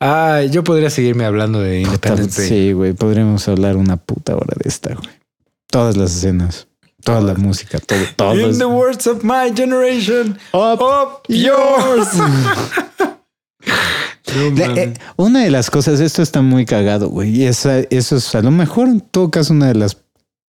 [0.00, 2.48] Ah, yo podría seguirme hablando de Independence Day.
[2.48, 5.08] Sí, güey, podríamos hablar una puta hora de esta, güey.
[5.68, 6.68] Todas las escenas,
[7.04, 8.50] toda la música, todo, todo.
[8.50, 12.08] In the words of my generation, Up up yours.
[14.32, 17.30] Eh, una de las cosas, esto está muy cagado, güey.
[17.30, 19.96] Y esa, eso es a lo mejor, en todo caso, una de las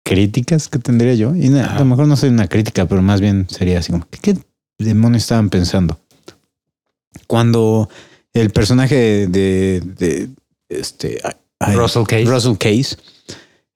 [0.04, 1.34] críticas que tendría yo.
[1.34, 4.18] Y a lo mejor no soy una crítica, pero más bien sería así como, ¿qué,
[4.20, 4.38] qué
[4.78, 5.98] demonios estaban pensando?
[7.26, 7.88] Cuando
[8.34, 10.28] el personaje de, de- de,
[10.68, 11.20] este
[11.58, 12.24] ay, Russell Case.
[12.24, 12.96] Russell Case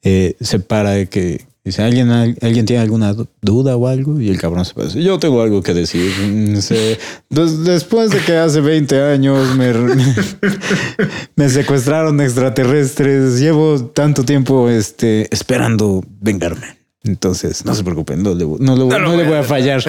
[0.03, 4.21] eh, se para de que Dice, ¿alguien, ¿alguien tiene alguna duda o algo?
[4.21, 4.99] Y el cabrón se pasa.
[4.99, 6.13] Yo tengo algo que decir.
[6.55, 6.99] Dice,
[7.31, 9.73] "Des- después de que hace 20 años me,
[11.37, 16.77] me secuestraron extraterrestres, llevo tanto tiempo este, esperando vengarme.
[17.03, 19.43] Entonces, no se preocupen, no le, no le- No lo no le voy a a
[19.45, 19.83] fallar.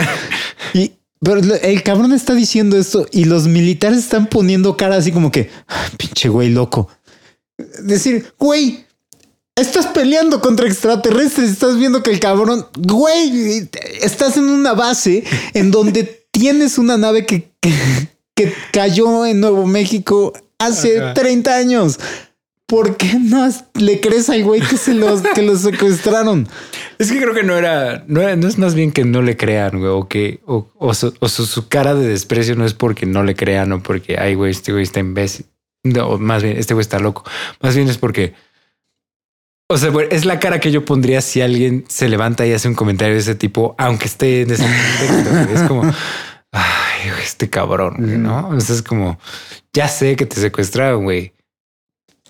[0.73, 5.31] Y pero el cabrón está diciendo esto y los militares están poniendo cara así como
[5.31, 6.87] que, "Ah, pinche güey loco.
[7.83, 8.85] Decir, güey,
[9.55, 13.69] estás peleando contra extraterrestres, estás viendo que el cabrón, güey,
[14.01, 17.73] estás en una base en donde tienes una nave que, que,
[18.35, 21.13] que cayó en Nuevo México hace Ajá.
[21.13, 21.99] 30 años.
[22.67, 26.47] ¿Por qué no le crees al güey que se los que los secuestraron?
[26.97, 29.37] Es que creo que no era, no era- no es más bien que no le
[29.37, 33.35] crean, güey, o que, o, o su, cara de desprecio no es porque no le
[33.35, 35.45] crean o porque, ay, güey, este güey está imbécil.
[35.83, 37.23] No, más bien, este güey está loco.
[37.61, 38.33] Más bien es porque,
[39.69, 42.73] o sea, es la cara que yo pondría si alguien se levanta y hace un
[42.73, 45.53] comentario de ese tipo, aunque esté en ese contexto.
[45.53, 45.93] Es como,
[47.23, 48.49] este cabrón, ¿no?
[48.49, 49.19] O sea, es como,
[49.71, 51.34] ya sé que te secuestraron, güey.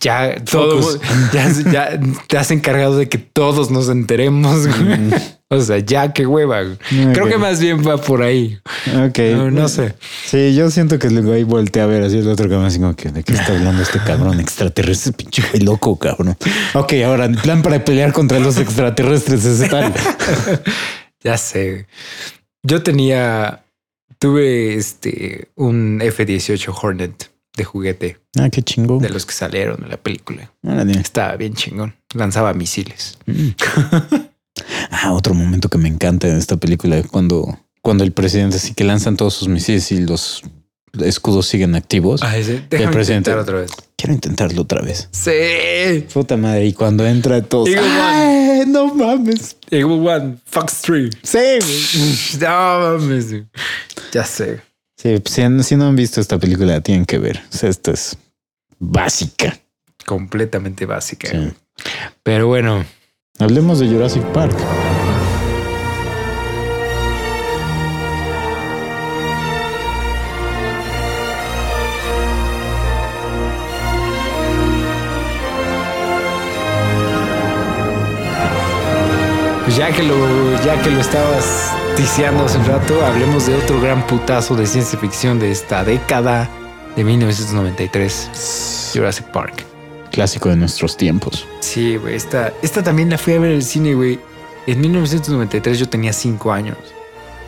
[0.02, 1.00] Ya todo, Focus.
[1.34, 4.68] ya, ya te has encargado de que todos nos enteremos.
[4.68, 5.10] güey.
[5.48, 6.64] O sea, ya qué hueva.
[6.90, 8.60] Creo que más bien va por ahí.
[9.08, 9.20] Ok.
[9.36, 9.94] No, no sé.
[10.26, 12.96] Sí, yo siento que el güey voltea a ver así el otro cabrón, así como
[12.96, 16.36] que de qué está hablando este cabrón extraterrestre, pinche loco, cabrón.
[16.74, 19.94] Ok, ahora el plan para pelear contra los extraterrestres es tal.
[21.24, 21.88] Ya sé.
[22.62, 23.64] Yo tenía,
[24.20, 29.00] tuve este un F-18 Hornet de juguete Ah, qué chingón.
[29.00, 30.52] de los que salieron en la película.
[30.64, 30.94] Órale.
[31.00, 31.96] Estaba bien chingón.
[32.14, 33.18] Lanzaba misiles.
[34.90, 38.86] Ah, otro momento que me encanta en esta película cuando, cuando el presidente sí que
[38.86, 40.44] lanzan todos sus misiles y los
[41.02, 42.22] escudos siguen activos.
[42.24, 42.64] Ah, ese.
[42.70, 43.32] Déjame presidente.
[43.32, 43.72] intentar otra vez.
[43.98, 45.10] Quiero intentarlo otra vez.
[45.12, 46.06] Sí.
[46.14, 46.66] Puta madre.
[46.68, 47.68] Y cuando entra todos.
[47.68, 48.00] Eagle One.
[48.00, 49.58] ¡Ay, no mames!
[49.70, 51.10] Eagle One, Fox 3.
[51.22, 52.38] Sí.
[52.40, 52.48] No
[52.98, 53.26] mames.
[54.14, 54.62] Ya sé.
[54.98, 57.42] Sí, si, han- si no han visto esta película, tienen que ver.
[57.52, 58.18] O sea, esto es
[58.80, 59.58] básica.
[60.06, 61.30] Completamente básica.
[61.30, 61.54] Sí.
[62.24, 62.86] Pero bueno,
[63.38, 64.56] Hablemos de Jurassic Park.
[79.66, 80.16] Pues ya que lo,
[80.64, 84.98] ya que lo estabas ticiando hace un rato, hablemos de otro gran putazo de ciencia
[85.00, 86.50] ficción de esta década
[86.96, 89.66] de 1993, Jurassic Park.
[90.12, 91.46] Clásico de nuestros tiempos.
[91.60, 94.20] Sí, güey, esta, esta también la fui a ver al cine, güey.
[94.68, 96.78] En 1993 yo tenía cinco años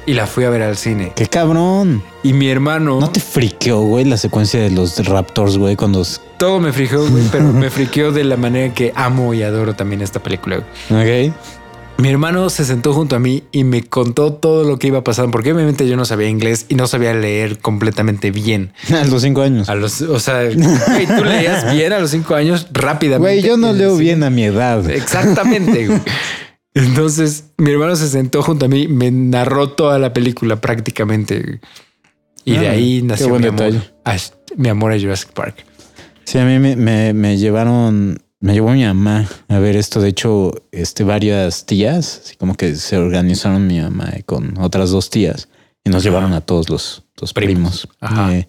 [0.05, 1.13] y la fui a ver al cine.
[1.15, 2.03] ¡Qué cabrón!
[2.23, 6.03] Y mi hermano, ¿No te friqueó, güey, la secuencia de los Raptors, güey, cuando...
[6.37, 10.01] todo me friqueó, güey, pero me friqueó de la manera que amo y adoro también
[10.01, 10.61] esta película.
[10.89, 11.29] güey.
[11.29, 11.35] Ok.
[11.97, 15.31] Mi hermano se sentó junto a mí y me contó todo lo que iba pasando,
[15.31, 18.71] porque obviamente yo no sabía inglés y no sabía leer completamente bien.
[18.93, 19.67] A los cinco años.
[19.67, 23.39] A los, o sea, güey, tú leías bien a los cinco años rápidamente.
[23.39, 24.87] Güey, yo no leo bien a mi edad.
[24.89, 25.87] Exactamente.
[25.87, 25.99] güey.
[26.75, 31.59] Entonces, mi hermano se sentó junto a mí, me narró toda la película prácticamente.
[32.45, 33.73] Y de Ah, ahí nació mi amor,
[34.05, 34.15] a,
[34.55, 35.55] mi amor a Jurassic Park.
[36.25, 39.99] Sí, a mí me, me- me llevaron, me llevó mi mamá a ver esto.
[40.01, 45.09] De hecho, este, varias tías, así como que se organizaron mi mamá con otras dos
[45.09, 45.49] tías
[45.83, 47.87] y nos llevaron a todos los, los primos.
[47.87, 47.97] Primos.
[48.01, 48.35] Ajá.
[48.35, 48.47] Eh,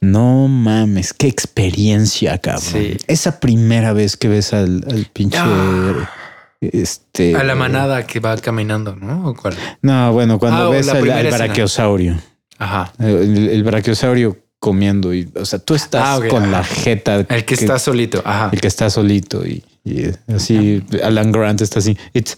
[0.00, 2.62] no mames, qué experiencia, cabrón.
[2.62, 2.96] Sí.
[3.06, 5.38] Esa primera vez que ves al, al pinche.
[5.40, 6.10] Ah.
[6.60, 7.36] Este.
[7.36, 9.28] A la manada que va caminando, ¿no?
[9.28, 9.56] ¿O cuál?
[9.80, 12.18] No, bueno, cuando Ah, ves al, brachiosaurio.
[12.58, 12.92] Ajá.
[12.98, 16.50] El, el brachiosaurio comiendo y, o sea, tú estás Ah, con ajá.
[16.52, 17.16] la jeta.
[17.28, 18.22] El que está solito.
[18.24, 18.50] Ajá.
[18.52, 21.96] el que está solito y, y así Alan Grant está así.
[22.14, 22.36] It's,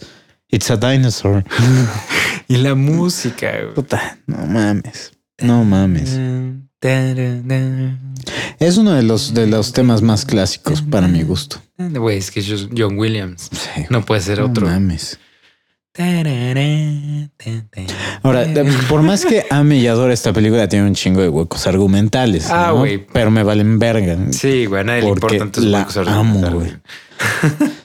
[0.49, 1.43] it's a dinosaur.
[2.47, 3.51] Y la música.
[3.61, 3.73] güey.
[3.73, 5.11] Puta, no mames.
[5.39, 6.13] No mames.
[6.81, 7.93] Güey,
[8.59, 11.61] Es uno de los de los temas más clásicos para mi gusto.
[12.11, 13.49] es que es John Williams.
[13.51, 13.85] Sí.
[13.89, 14.67] No puede ser No otro.
[14.67, 15.19] mames.
[18.23, 18.45] Ahora,
[18.89, 22.47] por más que ame y adore esta película, tiene un chingo de huecos argumentales.
[22.49, 22.79] Ah, ¿no?
[22.79, 23.05] güey.
[23.13, 24.17] Pero me valen verga.
[24.31, 26.09] Sí, güey, a nadie le Porque importan tus la huecos amo,
[26.45, 26.71] argumentales, güey.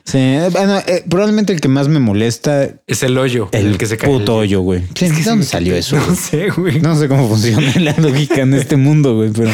[0.04, 3.50] Sí, bueno, eh, probablemente el que más me molesta Es el hoyo.
[3.52, 4.10] el, el que se cae.
[4.10, 4.82] puto hoyo, güey.
[4.94, 5.96] Sí, Es que ¿De dónde salió eso?
[5.96, 6.80] No sé, güey.
[6.80, 9.50] No sé cómo funciona la lógica en este mundo, güey, pero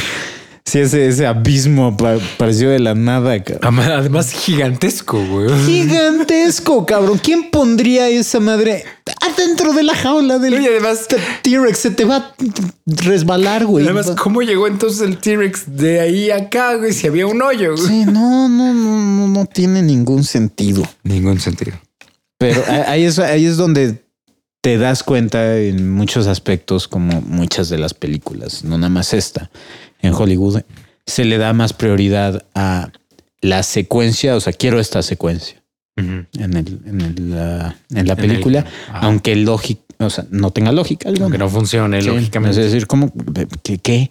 [0.64, 3.78] sí, ese, ese abismo pa- pareció de la nada, cabrón.
[3.80, 5.48] Además, gigantesco, güey.
[5.66, 7.18] Gigantesco, cabrón.
[7.22, 8.84] ¿Quién pondría esa madre
[9.20, 11.06] adentro de la jaula del Y además,
[11.42, 11.78] T-Rex?
[11.78, 12.34] Se te va a
[12.86, 13.84] resbalar, güey.
[13.84, 16.92] además, ¿cómo llegó entonces el T-Rex de ahí a acá, güey?
[16.92, 17.86] Si había un hoyo, güey.
[17.86, 20.82] Sí, no, no, no, no, no tiene ningún sentido.
[21.02, 21.72] Ningún sentido.
[22.38, 24.02] Pero ahí es, ahí es donde
[24.60, 29.50] te das cuenta en muchos aspectos, como muchas de las películas, no nada más esta,
[30.06, 30.62] en Hollywood,
[31.06, 32.90] se le da más prioridad a
[33.40, 35.62] la secuencia, o sea, quiero esta secuencia
[35.96, 38.98] en, el, en, el, la, en la En película, el- ajá.
[39.06, 41.08] aunque lógica, o sea, no tenga lógica.
[41.08, 41.24] alguna.
[41.26, 42.58] Aunque no funcione, Sí, lógicamente.
[42.58, 43.12] Es decir, ¿cómo?
[43.62, 43.78] ¿Qué?
[43.78, 44.10] qué?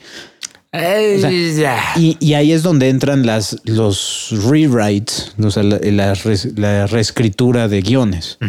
[0.76, 1.80] O sea, ya.
[1.98, 6.88] Y, y ahí es donde entran las, los rewrites, o sea, la, la res- la
[6.88, 8.40] reescritura de guiones,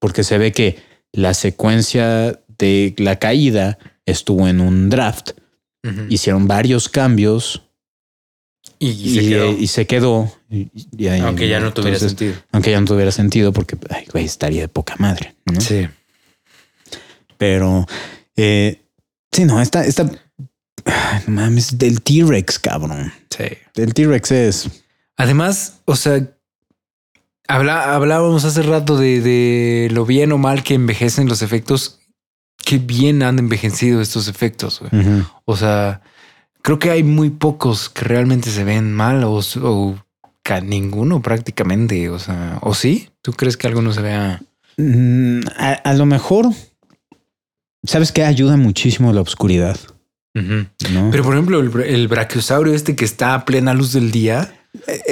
[0.00, 0.78] porque se ve que
[1.12, 5.30] la secuencia de la caída estuvo en un draft,
[6.08, 7.62] Hicieron varios cambios
[8.78, 9.50] Y, y, y se quedó.
[9.58, 10.32] y se quedó.
[10.50, 12.42] y- y ahí- aunque ya no tuviera entonces, sentido.
[12.52, 15.34] Aunque ya no tuviera sentido, porque ay, güey, estaría de poca madre.
[15.46, 15.60] ¿no?
[15.60, 15.88] Sí.
[17.38, 17.86] Pero
[18.36, 18.82] eh,
[19.32, 20.10] sí, no, esta, esta
[20.84, 23.12] ay, no mames, del T-Rex, cabrón.
[23.30, 23.44] Sí.
[23.74, 24.70] Del T-Rex es
[25.16, 26.26] Además, o sea,
[27.48, 31.99] habla- hablábamos hace rato de, de lo bien o mal que envejecen los efectos.
[32.70, 34.80] Qué bien han envejecido estos efectos.
[34.80, 35.02] güey.
[35.44, 36.02] O sea,
[36.62, 39.96] creo que hay muy pocos que realmente se ven mal o, o
[40.62, 42.08] ninguno prácticamente.
[42.10, 44.40] O sea, o sí, tú crees que alguno se vea.
[44.76, 46.50] Mm, a, a lo mejor,
[47.84, 49.76] sabes que ayuda muchísimo la oscuridad.
[50.92, 51.08] ¿no?
[51.10, 54.54] Pero por ejemplo, el, bra- el brachiosaurio este que está a plena luz del día.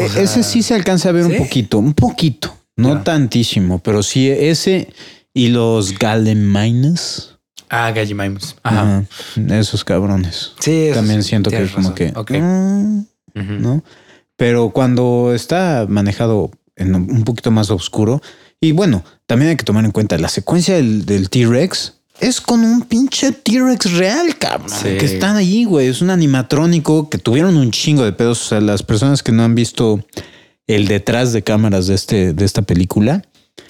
[0.04, 1.32] O sea, ese sí se alcanza a ver ¿sí?
[1.32, 4.92] un poquito, un poquito, no tantísimo, pero sí ese
[5.34, 7.34] y los Gallimimus.
[7.70, 8.56] Ah, Gallimamus.
[8.62, 9.04] Ajá.
[9.50, 10.52] Esos cabrones.
[10.60, 12.26] Sí, También sí, siento que tienes como razón.
[12.26, 13.62] que, mm.
[13.62, 13.84] ¿no?
[14.36, 18.22] Pero cuando está manejado en un poquito más oscuro,
[18.60, 22.64] y bueno, también hay que tomar en cuenta la secuencia del, del T-Rex es con
[22.64, 24.70] un pinche T-Rex real, cabrón.
[24.70, 24.96] Sí.
[24.98, 25.86] Que están ahí, güey.
[25.86, 28.44] Es un animatrónico que tuvieron un chingo de pedos.
[28.44, 30.04] O sea, las personas que no han visto
[30.66, 33.22] el detrás de cámaras de este, de esta película,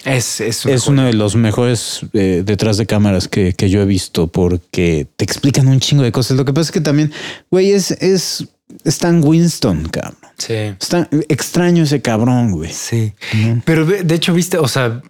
[0.05, 3.83] Es, es, una es uno de los mejores eh, detrás de cámaras que, que yo
[3.83, 6.37] he visto porque te explican un chingo de cosas.
[6.37, 7.13] Lo que pasa es que también,
[7.51, 8.49] güey, es, es
[8.85, 10.17] Stan Winston, cabrón.
[10.39, 10.55] Sí.
[10.55, 12.73] Está extraño ese cabrón, güey.
[12.73, 13.13] Sí.
[13.35, 13.63] ¿no?
[13.65, 15.03] Pero de hecho, viste, o sea,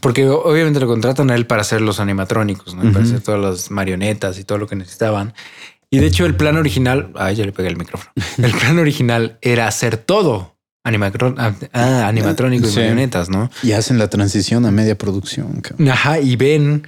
[0.00, 2.92] porque obviamente lo contratan a él para hacer los animatrónicos, ¿no?
[2.92, 5.34] Para hacer todas las marionetas y todo lo que necesitaban.
[5.90, 8.10] Y de hecho, el plan original, ay, ya le pegué el micrófono.
[8.38, 10.53] El plan original era hacer todo
[10.84, 12.76] animatro- ah, ah, animatrónico y Sí.
[12.80, 13.50] marionetas, ¿no?
[13.62, 15.88] Y hacen la transición a media producción, cabrón.
[15.88, 16.86] Ajá, y ven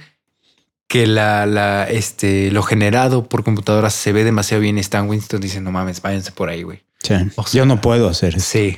[0.87, 4.77] que la, la, este, lo generado por computadora se ve demasiado bien.
[4.77, 6.83] Stan Winston dice, no mames, váyanse por ahí, güey.
[7.03, 7.13] Sí.
[7.35, 8.45] O sea- yo no puedo hacer eso.
[8.45, 8.77] Sí.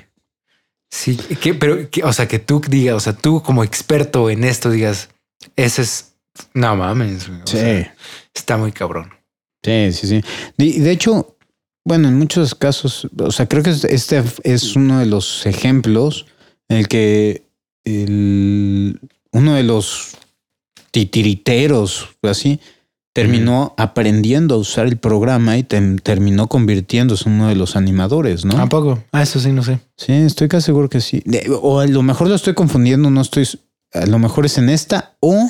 [0.91, 4.43] Sí, que, pero, que, o sea, que tú digas, o sea, tú como experto en
[4.43, 5.09] esto digas,
[5.55, 6.13] ese es,
[6.55, 7.57] no mames, güey, o Sí.
[7.57, 7.95] sea,
[8.33, 9.13] está muy cabrón.
[9.63, 10.23] Sí, sí, sí.
[10.57, 11.37] De, de hecho,
[11.85, 16.25] bueno, en muchos casos, o sea, creo que este es uno de los ejemplos
[16.67, 17.43] en el que
[17.85, 18.99] el-
[19.31, 20.15] uno de los
[20.91, 22.59] titiriteros, así,
[23.13, 28.45] terminó aprendiendo a usar el programa y tem- terminó convirtiéndose en uno de los animadores,
[28.45, 28.55] ¿no?
[28.55, 29.03] Tampoco.
[29.11, 29.79] Ah, eso sí, no sé.
[29.97, 31.23] Sí, estoy casi seguro que sí.
[31.61, 33.47] O a lo mejor lo estoy confundiendo, no estoy.
[33.93, 35.49] A lo mejor es en esta o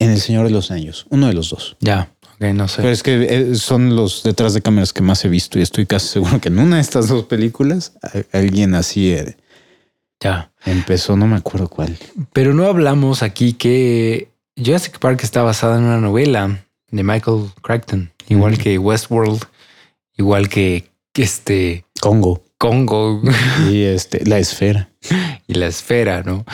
[0.00, 1.76] en El Señor de los Años, uno de los dos.
[1.80, 2.82] Ya, no sé.
[2.82, 5.86] Pero es que eh, son los detrás de cámaras que más he visto y estoy
[5.86, 7.92] casi seguro que en una de estas dos películas
[8.32, 9.36] alguien así eh,
[10.20, 10.50] ya.
[10.64, 11.96] empezó, no me acuerdo cuál.
[12.32, 18.12] Pero no hablamos aquí que Jurassic Park está basada en una novela de Michael Crichton,
[18.28, 19.42] igual que Westworld,
[20.16, 23.20] igual que este Congo Congo
[23.70, 24.88] y este la esfera.
[25.46, 26.44] y la esfera, ¿no?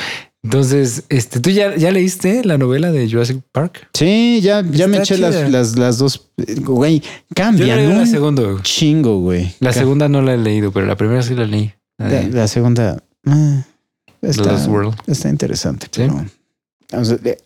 [0.43, 3.89] Entonces, este, ¿tú ya, ya leíste la novela de Jurassic Park?
[3.93, 6.29] Sí, ya, ya me eché las, las, las dos.
[6.39, 7.03] eh, Güey,
[7.37, 8.43] Yo leí la un segunda.
[8.62, 9.55] chingo, güey.
[9.61, 11.73] La segunda no la he leído, pero la primera sí la leí.
[11.99, 13.62] La segunda ah,
[14.23, 14.95] está, World.
[15.07, 15.87] está interesante.
[15.91, 16.03] Sí.
[16.09, 16.25] pero,
[16.93, 17.37] o sea, eh,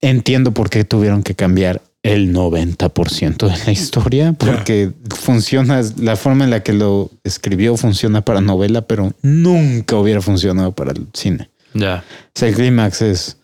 [0.00, 6.44] entiendo por qué tuvieron que cambiar el 90% de la historia, porque funciona, la forma
[6.44, 11.48] en la que lo escribió funciona para novela, pero nunca hubiera funcionado para el cine.
[11.74, 12.04] Ya.
[12.08, 13.36] O sea, el clímax es...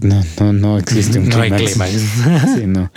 [0.00, 1.72] No, no, no existe un No hay clímax.
[1.92, 2.50] clímax.
[2.56, 2.90] Sí, no.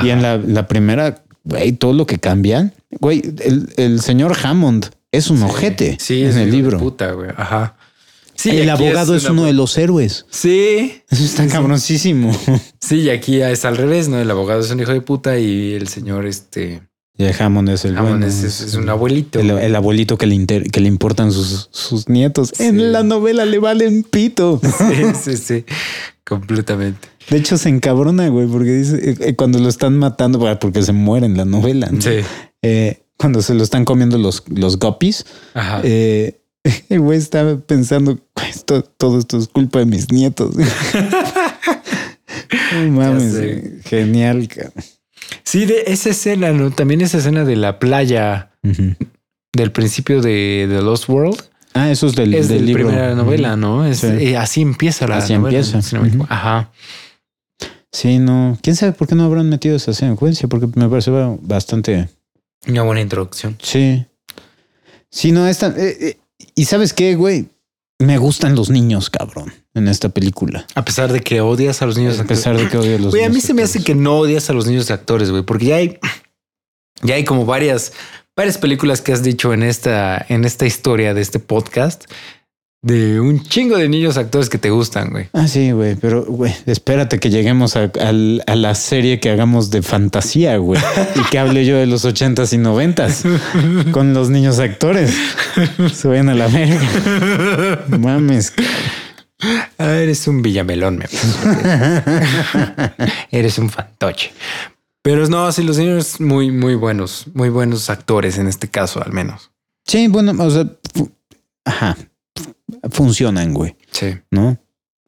[0.00, 4.86] Y en la, la primera, güey, todo lo que cambian, güey, el, el señor Hammond
[5.12, 6.78] es un ojete Sí, en es el libro.
[6.78, 7.30] Puta, güey.
[7.36, 7.76] Ajá.
[8.34, 10.26] Sí, el abogado es, uno de los héroes.
[10.30, 11.02] Sí.
[11.10, 12.36] Eso está cabroncísimo.
[12.80, 14.18] Sí, y aquí es al revés, ¿no?
[14.18, 16.82] El abogado es un hijo de puta y el señor, este,
[17.18, 19.38] Y el Hammond es el Hammond bueno, es, es- es un abuelito.
[19.38, 22.52] El, el abuelito que le, inter- que le importan sus, sus nietos.
[22.56, 22.64] Sí.
[22.64, 24.60] En la novela le valen pito.
[24.78, 25.64] Sí, sí, sí.
[26.24, 27.08] Completamente.
[27.28, 30.92] De hecho, se encabrona, güey, porque dice eh, eh, cuando lo están matando, porque se
[30.92, 31.88] muere en la novela.
[31.92, 32.00] ¿no?
[32.00, 32.20] Sí.
[32.62, 35.80] Eh, cuando se lo están comiendo los, los guppies, Ajá.
[35.84, 36.40] eh,
[36.88, 38.18] El güey estaba pensando,
[38.48, 40.54] esto, todo esto es culpa de mis nietos.
[42.72, 43.34] no mames,
[43.84, 44.48] genial.
[44.48, 44.72] cabrón.
[45.44, 46.70] Sí, de esa escena, ¿no?
[46.70, 48.50] También esa escena de la playa
[49.52, 51.42] del principio de The Lost World.
[51.74, 52.86] Ah, eso es del, es de del libro.
[52.88, 53.84] primera novela, ¿no?
[53.86, 54.06] Es, Sí.
[54.06, 55.80] eh, así empieza la Así novela, empieza.
[55.82, 56.26] si no.
[56.28, 56.70] Ajá.
[57.90, 58.58] Sí, no.
[58.62, 60.48] ¿Quién sabe por qué no habrán metido esa secuencia?
[60.48, 61.10] Porque me parece
[61.42, 62.08] bastante...
[62.66, 63.56] Una buena introducción.
[63.62, 64.04] Sí.
[65.10, 65.68] Sí, no, esta...
[65.76, 66.16] eh, eh,
[66.54, 67.48] y ¿sabes qué, güey?
[68.02, 70.66] Me gustan los niños, cabrón, en esta película.
[70.74, 73.10] A pesar de que odias a los niños A pesar de que odio a los
[73.10, 75.44] Güey, a mí niños se me hace que no odias a los niños actores, güey,
[75.44, 75.98] porque ya hay,
[77.02, 77.92] ya hay como varias,
[78.34, 82.06] varias películas que has dicho en esta, en esta historia de este podcast
[82.82, 85.28] de un chingo de niños actores que te gustan, güey.
[85.32, 90.56] Ah, sí, güey, pero, güey, espérate que lleguemos a, la serie que hagamos de fantasía,
[90.56, 90.80] güey,
[91.14, 93.22] y que hable yo de los ochentas y noventas
[93.92, 95.14] con los niños actores.
[95.92, 97.84] Se vayan a la verga.
[97.88, 98.52] Mames.
[99.78, 101.06] Ah, eres un villamelón, me
[103.30, 104.32] Eres un fantoche.
[105.02, 109.12] Pero no, sí, los niños muy, muy buenos, muy buenos actores en este caso, al
[109.12, 109.50] menos.
[109.84, 110.66] Sí, bueno, o sea,
[111.64, 111.96] ajá,
[112.90, 114.14] funcionan, güey, Sí.
[114.30, 114.58] ¿no?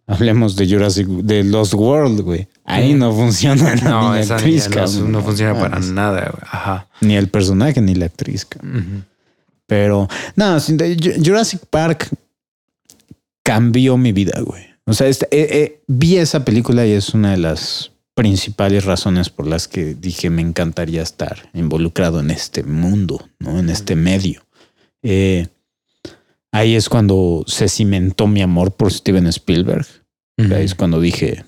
[0.07, 2.47] Hablemos de Jurassic, de Lost World, güey.
[2.65, 5.13] Ahí no funciona No, niña esa actriz, no, cabrón.
[5.13, 5.91] no funciona para mames.
[5.93, 6.43] nada, güey.
[6.51, 6.89] Ajá.
[7.01, 8.47] Ni el personaje ni la actriz.
[8.63, 9.03] Ujú.
[9.67, 10.59] Pero no,
[11.25, 12.11] Jurassic Park
[13.43, 14.65] cambió mi vida, güey.
[14.87, 19.31] O sea, este- eh, eh, vi esa película y es una de las principales razones
[19.31, 23.59] por las que dije me encantaría estar involucrado en este mundo, ¿no?
[23.59, 24.43] En este medio.
[25.03, 25.49] Eh,
[26.55, 29.87] ahí es cuando se cimentó mi amor por Steven Spielberg.
[30.39, 31.45] Ahí es cuando dije,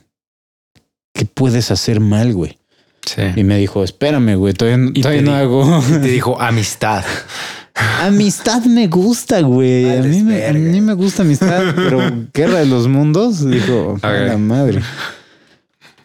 [1.14, 2.58] ¿qué puedes hacer mal, güey?
[3.04, 3.22] Sí.
[3.36, 5.80] Y me dijo, espérame, güey, todavía, Y no hago...
[5.88, 7.04] Te dijo amistad.
[8.00, 9.98] Amistad me gusta, güey.
[9.98, 10.70] A mí, me, a verga.
[10.72, 11.98] mí me gusta amistad, pero
[12.32, 14.80] Guerra de los Mundos, dijo, a la madre.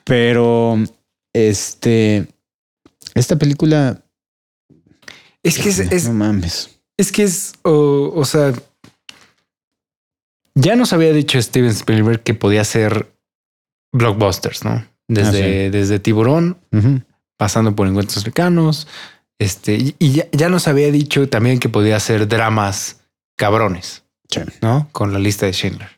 [0.04, 0.78] Pero,
[1.34, 2.28] este,
[3.16, 4.04] esta película,
[5.44, 6.70] Es que es, es, no mames.
[6.98, 8.52] es que es, o, o sea,
[10.56, 13.14] ya nos había dicho Steven Spielberg que podía hacer
[13.94, 14.86] blockbusters, ¿no?
[15.08, 16.58] Desde, desde Tiburón,
[17.38, 18.88] pasando por Encuentros Cercanos,
[19.40, 23.02] este, y, ya, ya nos había dicho también que podía hacer dramas
[23.36, 24.40] cabrones, Sí.
[24.62, 24.88] ¿no?
[24.94, 25.90] Con la lista de Schindler.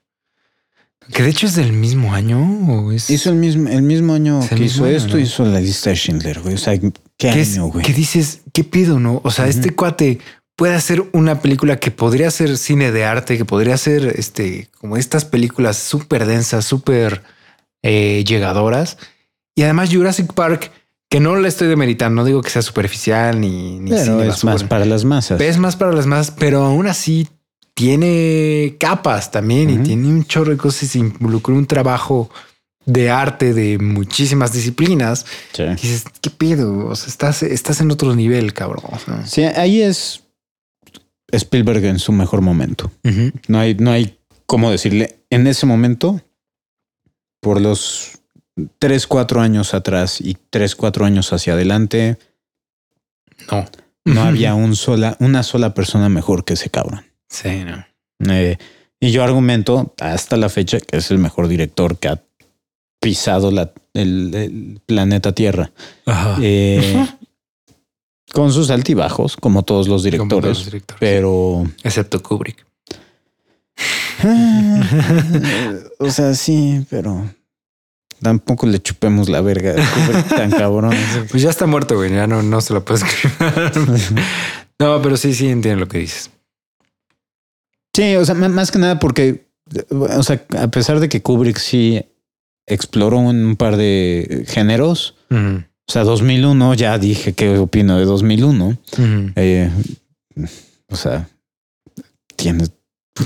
[1.14, 2.40] Que de hecho es del mismo año
[2.70, 3.10] o es...
[3.10, 5.20] Hizo el mismo, el mismo año el que mismo hizo año, esto, ¿no?
[5.20, 6.56] hizo la lista de Schindler, güey.
[6.56, 7.86] O sea, ¿qué ¿Qué, es- año, güey?
[7.86, 8.42] ¿Qué dices?
[8.54, 9.20] ¿Qué pido, no?
[9.24, 10.20] O sea, este cuate
[10.56, 14.98] puede hacer una película que podría ser cine de arte, que podría ser este, como
[14.98, 17.24] estas películas súper densas, súper
[17.82, 18.98] eh, llegadoras.
[19.56, 20.72] Y además Jurassic Park,
[21.10, 24.28] que no le estoy demeritando, no digo que sea superficial ni, ni Pero cine es
[24.30, 24.54] basura.
[24.54, 25.42] más para las masas.
[25.42, 27.28] Es más para las más, pero aún así
[27.76, 30.96] tiene capas también y tiene un chorro de cosas.
[30.96, 32.30] Involucró un trabajo
[32.86, 35.26] de arte de muchísimas disciplinas.
[35.54, 35.64] Sí.
[35.64, 36.88] Y dices, ¿qué pedo?
[36.88, 38.84] O sea, estás, estás en otro nivel, cabrón.
[39.26, 40.23] Sí, ahí es
[41.34, 42.92] Spielberg en su mejor momento.
[43.48, 46.22] No hay, no hay cómo decirle en ese momento,
[47.42, 48.20] por los
[48.80, 52.18] tres, cuatro años atrás y tres, cuatro años hacia adelante,
[53.52, 53.66] No.
[54.06, 57.04] no había un sola, una sola persona mejor que ese cabrón.
[57.30, 57.86] Sí, no.
[58.32, 58.58] Eh,
[59.00, 62.22] y yo argumento hasta la fecha que es el mejor director que ha
[63.02, 65.72] pisado la- el, el planeta Tierra.
[66.06, 66.38] Ajá.
[66.42, 67.06] Eh,
[68.34, 71.00] con sus altibajos, como todos los Como directores, todos los directores.
[71.00, 72.66] pero Excepto Kubrick.
[76.00, 77.30] o sea, sí, pero
[78.22, 80.96] tampoco le chupemos la verga a Kubrick tan cabrón.
[81.30, 82.12] Pues ya está muerto, güey.
[82.12, 83.38] Ya no, no se lo puedes escribir.
[84.80, 86.32] no, pero sí, sí entiendo lo que dices.
[87.96, 89.46] Sí, o sea, más que nada porque,
[89.90, 92.04] o sea, a pesar de que Kubrick sí
[92.66, 95.16] exploró un par de géneros.
[95.88, 98.66] O sea, 2001, ya dije qué opino de 2001.
[98.68, 99.32] Ujú.
[99.36, 99.70] Eh,
[100.90, 101.28] o sea,
[102.36, 102.66] tiene...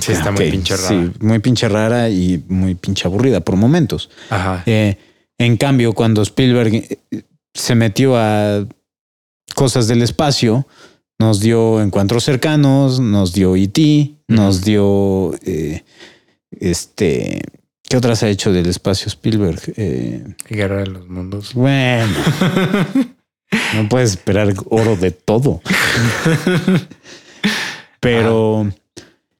[0.01, 0.89] Sí, está muy pinche rara.
[0.89, 4.09] Sí, muy pinche rara y muy pinche aburrida por momentos.
[4.29, 4.63] Ajá.
[4.65, 4.97] Eh,
[5.37, 7.23] en cambio, cuando Spielberg eh,
[7.53, 8.65] se metió a
[9.55, 10.67] cosas del espacio,
[11.19, 15.83] nos dio encuentros cercanos, nos dio E.T., nos dio eh,
[16.51, 17.41] este.
[17.89, 19.61] ¿Qué otras ha hecho del espacio Spielberg?
[19.77, 21.53] Eh, Guerra de los mundos.
[21.53, 22.13] bueno,
[23.75, 25.61] no puedes esperar oro de todo.
[27.99, 28.69] Pero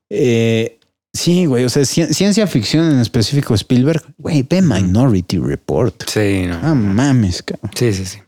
[0.10, 0.80] eh,
[1.14, 1.65] sí, güey.
[1.65, 4.02] O sea, ci- ciencia ficción en específico Spielberg.
[4.18, 6.03] Güey, ve Minority Report.
[6.07, 6.60] Sí, no.
[6.64, 7.72] Ah, mames, cabrón.
[7.76, 8.19] Sí, sí, sí.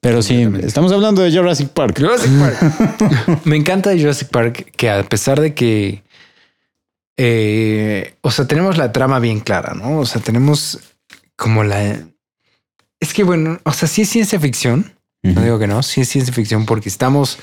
[0.00, 1.98] Pero sí, estamos hablando de Jurassic Park.
[1.98, 3.40] Jurassic Park.
[3.46, 6.02] Me encanta de Jurassic Park que a pesar de que
[7.16, 9.98] eh, o sea, tenemos la trama bien clara, ¿no?
[9.98, 10.80] O sea, tenemos
[11.36, 12.06] como la...
[13.00, 14.92] Es que bueno, o sea, sí es ciencia ficción.
[15.22, 17.38] No digo que no, sí es ciencia ficción porque estamos,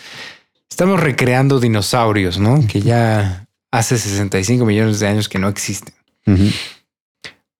[0.69, 2.59] estamos recreando dinosaurios, ¿no?
[2.67, 5.95] Que ya hace 65 millones de años que no existen.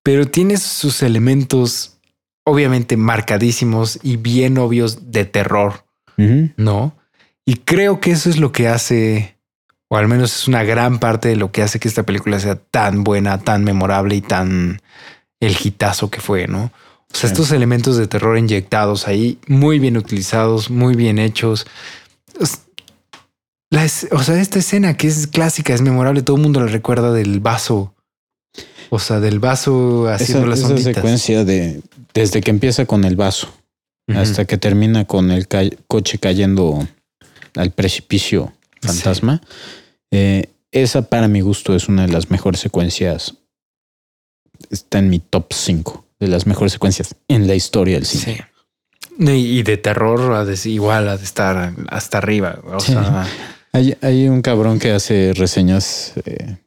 [0.04, 1.98] Pero tiene sus elementos
[2.44, 5.86] obviamente marcadísimos y bien obvios de terror.
[6.58, 6.96] ¿no?
[7.46, 9.38] Y creo que eso es lo que hace,
[9.94, 12.56] o al menos es una gran parte de lo que hace que esta película sea
[12.56, 14.82] tan buena, tan memorable y tan
[15.42, 16.72] el hitazo que fue, ¿no?
[17.14, 17.34] O sea, Sí.
[17.34, 21.68] estos elementos de terror inyectados ahí, muy bien utilizados, muy bien hechos.
[22.40, 22.62] Es-
[23.70, 26.68] la es- o sea, esta escena que es clásica, es memorable, todo el mundo la
[26.68, 27.94] recuerda del vaso.
[28.92, 30.96] O sea, del vaso haciendo Esa, las esa onditas.
[30.96, 31.82] secuencia de
[32.14, 33.54] desde que empieza con el vaso
[34.16, 36.86] hasta que termina con el ca- coche cayendo
[37.56, 39.42] al precipicio fantasma.
[40.12, 43.36] Eh, esa para mi gusto es una de las mejores secuencias.
[44.70, 48.46] Está en mi top 5 de las mejores secuencias en la historia del cine.
[49.18, 49.32] Sí.
[49.32, 52.60] Y de terror igual ha de estar hasta arriba.
[52.66, 52.94] O Sí.
[52.94, 53.28] sea,
[53.74, 56.58] Hay, hay un cabrón que hace reseñas, eh,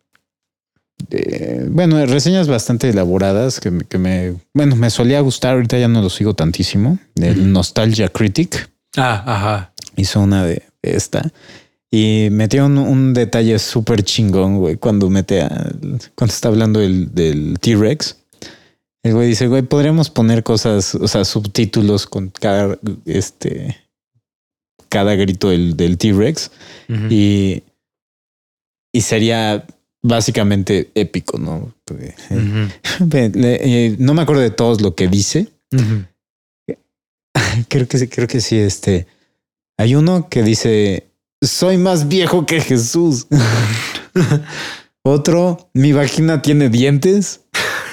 [1.08, 5.54] de- bueno, reseñas bastante elaboradas que, me- que me, bueno, me solía gustar.
[5.54, 6.98] Ahorita ya no lo sigo tantísimo.
[7.16, 7.52] El.
[7.52, 9.72] Nostalgia Critic ah, ajá.
[9.96, 11.30] hizo una de esta
[11.94, 15.70] y metió un, un detalle súper chingón, güey, cuando mete a,
[16.16, 18.16] cuando está hablando del, del T-Rex.
[19.04, 22.76] El güey dice, güey, podríamos poner cosas, o sea, subtítulos con cada,
[23.06, 23.76] este,
[24.88, 26.50] cada grito del, del T-Rex
[27.10, 27.62] y,
[28.92, 29.64] y sería
[30.02, 31.76] básicamente épico, ¿no?
[31.96, 32.12] Eh,
[33.14, 35.46] eh, no me acuerdo de todos lo que dice.
[37.68, 38.58] Creo que sí, creo que sí.
[38.58, 39.06] Este
[39.76, 41.13] hay uno que dice:
[41.44, 43.26] Soy más viejo que Jesús.
[45.02, 47.42] Otro, mi vagina tiene dientes.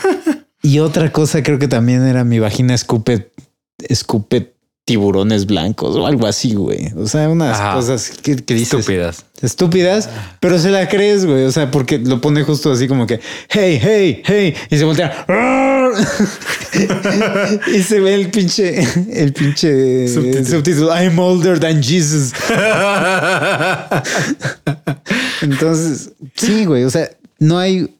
[0.61, 3.33] y otra cosa, creo que también era mi vagina escupe,
[3.79, 4.53] escupe
[4.91, 6.91] tiburones blancos o algo así, güey.
[6.97, 7.75] O sea, unas Ajá.
[7.75, 9.23] cosas que, que dices Estúpidas.
[9.41, 10.09] estúpidas,
[10.41, 11.45] pero se la crees, güey.
[11.45, 15.25] O sea, porque lo pone justo así como que, hey, hey, hey, y se voltea.
[17.73, 18.81] y se ve el pinche,
[19.13, 20.45] el pinche Subtítulo.
[20.45, 20.95] subtítulo.
[20.95, 22.33] I'm older than Jesus.
[25.41, 26.83] Entonces, sí, güey.
[26.83, 27.09] O sea,
[27.39, 27.95] no hay,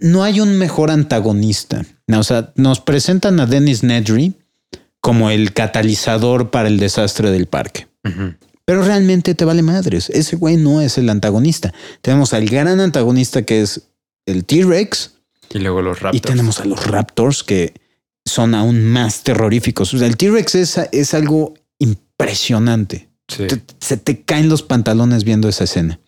[0.00, 1.84] no hay un mejor antagonista.
[2.14, 4.34] O sea, nos presentan a Dennis Nedry
[5.02, 7.88] como el catalizador para el desastre del parque.
[8.64, 10.08] Pero realmente te vale madres.
[10.08, 11.74] Ese güey no es el antagonista.
[12.00, 13.88] Tenemos al gran antagonista que es
[14.24, 15.14] el T-Rex
[15.50, 16.16] Y luego los raptors.
[16.16, 17.74] y tenemos a los Raptors que
[18.24, 19.92] son aún más terroríficos.
[19.92, 23.08] O sea, el T-Rex es, es algo impresionante.
[23.28, 23.48] Sí.
[23.48, 25.98] Te- se te caen los pantalones viendo esa escena.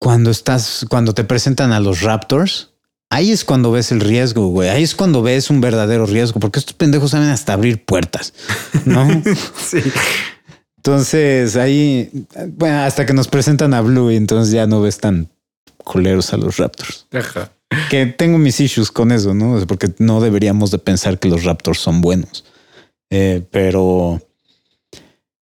[0.00, 2.72] Cuando estás, cuando te presentan a los Raptors,
[3.10, 4.68] ahí es cuando ves el riesgo, güey.
[4.68, 8.34] Ahí es cuando ves un verdadero riesgo, porque estos pendejos saben hasta abrir puertas,
[8.84, 9.06] ¿no?
[9.68, 9.82] Sí.
[10.78, 12.10] Entonces ahí,
[12.56, 15.28] bueno, hasta que nos presentan a Blue y entonces ya no ves tan
[15.76, 17.06] culeros a los Raptors.
[17.12, 17.50] Ajá.
[17.90, 19.60] Que tengo mis issues con eso, ¿no?
[19.66, 22.44] Porque no deberíamos de pensar que los Raptors son buenos.
[23.10, 24.22] Eh, pero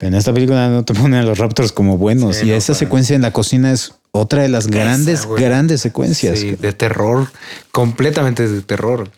[0.00, 2.36] en esta película no te ponen a los Raptors como buenos.
[2.36, 5.42] Sí, y no, esa para secuencia en la cocina es otra de las grandes, güey.
[5.42, 6.38] grandes secuencias.
[6.38, 7.28] Sí, de terror,
[7.72, 9.10] completamente de terror.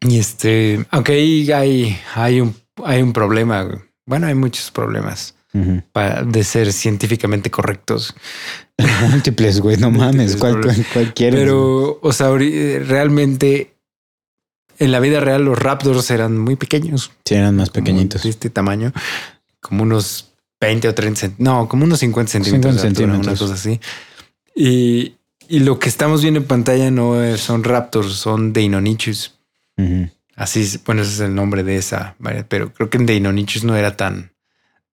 [0.00, 3.62] Y este, aunque ahí hay, hay un, hay un problema.
[3.62, 3.78] güey.
[4.06, 5.34] Bueno, hay muchos problemas
[5.92, 8.14] para, de ser científicamente correctos.
[9.10, 10.14] Múltiples, güey, no mames.
[10.14, 10.76] Múltiples ¿Cuál, problemas.
[10.76, 11.40] cuál- cuál quieres?
[11.40, 12.28] Pero, o sea,
[12.86, 13.74] realmente
[14.78, 17.10] en la vida real los raptors eran muy pequeños.
[17.24, 18.22] Sí, eran más pequeñitos.
[18.22, 18.92] De este tamaño,
[19.60, 23.14] como unos 20 o 30 cent- no, como unos 50 centímetros, 50 de altura, una
[23.36, 23.50] centímetros.
[23.50, 23.80] cosa así.
[24.54, 25.14] Y,
[25.48, 29.34] y lo que estamos viendo en pantalla no es- son raptors, son Deinonychus.
[29.76, 30.08] Ujú.
[30.36, 32.14] Así, es- bueno, ese es el nombre de esa,
[32.48, 34.32] pero creo que en Deinonychus no era tan,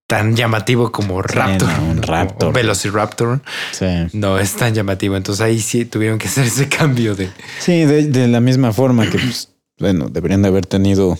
[0.07, 1.69] tan llamativo como Raptor.
[1.79, 2.49] no, un raptor.
[2.49, 3.41] o Velociraptor.
[3.71, 3.85] Sí.
[4.13, 5.15] No es tan llamativo.
[5.17, 7.29] Entonces ahí sí tuvieron que hacer ese cambio de
[7.59, 11.17] Sí, de, de la misma forma que, pues, bueno, deberían de haber tenido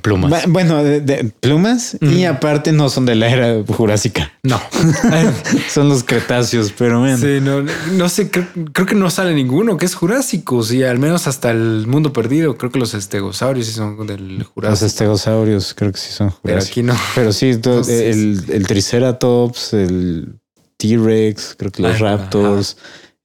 [0.00, 0.30] plumas.
[0.44, 2.30] Bu- Bueno, de, de plumas y Mm.
[2.30, 4.60] aparte no son de la era jurásica, No.
[5.72, 7.18] son los cretáceos, pero bueno.
[7.18, 7.62] Sí, no,
[7.92, 10.62] no sé, creo, creo que no sale ninguno que es jurásico.
[10.62, 12.56] Sí, al menos hasta el mundo perdido.
[12.56, 14.86] Creo que los estegosaurios sí son del Los jurásico.
[14.86, 16.70] estegosaurios creo que sí son pero jurásicos.
[16.70, 16.94] aquí no.
[17.14, 20.38] Pero sí, Entonces- el, el Triceratops, el
[20.76, 22.76] T-Rex, creo que los Ah, Raptors,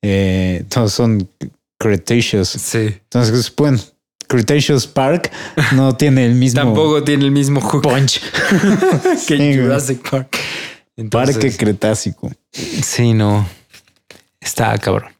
[0.02, 1.28] eh, todos son
[1.78, 2.48] Cretaceous.
[2.50, 2.78] Sí.
[3.04, 3.80] Entonces, bueno,
[4.32, 5.32] Cretaceous Park
[5.74, 8.20] no tiene el mismo Tampoco tiene el mismo hook punch.
[9.28, 9.58] que Sí.
[9.58, 10.38] Jurassic Park.
[10.98, 12.32] Entonces, Parque Cretácico.
[12.52, 13.48] Sí, no.
[14.40, 15.12] Está cabrón.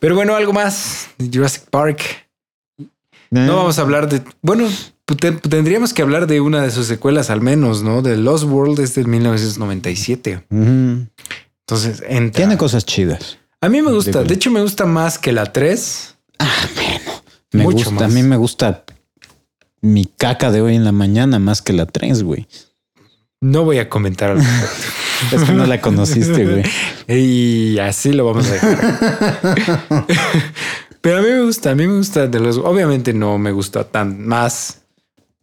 [0.00, 1.08] Pero bueno, algo más.
[1.32, 2.00] Jurassic Park.
[2.78, 2.84] Eh.
[3.30, 4.22] No vamos a hablar de.
[4.42, 4.68] Bueno,
[5.18, 8.02] te- tendríamos que hablar de una de sus secuelas al menos, ¿no?
[8.02, 10.44] De Lost World es del 1997.
[10.50, 11.06] Ujú.
[11.60, 12.36] Entonces, entra.
[12.36, 13.38] Tiene cosas chidas.
[13.60, 14.20] A mí me gusta.
[14.20, 16.14] De- De hecho, me gusta más que la 3.
[17.52, 18.02] Me Mucho gusta, más.
[18.04, 18.84] a mí me gusta
[19.80, 22.46] mi caca de hoy en la mañana más que la 3, güey.
[23.40, 25.36] No voy a comentar al respecto.
[25.36, 26.62] Es que no la conociste, güey.
[27.08, 30.06] Y así lo vamos a dejar.
[31.00, 32.58] Pero a mí me gusta, a mí me gusta de los.
[32.58, 34.80] Obviamente no me gusta tan más,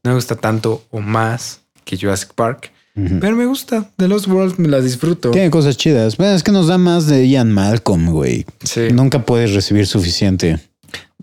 [0.03, 3.89] no me gusta tanto o más que Jurassic Park, pero me gusta.
[3.97, 5.31] De los World me la disfruto.
[5.31, 6.17] Tiene cosas chidas.
[6.17, 8.45] Bueno, es que nos da más de Ian Malcolm, güey.
[8.63, 8.89] Sí.
[8.91, 10.59] Nunca puedes recibir suficiente.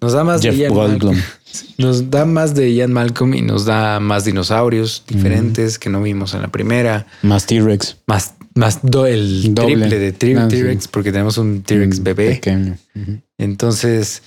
[0.00, 1.14] Nos da más Jeff de Ian Goldblum.
[1.14, 1.22] Malcolm.
[1.78, 6.32] Nos da más de Ian Malcolm y nos da más dinosaurios diferentes que no vimos
[6.34, 7.06] en la primera.
[7.22, 7.96] Más T-Rex.
[8.06, 9.88] Más, más do- el Doble.
[9.88, 10.56] triple de Ah, sí.
[10.56, 12.28] T-Rex, porque tenemos un T-Rex Mm, bebé.
[12.36, 12.78] Pequeño.
[13.36, 14.22] Entonces,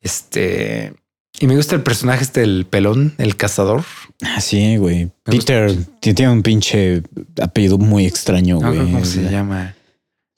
[0.00, 0.92] este.
[1.40, 3.84] Y me gusta el personaje este, el pelón, el cazador.
[4.22, 5.04] Ah, sí, güey.
[5.26, 7.02] Me Peter tiene un pinche
[7.40, 8.84] apellido muy extraño, No güey.
[8.92, 9.74] cómo se llama.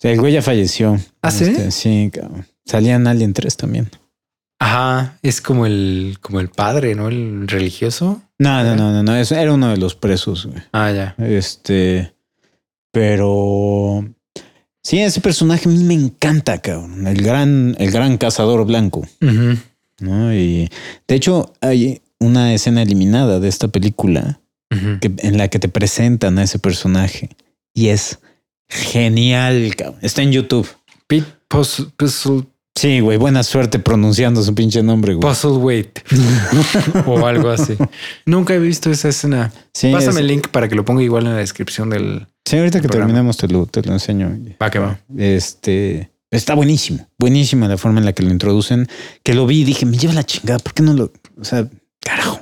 [0.03, 0.99] El güey ya falleció.
[1.23, 1.45] ¿Ah, sí?
[1.45, 2.47] Este, sí, cabrón.
[2.65, 3.91] Salía en Alien 3 también.
[4.61, 7.09] Ajá, es como el, como el padre, ¿no?
[7.09, 8.23] El religioso.
[8.39, 9.17] No, no, no, no, no.
[9.17, 10.63] eso era uno de los presos, güey.
[10.73, 11.15] Ah, ya.
[11.19, 12.13] Este,
[12.93, 14.05] pero
[14.83, 17.07] sí, ese personaje a mí me encanta, cabrón.
[17.07, 19.59] El gran, el gran cazador blanco, Ujú.
[20.01, 20.35] ¿no?
[20.35, 20.69] Y
[21.09, 24.41] de hecho, hay una escena eliminada de esta película
[25.01, 27.31] que, en la que te presentan a ese personaje
[27.75, 28.19] y es
[28.69, 29.99] genial, cabrón.
[30.03, 30.69] Está en YouTube.
[31.07, 32.45] Pete Puzzle, Puzzle,
[32.81, 35.29] Sí, güey, buena suerte pronunciando su pinche nombre, güey.
[35.29, 35.99] Puzzle Wait
[37.07, 37.77] o algo así.
[38.25, 39.53] Nunca he visto esa escena.
[39.75, 42.27] Sí, Pásame es- el link para que lo ponga igual en la descripción del.
[42.47, 43.09] sí, ahorita que programa.
[43.09, 44.35] terminemos te lo, te lo enseño.
[44.63, 44.99] Va que va.
[45.19, 48.89] Este está buenísimo, buenísima la forma en la que lo introducen.
[49.23, 50.59] Que lo vi y dije, me lleva la chingada.
[50.59, 51.13] ¿Por qué no lo?
[51.39, 51.69] O sea,
[52.01, 52.40] carajo.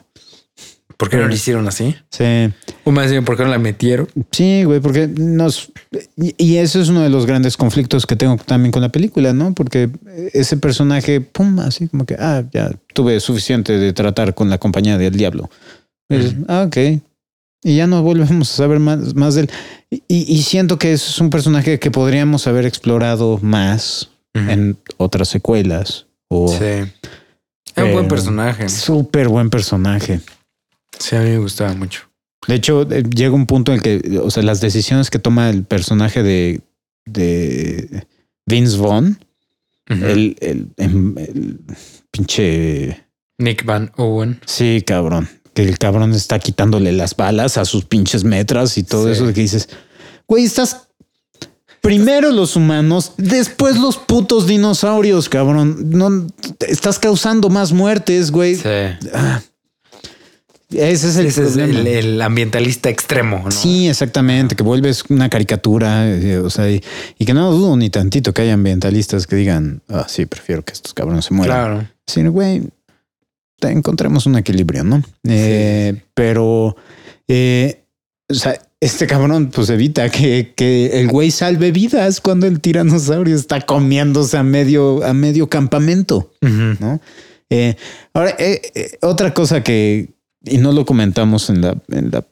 [0.98, 1.94] ¿Por qué no lo hicieron así?
[2.10, 2.52] Sí,
[2.84, 4.08] O más bien, ¿por qué no la metieron?
[4.32, 5.70] sí, güey, porque nos
[6.16, 9.54] y, eso es uno de los grandes conflictos que tengo también con la película, no?
[9.54, 9.88] Porque
[10.32, 14.98] ese personaje, pum, así como que ah, ya tuve suficiente de tratar con la compañía
[14.98, 15.48] del diablo.
[16.10, 16.76] Es, ah, ok.
[17.62, 19.50] Y ya no volvemos a saber más, más de él.
[19.90, 25.28] Y, y siento que eso es un personaje que podríamos haber explorado más en otras
[25.28, 26.06] secuelas.
[26.28, 26.64] O Sí.
[27.76, 28.68] Es un buen Eh, personaje.
[28.68, 30.20] súper buen personaje.
[30.98, 32.02] Sí, a mí me gustaba mucho.
[32.46, 35.50] De hecho, eh, llega un punto en el que, o sea, las decisiones que toma
[35.50, 36.60] el personaje de,
[37.04, 38.06] de
[38.46, 39.18] Vince Vaughn,
[39.86, 41.60] el, el, em- el
[42.10, 43.04] pinche.
[43.38, 44.40] Nick Van Owen.
[44.46, 45.28] Sí, cabrón.
[45.54, 49.12] Que el cabrón está quitándole las balas a sus pinches metras y todo Sí.
[49.12, 49.68] eso de que dices,
[50.26, 50.88] güey, estás
[51.80, 55.90] primero los humanos, después los putos dinosaurios, cabrón.
[55.90, 56.26] No
[56.66, 58.56] estás causando más muertes, güey.
[58.56, 58.68] Sí.
[59.14, 59.40] Ah.
[60.70, 61.80] Ese es el Ese es problema.
[61.80, 63.50] el, el ambientalista extremo, ¿no?
[63.50, 66.82] Sí, exactamente, que vuelves una caricatura, eh, o sea, y,
[67.18, 70.74] y que no dudo ni tantito que haya ambientalistas que digan, ah, sí, prefiero que
[70.74, 71.56] estos cabrones se mueran.
[71.56, 71.88] Claro.
[72.06, 72.62] Sí, güey,
[73.62, 75.02] encontremos un equilibrio, ¿no?
[75.26, 76.76] Eh, Pero,
[77.28, 77.84] eh,
[78.28, 83.34] o sea, este cabrón pues evita que, que el güey salve vidas cuando el tiranosaurio
[83.34, 86.30] está comiéndose a medio, a medio campamento.
[86.42, 87.00] ¿no?
[87.50, 87.74] Eh,
[88.12, 88.36] ahora,
[89.00, 90.10] otra cosa que,
[90.44, 92.24] y no lo comentamos en la, en la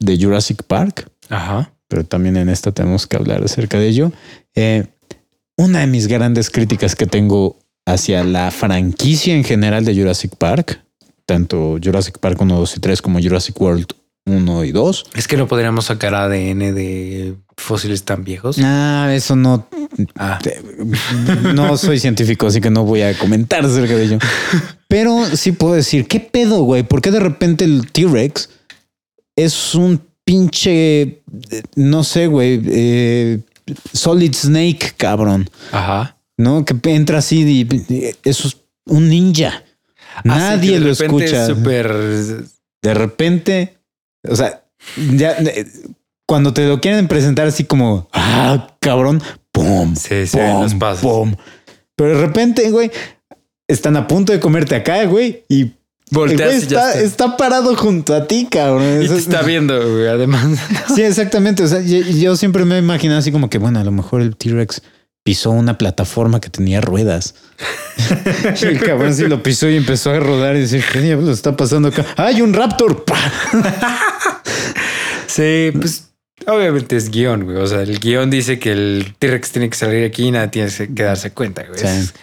[0.00, 1.72] de Jurassic Park, Ajá.
[1.88, 4.12] pero también en esta tenemos que hablar acerca de ello.
[4.54, 4.86] Eh,
[5.56, 10.82] una de mis grandes críticas que tengo hacia la franquicia en general de Jurassic Park,
[11.26, 13.86] tanto Jurassic Park 1, 2 y 3 como Jurassic World
[14.26, 15.04] 1 y 2.
[15.14, 18.56] Es que no podríamos sacar ADN de fósiles tan viejos.
[18.62, 19.68] Ah, eso no,
[20.16, 20.40] Ah,
[21.54, 24.18] no soy científico, así que no voy a comentar acerca de ello.
[24.94, 26.84] Pero sí puedo decir, ¿qué pedo, güey?
[26.84, 28.48] ¿Por qué de repente el T-Rex
[29.34, 31.20] es un pinche,
[31.74, 33.40] no sé, güey, eh,
[33.92, 35.50] Solid Snake, cabrón?
[35.72, 36.16] ajá.
[36.36, 36.64] ¿No?
[36.64, 38.56] Que entra así y eso es
[38.86, 39.64] un ninja.
[40.22, 41.42] Nadie que de lo escucha.
[41.42, 41.92] es Súper.
[42.80, 43.76] De repente,
[44.28, 44.62] o sea,
[45.16, 45.66] ya eh,
[46.24, 51.34] cuando te lo quieren presentar así como, ah, cabrón, pum, Sí, sí, pum, pum.
[51.96, 52.92] Pero de repente, güey,
[53.68, 55.72] están a punto de comerte acá, güey, y
[56.10, 59.02] Volteas güey y ya está, parado junto a ti, cabrón.
[59.02, 60.06] Y te es- está viendo, güey.
[60.08, 60.46] Además.
[60.94, 61.62] Sí, exactamente.
[61.62, 64.20] O sea, yo, yo siempre me he imaginado así como que, bueno, a lo mejor
[64.20, 64.82] el T-Rex
[65.24, 67.34] pisó una plataforma que tenía ruedas.
[68.62, 71.56] y el cabrón sí lo pisó y empezó a rodar y decir, ¿qué diablos está
[71.56, 72.04] pasando acá?
[72.16, 73.04] ¡Hay un Raptor!
[75.26, 76.10] Sí, pues
[76.46, 77.56] Obviamente es guion, güey.
[77.56, 80.70] O sea, el guion dice que el T-Rex tiene que salir aquí y nada tiene
[80.94, 81.78] que darse cuenta, güey.
[81.80, 81.86] Sí.
[81.86, 82.14] Es-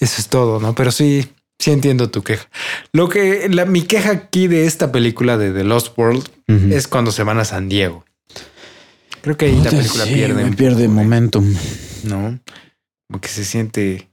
[0.00, 0.74] eso es todo, ¿no?
[0.74, 1.28] Pero sí,
[1.58, 2.48] sí entiendo tu queja.
[2.92, 6.28] Lo que la, mi queja aquí de esta película de The Lost World
[6.72, 8.04] es cuando se van a San Diego.
[9.22, 10.44] Creo que ahí la película sí, pierde.
[10.44, 11.52] me pierde güey, momentum.
[12.04, 12.38] ¿No?
[13.08, 14.08] Como que se siente.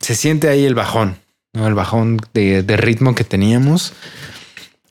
[0.00, 1.18] Se siente ahí el bajón,
[1.52, 1.66] ¿no?
[1.66, 3.92] El bajón de, de ritmo que teníamos.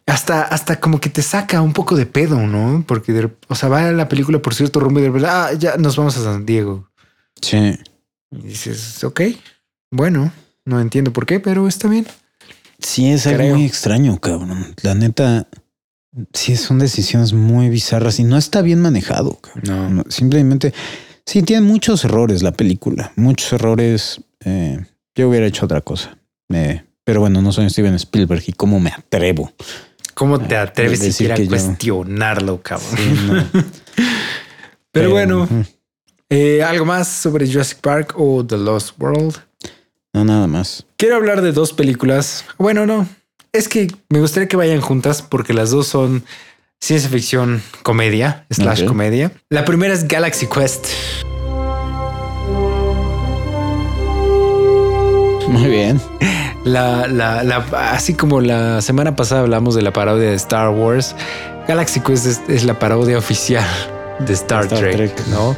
[0.07, 2.83] Hasta, hasta como que te saca un poco de pedo, ¿no?
[2.87, 5.77] Porque, de- o sea, va la película por cierto rumbo y de repente, ah, ya
[5.77, 6.87] nos vamos a San Diego.
[7.41, 7.79] Sí.
[8.31, 9.21] Y dices, ok,
[9.91, 10.31] bueno,
[10.65, 12.05] no entiendo por qué, pero está bien.
[12.79, 14.75] Sí, es algo muy extraño, cabrón.
[14.81, 15.47] La neta,
[16.33, 19.39] sí, son decisiones muy bizarras y no está bien manejado.
[19.39, 19.95] cabrón.
[19.97, 20.03] No.
[20.09, 20.73] Simplemente,
[21.25, 23.11] sí, tiene muchos errores la película.
[23.15, 24.21] Muchos errores.
[24.43, 24.85] eh,
[25.15, 26.17] yo hubiera hecho otra cosa.
[26.53, 29.53] Eh, pero bueno, no soy Steven Spielberg y cómo me atrevo.
[30.13, 32.89] ¿Cómo te atreves Decir a que yo- cuestionarlo, cabrón?
[32.97, 33.63] Sí, no.
[34.91, 35.47] Pero bueno,
[36.29, 39.35] eh, algo más sobre Jurassic Park o The Lost World.
[40.15, 40.85] No, nada más.
[40.95, 42.45] Quiero hablar de dos películas.
[42.57, 43.05] Bueno, no.
[43.51, 46.23] Es que me gustaría que vayan juntas porque las dos son
[46.79, 49.33] ciencia ficción comedia, slash comedia.
[49.49, 50.87] La primera es Galaxy Quest.
[55.49, 55.99] Muy bien.
[56.63, 61.15] La, la, la- así como la semana pasada hablamos de la parodia de Star Wars,
[61.67, 63.65] Galaxy Quest es, es la parodia oficial
[64.19, 65.27] de Star, Star Trek, Trek.
[65.27, 65.55] ¿no?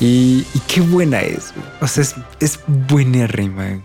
[0.00, 1.52] Y, y qué buena es.
[1.54, 1.66] güey.
[1.80, 2.58] O sea, es, es
[2.88, 3.82] buenérrima.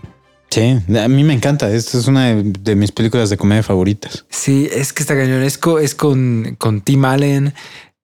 [0.50, 1.70] Sí, a mí me encanta.
[1.72, 4.24] Esta es una de, de mis películas de comedia favoritas.
[4.30, 5.42] Sí, es que está cañón.
[5.42, 7.54] Es, co- es con, con Tim Allen,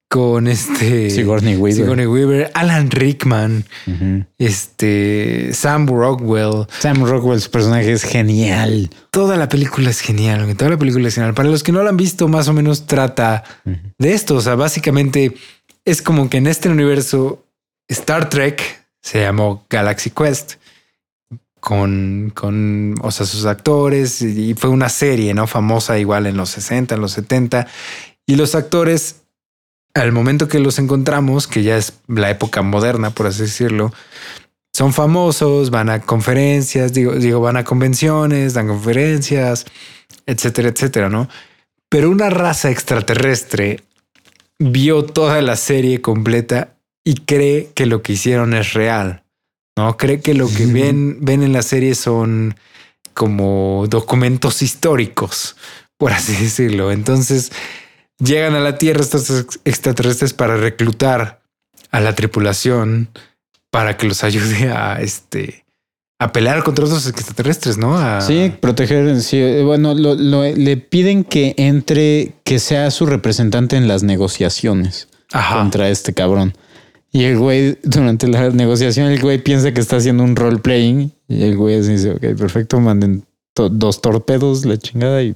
[0.09, 1.83] con este Sigourney Weaver.
[1.83, 3.65] Sigourney Weaver, Alan Rickman,
[4.39, 6.67] este Sam Rockwell.
[6.79, 8.91] Sam Rockwell, su personaje es genial.
[9.11, 10.55] Toda la película es genial.
[10.57, 11.35] Toda la película es genial.
[11.35, 13.43] Para los que no la han visto, más o menos trata
[13.99, 14.37] de esto.
[14.37, 15.35] O sea, básicamente
[15.85, 17.43] es como que en este universo
[17.89, 20.55] Star Trek se llamó Galaxy Quest
[21.61, 25.47] con, con o sea, sus actores y fue una serie, ¿no?
[25.47, 27.67] Famosa igual en los 60, en los 70.
[28.27, 29.23] Y los actores,
[29.95, 33.93] al momento que los encontramos, que ya es la época moderna, por así decirlo,
[34.73, 39.65] son famosos, van a conferencias, digo, digo, van a convenciones, dan conferencias,
[40.27, 41.29] etcétera, etcétera, ¿no?
[41.89, 43.83] Pero una raza extraterrestre
[44.59, 46.76] vio toda la serie completa
[47.07, 49.23] y cree que lo que hicieron es real.
[49.79, 52.57] No cree que lo que ven, ven en la serie son
[53.15, 55.55] como documentos históricos,
[55.99, 56.91] por así decirlo.
[56.91, 57.53] Entonces
[58.19, 61.43] llegan a la Tierra estos ex- extraterrestres para reclutar
[61.93, 63.09] a la tripulación
[63.71, 65.63] para que los ayude a este
[66.19, 67.97] a pelear contra otros extraterrestres, ¿no?
[67.99, 69.21] A- Sí, proteger.
[69.21, 74.03] Sí, eh, bueno, lo- lo- le piden que entre, que sea su representante en las
[74.03, 75.57] negociaciones Ajá.
[75.59, 76.57] contra este cabrón.
[77.17, 81.11] Y el güey, durante la negociación, el güey piensa que está haciendo un role playing.
[81.29, 83.25] Y el güey así dice: Ok, perfecto, manden
[83.55, 85.35] to- dos torpedos, la chingada y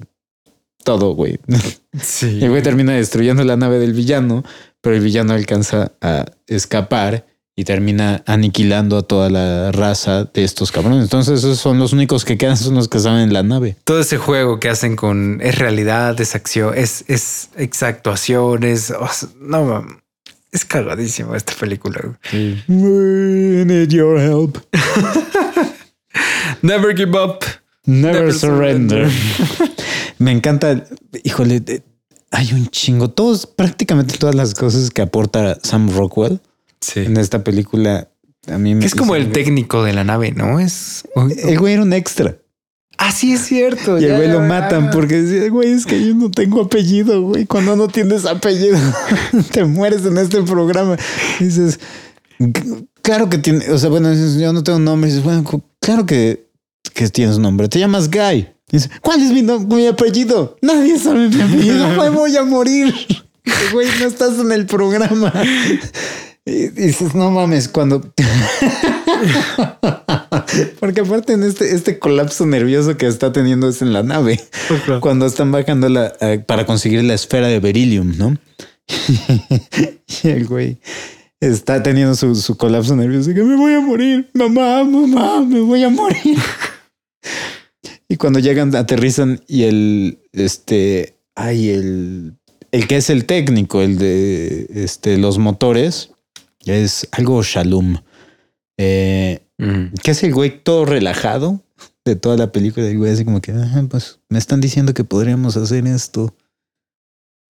[0.83, 1.39] todo, güey.
[1.99, 2.37] Sí.
[2.39, 4.43] Y el güey termina destruyendo la nave del villano,
[4.79, 7.25] pero el villano alcanza a escapar
[7.55, 11.03] y termina aniquilando a toda la raza de estos cabrones.
[11.03, 13.75] Entonces, esos son los únicos que quedan, son los que estaban en la nave.
[13.83, 19.07] todo ese juego que hacen con es realidad, es acción, es, es exactuación, es o
[19.11, 19.85] sea, no
[20.51, 22.19] es cagadísimo esta película.
[22.67, 24.57] We need your help.
[26.61, 27.43] Never give up.
[27.85, 29.09] Never, Never surrender.
[29.09, 29.71] surrender.
[30.19, 30.85] Me encanta.
[31.23, 31.63] Híjole,
[32.31, 33.09] hay un chingo.
[33.09, 36.39] Todos, prácticamente todas las cosas que aporta Sam Rockwell
[36.79, 37.01] Sí.
[37.01, 38.07] en esta película.
[38.47, 40.59] A mí me Es como el técnico de la nave, ¿no?
[40.59, 41.03] Es.
[41.43, 42.37] El güey era un extra.
[43.03, 43.99] Ah, sí, es cierto.
[43.99, 47.47] Y el güey lo matan porque dice, güey, es que yo no tengo apellido, güey.
[47.47, 48.77] Cuando no tienes apellido,
[49.51, 50.97] te mueres en este programa.
[51.39, 51.79] Y dices,
[53.01, 55.09] claro que tiene, o sea, bueno, dices, yo no tengo nombre.
[55.09, 55.43] Y dices, bueno,
[55.79, 56.45] claro que,
[56.93, 57.67] que tienes nombre.
[57.69, 58.47] Te llamas Guy.
[58.71, 60.57] Y dice, ¿cuál es mi, mi apellido?
[60.61, 61.87] Nadie sabe mi apellido.
[61.99, 62.93] Me voy a morir.
[63.73, 65.33] Güey, no estás en el programa.
[66.45, 68.01] Y dices, no mames, cuando.
[70.79, 74.39] Porque aparte en este, este colapso nervioso que está teniendo es en la nave
[74.99, 78.35] cuando están bajando la, eh, para conseguir la esfera de beryllium, ¿no?
[80.23, 80.79] y el güey
[81.39, 85.83] está teniendo su, su colapso nervioso que me voy a morir, mamá, mamá, me voy
[85.83, 86.37] a morir.
[88.07, 92.37] y cuando llegan, aterrizan y el, este, ay, el,
[92.71, 96.11] el que es el técnico, el de, este, los motores,
[96.65, 97.97] es algo Shalom.
[98.77, 99.93] Eh, Mm.
[100.01, 101.61] que es el güey todo relajado
[102.03, 102.87] de toda la película.
[102.87, 106.35] El güey así como que, "Ah, pues me están diciendo que podríamos hacer esto.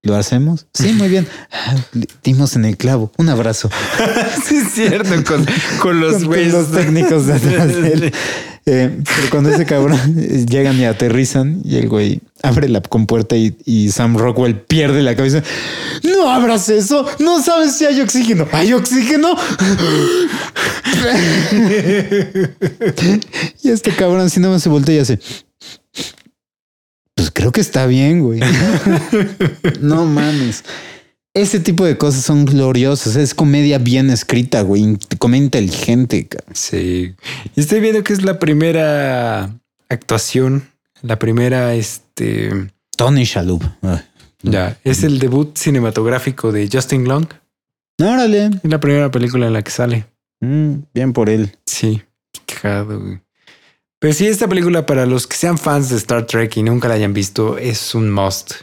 [0.03, 0.67] ¿Lo hacemos?
[0.73, 1.25] Sí, muy bien.
[1.51, 1.75] Ah,
[2.23, 3.11] Dimos en el clavo.
[3.17, 3.69] Un abrazo.
[4.45, 5.45] sí, es cierto, con,
[5.79, 6.51] con los Con güeyes.
[6.53, 8.13] los técnicos de atrás de él.
[8.65, 9.99] Eh, pero cuando ese cabrón
[10.47, 15.15] llegan y aterrizan y el güey abre la compuerta y, y Sam Rockwell pierde la
[15.15, 15.41] cabeza.
[16.03, 17.05] No abras eso.
[17.19, 18.47] No sabes si hay oxígeno.
[18.51, 19.35] ¿Hay oxígeno?
[23.63, 25.19] y este cabrón así nada más se voltea y hace.
[27.15, 28.39] Pues creo que está bien, güey.
[29.81, 30.63] no mames.
[31.33, 33.15] Ese tipo de cosas son gloriosas.
[33.15, 34.97] Es comedia bien escrita, güey.
[35.17, 36.27] Comedia inteligente.
[36.53, 37.15] Sí.
[37.55, 39.49] Y estoy viendo que es la primera
[39.87, 40.67] actuación,
[41.01, 43.63] la primera, este, Tony Shalhoub.
[43.81, 44.03] Ah.
[44.43, 47.27] ya, es el debut cinematográfico de Justin Long.
[47.99, 48.45] Órale.
[48.63, 50.05] Es la primera película en la que sale.
[50.41, 51.55] Mm, bien por él.
[51.65, 52.01] Sí,
[52.31, 53.21] qué cagado, güey.
[53.99, 56.95] Pero sí, esta película para los que sean fans de Star Trek y nunca la
[56.95, 58.53] hayan visto es un must.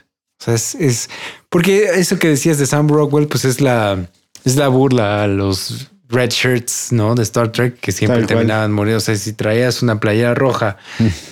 [0.40, 1.10] O sea, es, es
[1.48, 4.08] porque eso que decías de Sam Rockwell, pues es la,
[4.44, 7.14] es la burla a los red shirts, ¿no?
[7.14, 8.98] De Star Trek que siempre Tal terminaban muriendo.
[8.98, 10.76] O sea, si traías una playera roja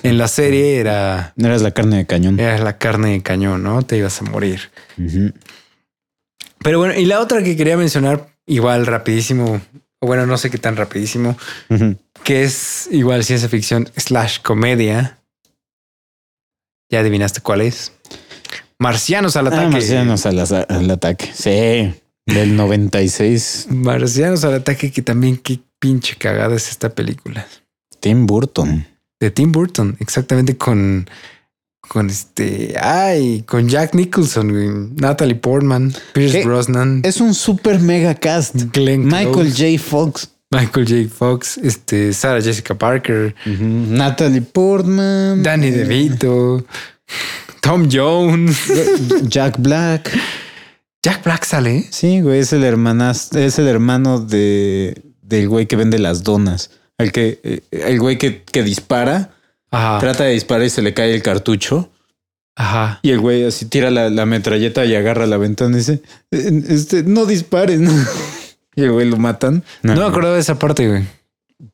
[0.03, 2.39] en la serie era, No eras la carne de cañón.
[2.39, 3.83] era la carne de cañón, ¿no?
[3.83, 4.71] Te ibas a morir.
[6.63, 9.61] Pero bueno, y la otra que quería mencionar, igual rapidísimo,
[10.01, 11.39] bueno, no sé qué tan rapidísimo,
[12.25, 15.19] que es igual ciencia ficción slash comedia.
[16.91, 17.93] ¿Ya adivinaste cuál es?
[18.79, 19.67] Marcianos al ataque.
[19.67, 21.31] Ah, marcianos al, ataque.
[21.35, 21.95] Sí.
[22.27, 23.69] Del 96.
[23.71, 27.47] Marcianos al ataque, que también qué pinche cagada es esta película.
[28.01, 28.87] Tim Burton.
[29.19, 31.09] De Tim Burton, exactamente con,
[31.81, 36.45] con este, ay, con Jack Nicholson, Natalie Portman, Pierce.
[36.45, 38.55] Brosnan, Es un super mega cast.
[38.75, 39.83] Glenn Michael Close, J.
[39.83, 40.31] Fox.
[40.51, 41.15] Michael J.
[41.15, 45.43] Fox, este, Sarah Jessica Parker, Natalie Portman.
[45.43, 46.65] Danny DeVito,
[47.61, 48.57] Tom Jones,
[49.29, 50.11] Jack Black.
[51.03, 51.85] Jack Black sale.
[51.91, 56.71] Sí, güey, es el hermanas, es el hermano de del güey que vende las donas.
[56.99, 59.35] El que, eh, el güey que, que dispara,
[59.71, 59.99] Ajá.
[59.99, 61.91] trata de disparar y se le cae el cartucho.
[62.55, 63.01] Ajá.
[63.03, 66.63] Y el güey así tira la, la metralleta y agarra la ventana y dice: "Eh,
[66.69, 67.87] Este, no disparen.
[68.77, 69.63] y el güey lo matan.
[69.83, 71.05] No me acuerdo de esa parte, güey.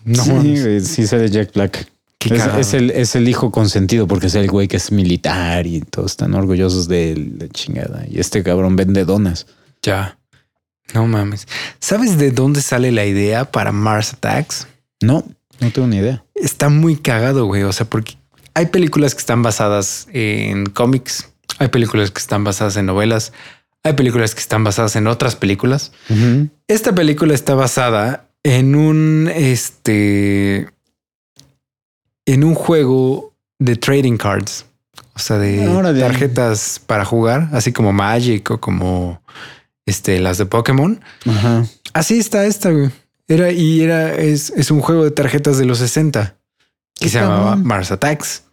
[0.05, 1.87] No, sí, güey, sí sale Jack Black.
[2.31, 6.13] Es, el, es el hijo consentido porque es el güey que es militar y todos
[6.13, 8.05] están orgullosos de él, la chingada.
[8.09, 9.47] Y este cabrón vende donas.
[9.83, 10.19] Ya.
[10.95, 11.49] No mames.
[11.81, 14.67] ¿Sabes de dónde sale la idea para Mars Attacks?
[15.01, 15.25] No,
[15.61, 16.25] no tengo ni idea.
[16.35, 17.63] Está muy cagado, güey.
[17.63, 18.17] O sea, porque
[18.55, 23.33] hay películas que están basadas en cómics, hay películas que están basadas en novelas,
[23.83, 25.93] hay películas que están basadas en otras películas.
[26.69, 30.69] Esta película está basada en un este
[32.33, 34.67] en un juego de trading cards,
[35.15, 35.67] o sea, de
[36.01, 39.21] tarjetas para jugar, así como Magic o como
[39.87, 41.01] este las de Pokémon.
[41.27, 41.67] Ajá.
[41.93, 42.91] Así está esta, güey.
[43.29, 46.37] Era y era es, es un juego de tarjetas de los 60
[46.99, 47.57] que se llamaba.
[47.57, 48.45] Mars Attacks.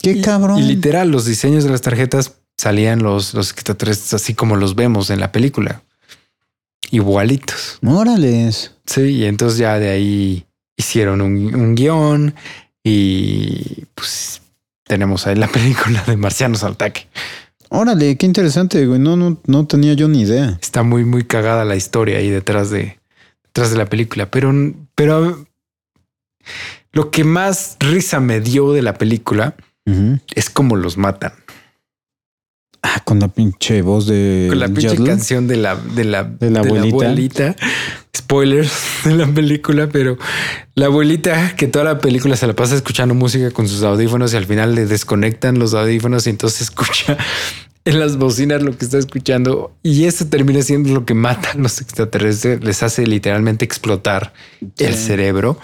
[0.00, 0.58] Qué Y- cabrón.
[0.58, 5.10] Y literal, los diseños de las tarjetas salían los, los extraterrestres así como los vemos
[5.10, 5.82] en la película.
[6.90, 7.78] Igualitos.
[7.86, 8.72] Órales.
[8.86, 12.34] Sí, y entonces ya de ahí hicieron un, un guion
[12.84, 14.42] y pues
[14.84, 17.08] tenemos ahí la película de Marcianos al ataque.
[17.68, 19.00] Órale, qué interesante, güey.
[19.00, 20.58] No, no, no tenía yo ni idea.
[20.60, 22.98] Está muy, muy cagada la historia ahí detrás de,
[23.44, 24.52] detrás de la película, pero,
[24.94, 25.46] pero
[26.92, 29.54] lo que más risa me dio de la película
[30.34, 31.32] es cómo los matan.
[32.94, 34.46] Ah, con la pinche voz de.
[34.50, 37.06] Con la pinche canción de la, de la, De la abuelita.
[37.06, 37.56] abuelita.
[38.14, 38.72] Spoilers
[39.04, 40.18] de la película, pero
[40.74, 44.36] la abuelita que toda la película se la pasa escuchando música con sus audífonos y
[44.36, 47.16] al final le desconectan los audífonos y entonces escucha
[47.84, 51.56] en las bocinas lo que está escuchando y eso termina siendo lo que mata a
[51.56, 54.32] los extraterrestres, les hace literalmente explotar
[54.78, 55.58] el cerebro.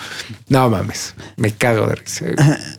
[0.48, 2.26] No mames, me cago de risa.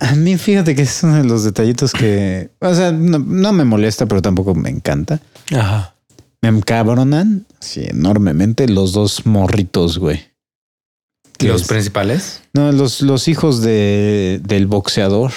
[0.02, 2.50] A mí, fíjate que es uno de los detallitos que.
[2.60, 5.22] O sea, no, no me molesta, pero tampoco me encanta.
[5.56, 5.96] Ajá.
[6.42, 10.26] Me encabronan sí, enormemente los dos morritos, güey.
[11.40, 12.42] Los es- principales.
[12.54, 15.32] No, los, los hijos de, del boxeador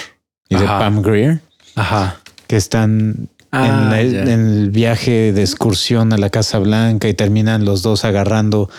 [0.49, 0.65] y de.
[0.65, 1.41] Pam Greer,
[1.75, 2.19] Ajá.
[2.47, 4.21] que están Ah, en, el, ya.
[4.23, 8.69] en el viaje de excursión a la Casa Blanca y terminan los dos agarrando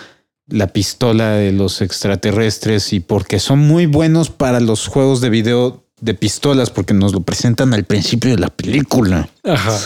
[0.49, 5.85] la pistola de los extraterrestres y porque son muy buenos para los juegos de video
[6.01, 9.29] de pistolas porque nos lo presentan al principio de la película.
[9.45, 9.79] Ajá.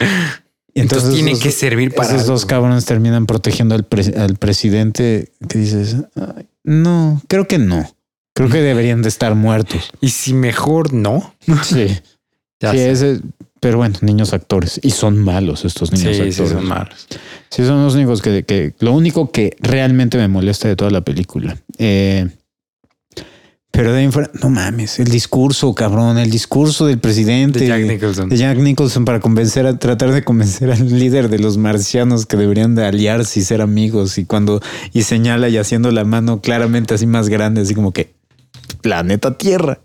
[0.74, 5.30] Y Entonces, tiene que servir para esos dos cabrones terminan protegiendo al, pre- al presidente
[5.46, 7.94] que dices, "Ay, no, creo que no.
[8.34, 9.90] Creo que deberían de estar muertos.
[10.00, 11.34] Y si mejor no.
[11.62, 11.88] Sí.
[12.62, 12.90] Ya sí, sé.
[12.92, 13.20] ese,
[13.60, 14.80] pero bueno, niños actores.
[14.82, 16.36] Y son malos estos niños Sí, actores.
[16.36, 17.06] sí, son malos.
[17.50, 21.02] Sí, son los únicos que, que- lo único que realmente me molesta de toda la
[21.02, 21.56] película.
[21.78, 22.28] Eh,
[23.74, 27.58] pero de fuera, no mames, el discurso, cabrón, el discurso del presidente.
[27.58, 28.28] De Jack Nicholson.
[28.28, 32.36] de Jack Nicholson para convencer a tratar de convencer al líder de los marcianos que
[32.36, 34.60] deberían de aliarse y ser amigos y cuando
[34.92, 38.12] y señala y haciendo la mano claramente así más grande así como que
[38.74, 39.80] planeta Tierra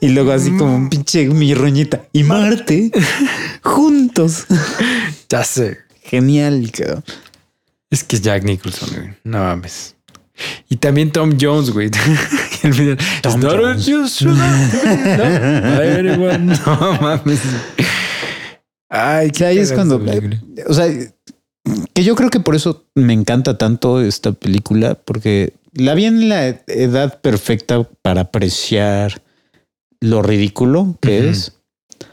[0.00, 2.90] y luego así como un pinche mirroñita y Marte
[3.62, 4.46] juntos
[5.28, 5.78] Ya sé.
[6.02, 7.04] genial cabrón.
[7.90, 9.14] Es que es Jack Nicholson, güey.
[9.24, 9.94] No mames.
[10.68, 11.90] Y también Tom Jones, güey.
[12.60, 14.22] Final, Tom "It's not Jones.
[14.22, 14.32] no,
[15.80, 16.38] anyone".
[16.66, 17.40] No mames.
[18.88, 20.40] Ay, Sí, ahí es cuando, película.
[20.68, 20.86] o sea,
[21.94, 26.28] que yo creo que por eso me encanta tanto esta película, porque la vi en
[26.28, 29.22] la edad perfecta para apreciar
[30.00, 31.52] lo ridículo que es.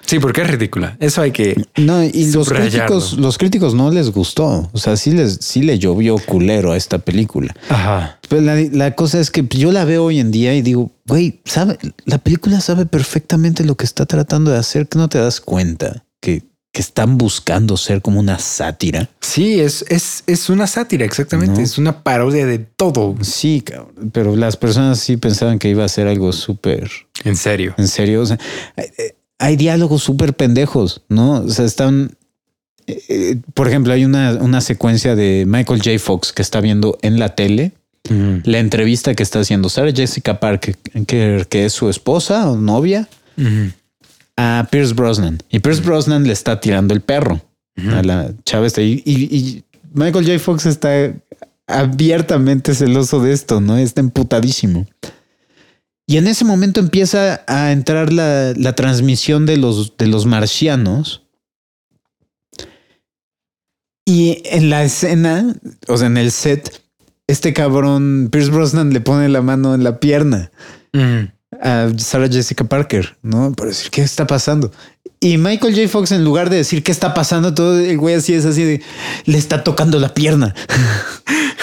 [0.06, 0.98] Sí, porque es ridícula.
[1.00, 1.56] Eso hay que.
[1.78, 2.98] No, y los Subrayarlo.
[2.98, 4.70] críticos, los críticos no les gustó.
[4.74, 7.56] O sea, sí les, sí le llovió culero a esta película.
[7.70, 8.20] Ajá.
[8.28, 11.40] Pero la, la cosa es que yo la veo hoy en día y digo, güey,
[11.46, 15.40] sabe, la película sabe perfectamente lo que está tratando de hacer, que no te das
[15.40, 16.44] cuenta que,
[16.74, 19.10] que están buscando ser como una sátira.
[19.20, 21.58] Sí, es, es, es una sátira, exactamente.
[21.60, 21.62] No.
[21.66, 23.16] Es una parodia de todo.
[23.22, 26.90] Sí, cabrón, pero las personas sí pensaban que iba a ser algo súper
[27.26, 27.74] En serio.
[27.78, 28.22] en serio.
[28.22, 28.40] O sea,
[28.78, 28.86] hay,
[29.38, 31.42] hay diálogos súper pendejos, ¿no?
[31.42, 32.16] O sea, están.
[32.88, 36.00] eh, eh, por ejemplo, hay una, una secuencia de Michael J.
[36.00, 37.74] Fox que está viendo en la tele
[38.44, 40.76] la entrevista que está haciendo Sarah Jessica Parker,
[41.06, 43.08] que, que es su esposa o novia.
[44.38, 45.40] A Pierce Brosnan.
[45.50, 47.42] Y Pierce Brosnan le está tirando el perro
[47.78, 48.82] a la chava esta.
[48.82, 49.64] Y, y- y
[49.94, 50.40] Michael J.
[50.40, 51.14] Fox está
[51.68, 53.78] abiertamente celoso de esto, ¿no?
[53.78, 54.88] Está emputadísimo.
[56.08, 61.24] Y en ese momento empieza a entrar la, la transmisión de los, de los marcianos.
[64.06, 65.56] Y en la escena,
[65.88, 66.82] o sea, en el set,
[67.28, 70.52] este cabrón, Pierce Brosnan, le pone la mano en la pierna
[70.94, 71.30] Ujú.
[71.62, 73.54] A Sarah Jessica Parker, ¿no?
[73.54, 74.72] Para decir qué está pasando.
[75.20, 75.88] Y Michael J.
[75.88, 78.82] Fox, en lugar de decir qué está pasando, todo el güey así es así de
[79.26, 80.56] le está tocando la pierna.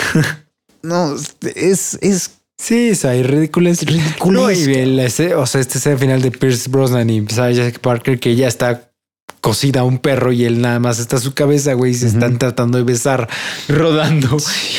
[0.82, 1.14] no,
[1.54, 2.30] es, es
[2.60, 3.70] Sí, es ahí ridículo.
[3.70, 7.08] Es Ridiculez, No, y el ese- o sea, este es el final de Pierce Brosnan
[7.08, 8.90] y Sarah Jessica Parker que ya está
[9.40, 12.38] cosida a un perro y él nada más está su cabeza, güey, y se están
[12.38, 13.28] tratando de besar
[13.68, 14.36] rodando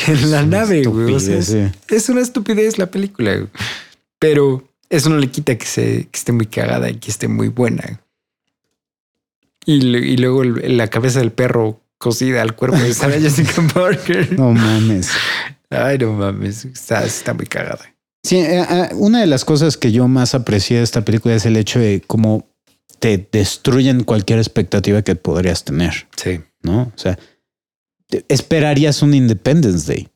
[0.08, 1.14] en la nave, güey.
[1.14, 3.48] O sea, estupidez, es, es una estupidez la película, güey.
[4.18, 7.48] pero eso no le quita que, se, que esté muy cagada y que esté muy
[7.48, 8.00] buena.
[9.66, 14.38] Y, luego el- la cabeza del perro cosida al cuerpo de Sarah Jessica Parker.
[14.38, 15.10] no mames.
[15.70, 17.94] Ay, no mames, está, está muy cagada.
[18.24, 21.46] Sí, eh, eh, una de las cosas que yo más aprecié de esta película es
[21.46, 22.48] el hecho de cómo
[22.98, 26.40] te destruyen cualquier expectativa que podrías tener, Sí.
[26.62, 26.82] ¿no?
[26.94, 27.18] O sea,
[28.28, 30.08] esperarías un Independence Day.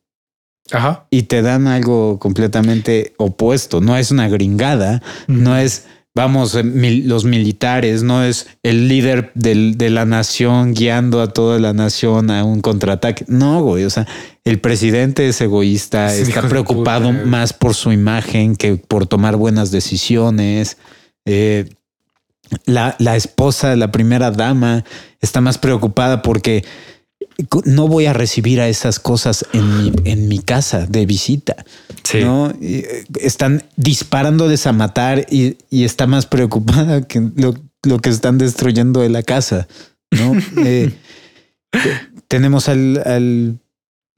[0.73, 1.07] Ajá.
[1.11, 3.81] y te dan algo completamente opuesto.
[3.81, 5.86] No es una gringada, no es
[6.16, 11.27] vamos, eh, mil- los militares, no es el líder del- de la nación guiando a
[11.32, 13.24] toda la nación a un contraataque.
[13.27, 13.85] No, güey.
[13.85, 14.07] O sea,
[14.45, 19.35] el presidente es egoísta, Sí, está preocupado puta, más por su imagen que por tomar
[19.36, 20.77] buenas decisiones.
[21.27, 21.69] Eh,
[22.65, 24.85] la, la esposa, la primera dama,
[25.20, 26.65] está más preocupada porque
[27.65, 31.56] no voy a recibir a esas cosas en mi, en mi casa de visita.
[32.02, 32.20] Sí.
[32.20, 32.52] ¿no?
[32.61, 38.11] Y, eh, están disparándoles a matar y, y está más preocupada que lo, lo que
[38.11, 39.66] están destruyendo de la casa.
[40.11, 40.32] ¿no?
[40.65, 40.93] Eh,
[41.70, 43.59] te- tenemos al, al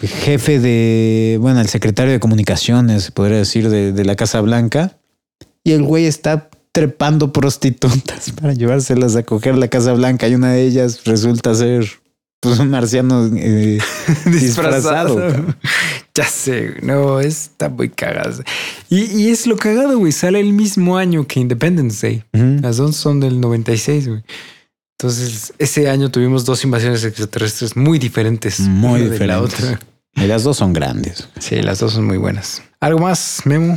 [0.01, 4.99] jefe de, bueno, al secretario de comunicaciones, podría decir, de, de la Casa Blanca,
[5.65, 10.53] y el güey está trepando prostitutas para llevárselas a coger la Casa Blanca y una
[10.53, 11.87] de ellas resulta ser
[12.49, 13.79] pues, un marciano eh,
[14.27, 15.21] disfrazado.
[16.15, 18.43] Ya sé, no, está muy cagado.
[18.89, 20.13] Y, y es lo cagado, güey.
[20.13, 22.25] Sale el mismo año que Independence Day.
[22.63, 24.23] Las dos son del 96, güey.
[24.99, 28.61] Entonces, ese año tuvimos dos invasiones extraterrestres muy diferentes.
[28.61, 29.65] Muy una de la diferentes.
[29.65, 29.81] otra.
[30.15, 31.29] Y las dos son grandes.
[31.39, 32.63] Sí, las dos son muy buenas.
[32.81, 33.75] ¿Algo más, Memo?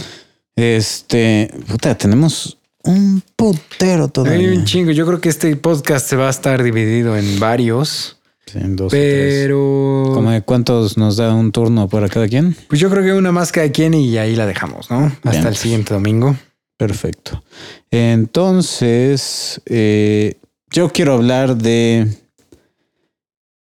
[0.55, 4.51] Este, puta, tenemos un putero Hay todavía.
[4.51, 4.91] un chingo.
[4.91, 8.18] Yo creo que este podcast se va a estar dividido en varios,
[8.51, 12.55] Sí, en dos pero ¿Cómo de cuántos nos da un turno para cada quien?
[12.67, 15.05] pues yo creo que una más cada quien y ahí la dejamos, ¿no?
[15.05, 15.47] Hasta Bien.
[15.47, 16.35] el siguiente domingo.
[16.77, 17.43] Perfecto.
[17.91, 20.37] Entonces, eh,
[20.71, 22.07] yo quiero hablar de...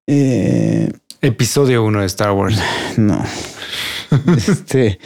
[0.07, 0.91] eh,
[1.21, 2.59] Episodio 1 de Star Wars.
[2.97, 3.23] no.
[4.37, 4.99] Este...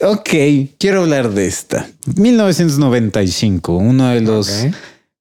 [0.00, 0.28] Ok,
[0.78, 1.88] quiero hablar de esta.
[2.16, 4.66] 1995, uno de los.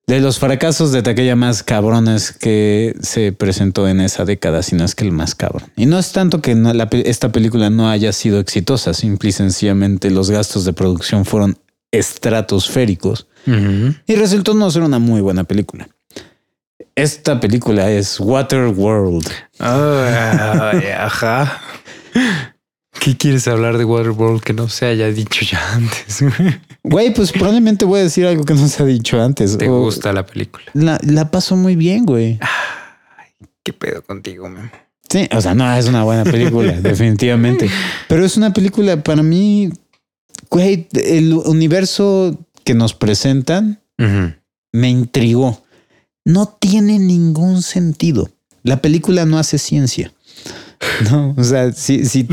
[0.07, 4.85] De los fracasos de taquilla más cabrones que se presentó en esa década, si no
[4.85, 5.63] es que el más cabrón.
[5.75, 9.29] Y no es tanto que no- la pe- esta película no haya sido exitosa, simple
[9.29, 11.57] y sencillamente los gastos de producción fueron
[11.91, 13.27] estratosféricos
[14.07, 15.87] y resultó no ser una muy buena película.
[16.95, 19.27] Esta película es Waterworld.
[19.59, 21.61] Ay, ajá.
[23.05, 26.23] ¿Qué quieres hablar de Waterworld que no se haya dicho ya antes?
[26.83, 29.59] Güey, pues probablemente voy a decir algo que no se ha dicho antes.
[29.59, 30.65] ¿Te O- gusta la película?
[30.73, 32.39] La, la paso muy bien, güey.
[33.61, 34.71] ¿Qué pedo contigo, man?
[35.07, 37.69] Sí, o sea, no es una buena película, definitivamente.
[38.07, 39.69] Pero es una película para mí,
[40.49, 43.81] güey, el universo que nos presentan
[44.71, 45.63] me intrigó.
[46.25, 48.31] No tiene ningún sentido.
[48.63, 50.11] La película no hace ciencia.
[51.11, 52.23] No, o sea, si, si,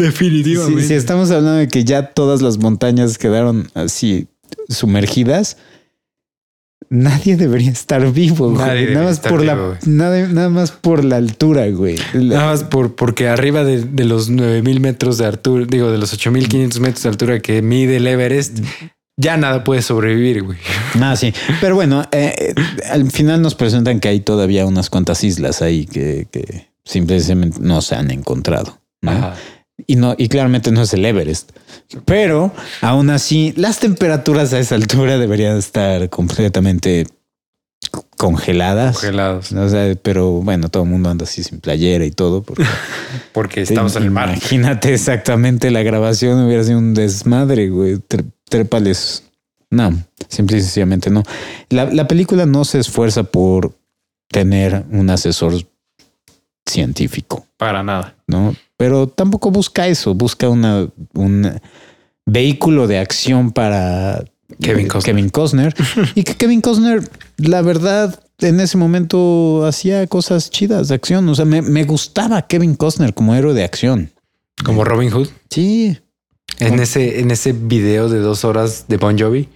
[0.66, 4.28] si, si estamos hablando de que ya todas las montañas quedaron así
[4.68, 5.56] sumergidas,
[6.90, 8.50] nadie debería estar vivo.
[8.50, 8.58] güey.
[8.66, 11.96] Nadie nada más por la, vivo, nada, nada más por la altura, güey.
[12.12, 15.98] La- Nada más por, porque arriba de, de los 9000 metros de altura, digo, de
[15.98, 18.58] los 8500 metros de altura que mide el Everest,
[19.16, 20.58] ya nada puede sobrevivir, güey.
[21.00, 21.32] Ah, sí.
[21.60, 22.54] Pero bueno, eh, eh,
[22.90, 27.82] al final nos presentan que hay todavía unas cuantas islas ahí que, que simplemente no
[27.82, 28.78] se han encontrado.
[29.86, 31.50] Y no, y claramente no es el Everest.
[32.04, 37.06] Pero aún así, las temperaturas a esa altura deberían estar completamente
[38.16, 39.02] congeladas.
[39.02, 42.42] O sea, pero bueno, todo el mundo anda así sin playera y todo.
[42.42, 42.64] Porque
[43.32, 44.28] Porque estamos en el mar.
[44.28, 47.98] Imagínate exactamente la grabación hubiera sido un desmadre, güey.
[48.48, 49.24] Trépales.
[49.70, 49.90] No,
[50.28, 51.22] simple y sencillamente no.
[51.70, 53.74] La, la película no se esfuerza por
[54.28, 55.54] tener un asesor
[56.72, 58.16] científico, Para nada.
[58.26, 58.54] ¿no?
[58.76, 61.60] Pero tampoco busca eso, busca una, un
[62.26, 64.24] vehículo de acción para
[64.60, 65.14] Kevin eh, Costner.
[65.14, 65.74] Kevin Costner.
[66.14, 71.28] y que Kevin Costner, la verdad, en ese momento hacía cosas chidas de acción.
[71.28, 74.10] O sea, me, me gustaba Kevin Costner como héroe de acción.
[74.64, 75.28] Como Robin Hood.
[75.50, 75.98] Sí.
[76.58, 79.48] En ese, en ese video de dos horas de Bon Jovi.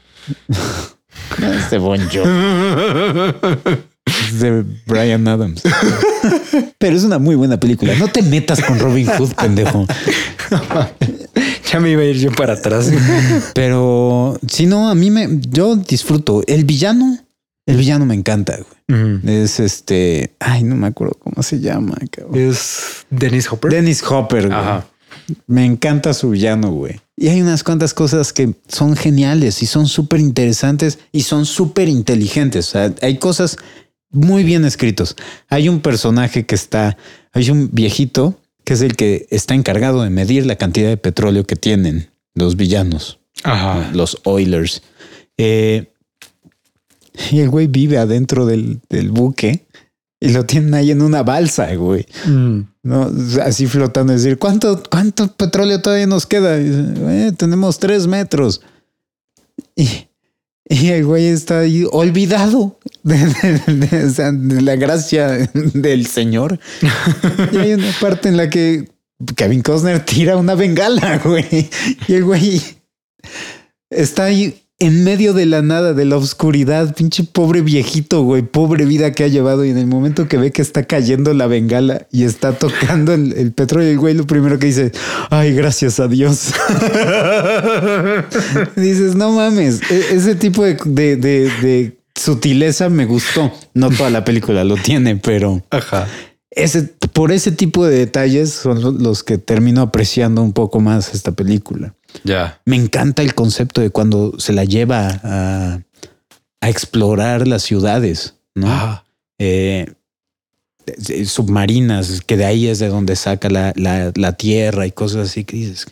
[1.38, 3.84] Es de Bon Jovi.
[4.06, 5.62] Es de Brian Adams.
[6.78, 7.94] Pero es una muy buena película.
[7.96, 9.86] No te metas con Robin Hood, pendejo.
[11.72, 12.90] Ya me iba a ir yo para atrás.
[13.52, 16.42] Pero si no, a mí me, yo disfruto.
[16.46, 17.18] El villano,
[17.66, 18.56] el villano me encanta.
[18.88, 19.20] güey.
[19.26, 21.96] Es este, ay, no me acuerdo cómo se llama.
[22.10, 22.38] cabrón.
[22.40, 23.72] Es Dennis Hopper.
[23.72, 24.46] Dennis Hopper.
[24.46, 24.58] güey.
[24.58, 24.86] Ajá.
[25.48, 27.00] Me encanta su villano, güey.
[27.16, 31.88] Y hay unas cuantas cosas que son geniales y son súper interesantes y son súper
[31.88, 32.68] inteligentes.
[32.68, 33.56] O sea, hay cosas
[34.10, 35.16] muy bien escritos.
[35.48, 36.96] Hay un personaje que está,
[37.32, 41.44] hay un viejito que es el que está encargado de medir la cantidad de petróleo
[41.46, 43.90] que tienen los villanos, Ajá.
[43.92, 44.82] los Oilers.
[45.38, 45.92] Eh,
[47.30, 49.66] y el güey vive adentro del, del buque
[50.18, 52.06] y lo tienen ahí en una balsa, güey.
[52.26, 52.60] Mm.
[52.82, 53.10] No,
[53.42, 56.56] así flotando, es decir, ¿cuánto, cuánto petróleo todavía nos queda?
[56.58, 58.62] "Eh, tenemos tres metros.
[59.74, 59.88] Y,
[60.68, 66.06] y el güey está ahí olvidado de, de- de- o sea, de la gracia del
[66.06, 66.58] Señor.
[67.52, 68.88] Y hay una parte en la que
[69.36, 71.70] Kevin Costner tira una bengala, güey.
[72.08, 72.60] Y el güey
[73.90, 78.84] está ahí en medio de la nada, de la oscuridad, pinche pobre viejito, güey, pobre
[78.84, 79.64] vida que ha llevado.
[79.64, 83.52] Y en el momento que ve que está cayendo la bengala y está tocando el,
[83.52, 84.92] petróleo, el güey lo primero que dice,
[85.30, 86.52] ay, gracias a Dios.
[88.76, 93.52] Dices, no mames, e- ese tipo de sutileza me gustó.
[93.74, 96.08] No toda la película lo tiene, pero Ajá.
[96.56, 101.30] Ese, por ese tipo de detalles son los que termino apreciando un poco más esta
[101.32, 101.94] película.
[102.24, 102.60] Ya.
[102.64, 105.80] Me encanta el concepto de cuando se la lleva a,
[106.60, 108.68] a explorar las ciudades, ¿no?
[109.38, 109.92] Eh,
[110.86, 115.28] eh, submarinas, que de ahí es de donde saca la, la- la tierra y cosas
[115.30, 115.86] así que dices,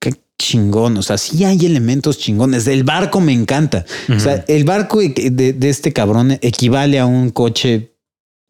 [0.00, 0.96] qué chingón.
[0.96, 2.64] O sea, sí hay elementos chingones.
[2.64, 3.84] Del barco me encanta.
[4.08, 7.90] O sea, el barco de, de este cabrón equivale a un coche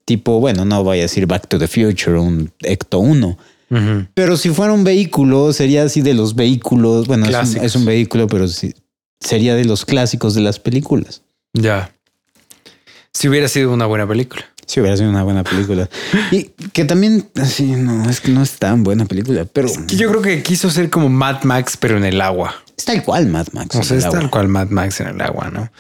[0.05, 3.39] tipo, bueno, no voy a decir Back to the Future, un Ecto 1.
[3.71, 4.07] Ujú.
[4.15, 7.07] Pero si fuera un vehículo, sería así de los vehículos.
[7.07, 7.65] Bueno, es un, Clásicos.
[7.67, 8.75] es un vehículo, pero sí,
[9.21, 11.23] sería de los clásicos de las películas.
[11.55, 11.91] Ya.
[13.13, 14.45] Si hubiera sido una buena película.
[14.67, 15.89] Si hubiera sido una buena película.
[16.33, 20.09] Y que también, así, no, es que no es tan buena película, pero Que yo
[20.11, 22.55] creo que quiso ser como Mad Max, pero en el agua.
[22.77, 23.77] es tal cual Mad Max.
[23.77, 25.71] O sea, el es tal cual Mad Max en el agua, ¿no?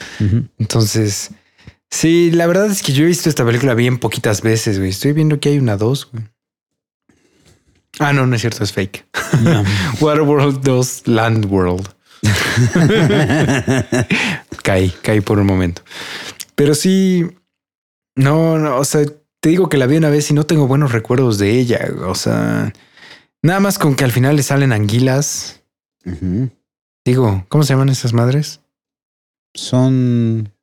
[0.59, 1.30] Entonces,
[1.94, 4.90] sí, la verdad es que yo he visto esta película bien poquitas veces, güey.
[4.90, 6.24] Estoy viendo que hay una dos, güey.
[8.00, 9.06] Ah, no, no es cierto, es fake.
[9.42, 9.64] No.
[10.00, 11.88] Waterworld 2 Land World.
[14.62, 15.82] caí, caí por un momento.
[16.54, 17.26] Pero sí,
[18.16, 19.04] no, no, o sea,
[19.40, 21.88] te digo que la vi una vez y no tengo buenos recuerdos de ella.
[22.06, 22.72] O sea,
[23.42, 25.62] nada más con que al final le salen anguilas.
[27.04, 28.60] Digo, ¿cómo se llaman esas madres?
[29.54, 30.53] Son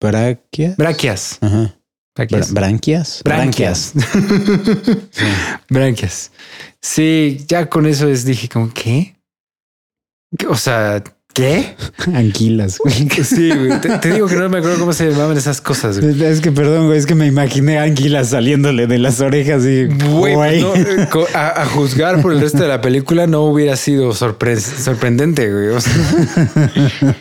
[0.00, 0.76] braquias.
[0.76, 1.38] Braquias.
[1.40, 1.56] Ajá.
[1.56, 1.72] Bra-
[2.16, 2.52] Braquias.
[2.52, 3.22] branquias.
[3.24, 3.92] Branquias.
[5.68, 6.30] Branquias.
[6.80, 9.16] Sí, ya con eso es, dije como, ¿qué?
[10.48, 11.02] O sea,
[11.34, 11.76] ¿qué?
[12.14, 12.78] Anquilas.
[12.78, 13.08] güey.
[13.22, 13.80] Sí, güey.
[13.82, 16.00] Te, te digo que no me acuerdo cómo se llamaban esas cosas.
[16.00, 16.24] güey.
[16.24, 20.34] Es que perdón, güey, es que me imaginé anguilas saliéndole de las orejas y Güey,
[20.34, 20.62] güey.
[20.62, 24.56] no, eh, a, a juzgar por el resto de la película no hubiera sido sorpre-
[24.58, 25.68] sorprendente, güey.
[25.68, 25.92] O sea,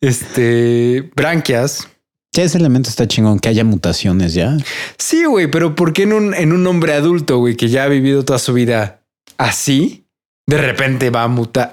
[0.00, 1.88] este, branquias.
[2.32, 4.56] Ya ese elemento está chingón, que haya mutaciones ya.
[4.98, 7.88] Sí, güey, pero ¿por qué en un, en un hombre adulto, güey, que ya ha
[7.88, 9.02] vivido toda su vida
[9.36, 10.06] así,
[10.46, 11.72] de repente va a mutar?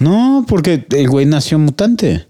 [0.00, 2.27] No, porque el güey nació mutante.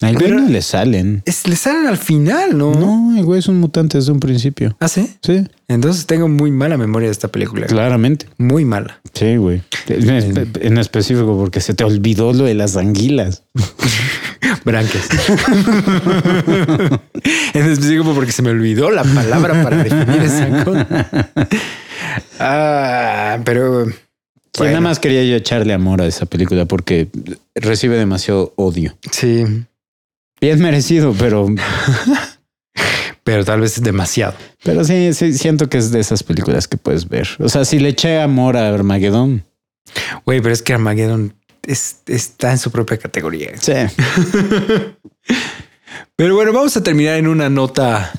[0.00, 1.22] Al güey no le salen.
[1.26, 2.72] Es, le salen al final, ¿no?
[2.72, 4.76] No, el güey es un mutante desde un principio.
[4.78, 5.12] ¿Ah, sí?
[5.22, 7.66] Sí, Entonces tengo muy mala memoria de esta película.
[7.66, 8.26] claramente.
[8.38, 9.00] Muy mala.
[9.12, 9.60] Sí, güey.
[9.88, 13.42] En, espe- en específico porque se te olvidó lo de las anguilas.
[14.64, 15.08] Branquias.
[17.54, 21.30] en específico porque se me olvidó la palabra para definir esa cosa.
[22.38, 24.72] Ah, pero Sí, Bueno.
[24.72, 27.08] nada más quería yo echarle amor a esa película porque
[27.54, 28.96] recibe demasiado odio.
[29.10, 29.44] sí,
[30.40, 31.46] Bien merecido, pero,
[33.24, 34.34] pero tal vez es demasiado.
[34.62, 37.28] pero sí, sí, siento que es de esas películas que puedes ver.
[37.40, 39.44] O sea, si le eché amor a Armageddon,
[40.26, 43.52] Güey, pero es que Armageddon es- está en su propia categoría.
[43.58, 43.72] sí.
[46.16, 48.12] Pero bueno, vamos a terminar en una nota,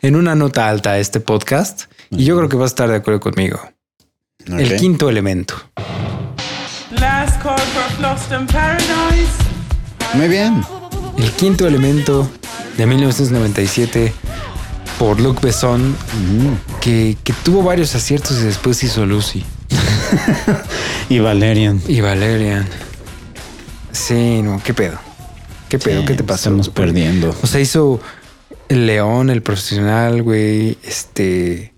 [0.00, 1.82] en una nota alta este podcast.
[2.10, 3.60] Y yo creo que vas a estar de acuerdo conmigo.
[4.46, 5.54] El quinto elemento.
[6.98, 9.32] Last call for Paradise.
[10.14, 10.62] Muy bien.
[11.18, 12.28] El quinto elemento
[12.76, 14.12] de 1997
[14.98, 15.96] por Luc Besson,
[16.80, 19.44] que, que tuvo varios aciertos y después hizo Lucy
[21.08, 21.80] Y Valerian.
[21.88, 22.66] y Valerian.
[23.92, 24.98] Sí, no, qué pedo.
[25.68, 26.00] ¿Qué pedo?
[26.00, 26.50] Sí, ¿Qué te pasó?
[26.50, 27.34] Estamos perdiendo.
[27.42, 28.00] O sea, hizo
[28.68, 31.72] El León, El Profesional, güey, este,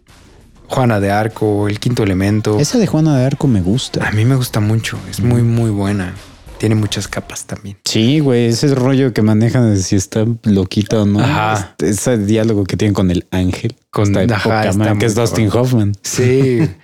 [0.68, 2.58] Juana de Arco, El Quinto Elemento.
[2.58, 4.06] Esa de Juana de Arco me gusta.
[4.06, 6.14] A mí me gusta mucho, es muy, muy buena.
[6.58, 7.76] Tiene muchas capas también.
[7.84, 11.20] Sí, güey, ese rollo que manejan de si está loquita o no.
[11.20, 11.74] Ajá.
[11.78, 13.74] Este- ese diálogo que tienen con el ángel.
[13.90, 15.48] Con- Está ajá, está que es Dustin.
[15.52, 15.92] Hoffman.
[16.02, 16.60] Sí.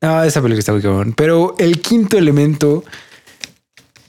[0.00, 1.14] No, esa película está muy cabrón.
[1.16, 2.84] Pero el quinto elemento,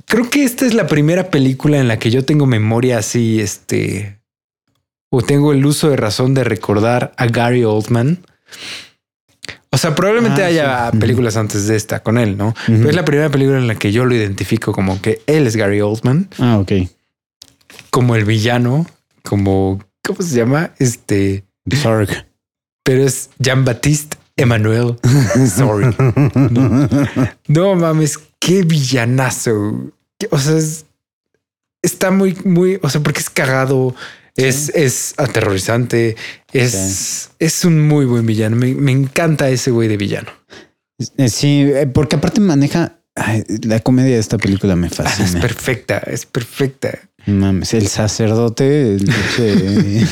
[0.07, 4.19] creo que esta es la primera película en la que yo tengo memoria así, este,
[5.09, 8.25] o tengo el uso de razón de recordar a Gary Oldman.
[9.75, 10.97] O sea, probablemente Ah, haya sí.
[10.99, 12.55] películas antes de esta con él, ¿no?
[12.65, 15.57] Pero es la primera película en la que yo lo identifico como que él es
[15.57, 16.71] Gary Oldman, Ah, ok.
[17.89, 18.85] como el villano,
[19.23, 20.71] como, ¿cómo se llama?
[20.79, 21.43] Este,
[21.75, 22.07] Zorg.
[22.83, 24.95] pero es Jean-Baptiste Emmanuel.
[25.57, 25.93] Sorry.
[26.47, 26.87] No,
[27.49, 29.91] no mames, qué villanazo.
[30.31, 30.85] O sea, es-
[31.81, 33.93] está muy, muy, o sea, porque es cagado,
[34.35, 36.15] es, es aterrorizante,
[36.53, 38.55] es, es un muy buen villano.
[38.55, 40.29] Me, me encanta ese güey de villano.
[41.17, 44.95] Eh, Sí, eh, porque aparte maneja ay, la comedia de esta película me Ah, Es
[44.97, 45.41] fascina.
[45.41, 46.99] perfecta, es perfecta.
[47.25, 49.09] Mames, el sacerdote el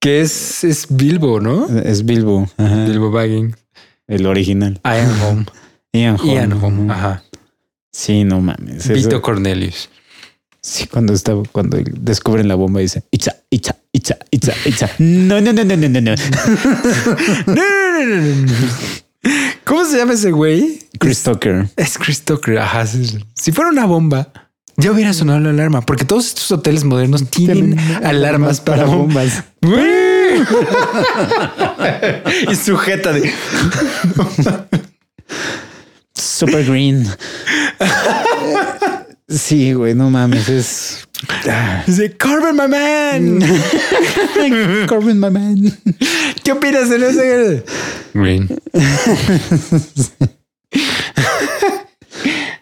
[0.00, 1.66] Que es, es Bilbo, ¿no?
[1.80, 3.56] es Bilbo, ajá, Bilbo Baggins.
[4.06, 4.78] el original.
[4.84, 5.44] Ian Home.
[5.92, 6.18] Ian.
[6.24, 6.92] Ian Home.
[6.92, 7.22] ajá.
[7.90, 8.86] Sí, no mames.
[8.88, 9.88] Vito Cornelius.
[10.66, 14.88] Sí, cuando está, cuando descubren la bomba dice Itza, Itza, Itza, Itza, Itza.
[14.98, 16.14] No, no, no, no, no, no, no.
[17.46, 18.66] No, no, no, no, no, no.
[19.64, 20.78] ¿Cómo se llama ese güey?
[20.98, 21.68] Chris Tucker.
[21.76, 22.56] Es Chris Tucker.
[22.56, 22.86] Ajá.
[22.86, 24.32] Si fuera una bomba,
[24.78, 29.44] ya hubiera sonado la alarma, porque todos estos hoteles modernos tienen alarmas para bombas.
[29.60, 30.40] Güey.
[32.50, 33.30] y sujeta de
[36.14, 37.06] Super Green.
[39.28, 41.08] Sí, güey, no mames, es
[41.86, 43.38] dice Corbin, my man.
[44.86, 45.78] Corbin, my man.
[46.42, 47.64] ¿Qué opinas de ese?
[48.12, 48.48] Green.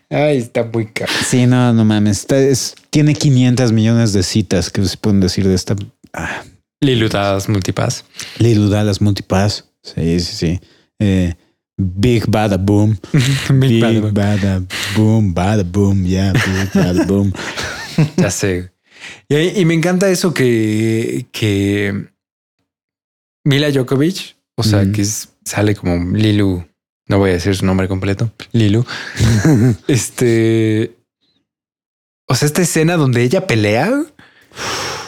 [0.08, 1.12] Ay, está muy caro.
[1.26, 2.20] Sí, no, no mames.
[2.20, 5.74] Está- es- tiene 500 millones de citas que se pueden decir de esta.
[6.12, 6.42] Ah,
[6.80, 8.04] Lilutadas multipass.
[8.38, 9.64] Lil Dallas Multipass.
[9.82, 10.60] Sí, sí, sí.
[10.98, 11.34] Eh,
[11.76, 12.96] Big Bada Boom.
[13.54, 14.12] Big Big Bad.
[14.12, 14.62] Bada
[14.96, 17.32] Boom, Bada Boom, yeah, Big Bada Boom.
[18.16, 18.72] Ya sé.
[19.28, 22.08] Y, y me encanta eso que, que
[23.44, 24.92] Mila Djokovic, o sea, Mm.
[24.92, 26.64] que es- sale como Lilu
[27.08, 28.86] no voy a decir su nombre completo, Lilu.
[29.88, 30.96] este.
[32.28, 33.90] O sea, esta escena donde ella pelea,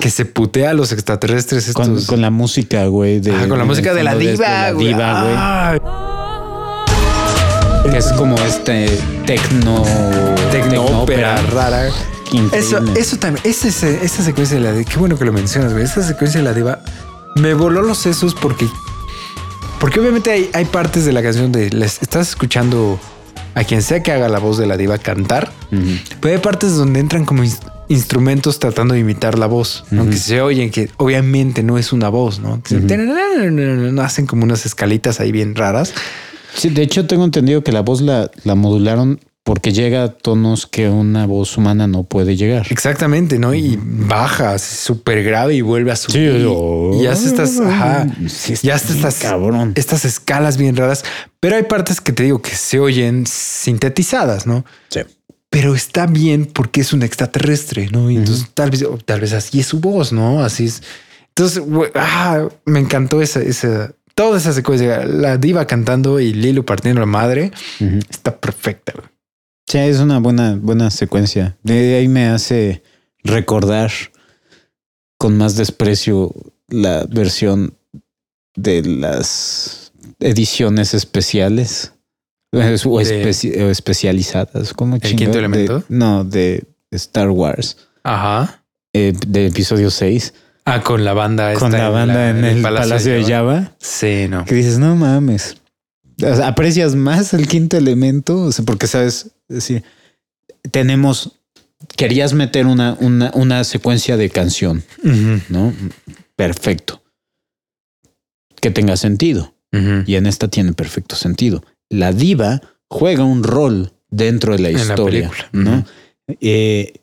[0.01, 1.69] que se putea a los extraterrestres.
[1.69, 1.86] Estos...
[1.86, 3.20] Con, con la música, güey.
[3.20, 6.14] de- Ah, con la música el de la diva, diva, güey.
[7.90, 8.86] Que es como este
[9.27, 9.82] tecno...
[10.51, 11.89] Tecnópera rara.
[12.32, 12.59] Increíble.
[12.59, 13.70] Eso, eso también, esa,
[14.23, 15.85] secuencia de la diva, qué bueno que lo mencionas, güey.
[15.85, 16.81] Esa secuencia de la diva
[17.36, 18.66] me voló los sesos porque,
[19.78, 22.98] porque obviamente hay, hay partes de la canción de les estás escuchando
[23.55, 25.82] a quien sea que haga la voz de la diva cantar, Ujú.
[26.20, 30.09] pero hay partes donde entran como ins- instrumentos tratando de imitar la voz, ¿no?
[30.09, 34.66] Que se oyen que obviamente no es una voz, no, que se- hacen como unas
[34.66, 35.93] escalitas ahí bien raras.
[36.55, 40.66] Sí, de hecho tengo entendido que la voz la, la modularon porque llega a tonos
[40.66, 42.66] que una voz humana no puede llegar.
[42.70, 43.52] Exactamente, ¿no?
[43.55, 46.47] Y baja súper grave y vuelve a subir.
[46.98, 49.72] y hace estas, ajá, Sí, y hace estas, cabrón.
[49.76, 51.05] estas escalas bien raras.
[51.40, 54.64] Pero hay partes que te digo que se oyen sintetizadas, ¿no?
[54.89, 55.01] Sí.
[55.51, 58.10] Pero está bien porque es un extraterrestre, ¿no?
[58.10, 60.43] Y entonces tal vez, tal vez así es su voz, ¿no?
[60.43, 60.82] Así es.
[61.28, 61.62] Entonces,
[61.97, 65.05] ah, me encantó esa, esa, toda esa secuencia.
[65.05, 67.53] La diva cantando y Lilo partiendo la madre
[68.11, 68.93] está perfecta.
[69.66, 71.57] Sí, es una buena, buena secuencia.
[71.62, 72.82] De ahí me hace
[73.23, 73.91] recordar
[75.19, 76.32] con más desprecio
[76.69, 77.74] la versión
[78.57, 81.93] de las ediciones especiales
[82.53, 84.73] o, De- especi- o especializadas.
[84.74, 85.32] ¿Cómo quinto chingado?
[85.32, 85.85] De- elemento?
[85.89, 88.62] no, de Star Wars, Ajá.
[88.93, 90.35] eh, de episodio 6,
[90.65, 91.55] Ah, con la banda.
[91.55, 93.73] con la banda en el Palacio, de Java.
[93.78, 94.45] Sí, no.
[94.45, 95.57] que dices, no mames.
[96.23, 99.85] O sea, aprecias más el quinto elemento, o sea, porque sabes, es decir,
[100.70, 101.32] tenemos,
[101.97, 104.85] querías meter una, una, una secuencia de canción,
[105.49, 105.74] ¿no?
[106.36, 107.03] Perfecto.
[108.61, 109.55] Que tenga sentido.
[110.07, 111.65] Y en esta tiene perfecto sentido.
[111.91, 115.32] La diva juega un rol dentro de la historia.
[115.53, 115.85] ¿no?
[116.28, 117.01] Eh,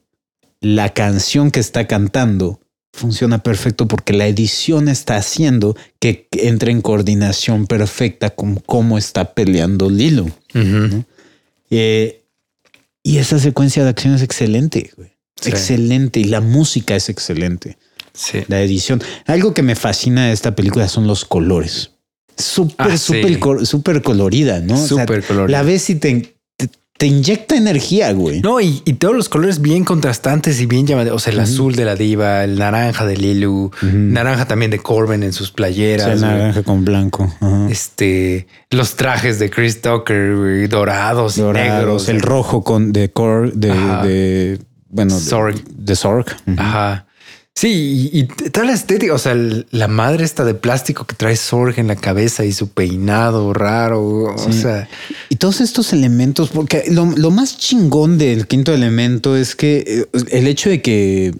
[0.61, 2.61] la canción que está cantando
[2.93, 9.33] funciona perfecto porque la edición está haciendo que entre en coordinación perfecta con cómo está
[9.33, 10.29] peleando Lilo.
[11.69, 12.23] Eh,
[13.03, 15.11] y esa secuencia de acción es excelente, güey.
[15.41, 15.49] Sí.
[15.49, 16.19] Excelente.
[16.19, 17.77] Y la música es excelente.
[18.13, 18.39] Sí.
[18.47, 19.01] La edición.
[19.25, 21.91] Algo que me fascina de esta película son los colores.
[22.37, 24.75] Súper, Ah, súper, súper colorida, ¿no?
[24.75, 25.57] O sea, Súper colorida.
[25.57, 26.35] La ves y te,
[27.01, 28.41] te, inyecta energía, güey.
[28.41, 31.17] No, y, y todos los colores bien contrastantes y bien llamativos.
[31.17, 35.23] O sea, el azul de la diva, el naranja de Lilu, naranja también de Corbin
[35.23, 36.05] en sus O playeras.
[36.19, 36.39] sea, güey.
[36.39, 37.33] naranja con blanco.
[37.69, 42.07] Este, los trajes de Chris Tucker, güey, dorados, y negros.
[42.09, 44.59] el rojo con de core de,
[44.89, 45.21] bueno de-
[45.75, 45.95] de.
[46.47, 46.55] Ujú.
[46.61, 47.07] Ajá.
[47.53, 51.15] Sí, y, y toda la estética, o sea, el- la madre está de plástico que
[51.15, 54.01] trae Sorg en la cabeza y su peinado raro.
[54.35, 54.87] O sea,
[55.29, 59.83] Y todos estos elementos, porque lo, lo más chingón del quinto elemento es que
[60.13, 61.35] eh, el hecho de que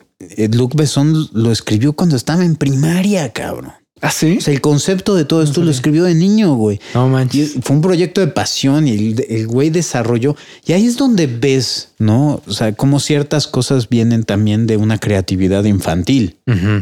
[0.51, 3.71] Luc Besson lo escribió cuando estaba en primaria, cabrón.
[4.02, 4.38] ¿Ah, sí?
[4.38, 6.80] O sea, el concepto de todo esto lo escribió de niño, güey.
[6.94, 7.53] No Y manches.
[7.61, 10.36] fue un proyecto de pasión y el, el güey desarrolló.
[10.65, 12.41] Y ahí es donde ves, ¿no?
[12.45, 16.38] O sea, cómo ciertas cosas vienen también de una creatividad infantil.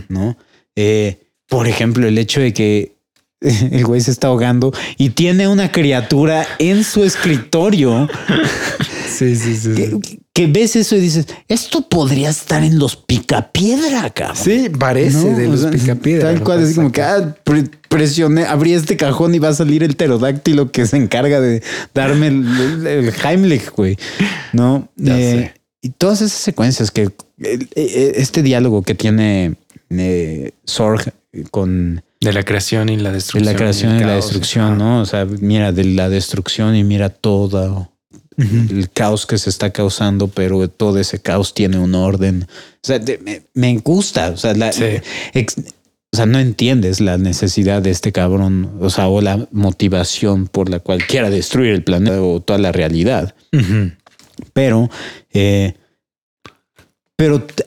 [0.10, 0.38] ¿no?
[0.76, 2.96] Eh, por ejemplo, el hecho de que
[3.42, 8.08] el güey se está ahogando y tiene una criatura en su escritorio
[9.10, 9.74] Sí, sí, sí.
[9.76, 10.00] sí.
[10.00, 14.38] que, que ves eso y dices, esto podría estar en los picapiedra, cabrón.
[14.38, 15.38] Sí, parece ¿no?
[15.38, 16.28] de O los sea, picapiedra.
[16.30, 16.44] Tal ¿no?
[16.46, 19.96] cual, así como que ah, pre- presioné, abrí este cajón y va a salir el
[19.96, 21.62] pterodáctilo que se encarga de
[21.94, 22.46] darme el,
[22.86, 23.98] el- el Heimlich, güey.
[24.54, 25.54] No, Ya Eh, sé.
[25.82, 27.12] y todas esas secuencias que eh,
[27.76, 29.56] eh, este diálogo que tiene
[29.90, 31.14] eh, Sorg
[31.52, 33.54] con De la creación y la de destrucción.
[33.54, 34.78] la creación y la destrucción.
[34.78, 35.02] ¿no?
[35.02, 37.10] O sea, mira de la destrucción y mira
[38.40, 42.48] el caos que se está causando, pero todo ese caos tiene un orden.
[42.50, 44.30] O sea, de- me, me gusta.
[44.30, 44.84] O sea, la, Sí.
[45.34, 45.58] ex-
[46.12, 50.70] o sea, no entiendes la necesidad de este cabrón, o sea, o la motivación por
[50.70, 53.36] la cual quiera destruir el planeta o toda la realidad.
[54.54, 54.90] Pero,
[55.34, 55.74] eh,
[57.16, 57.66] pero te,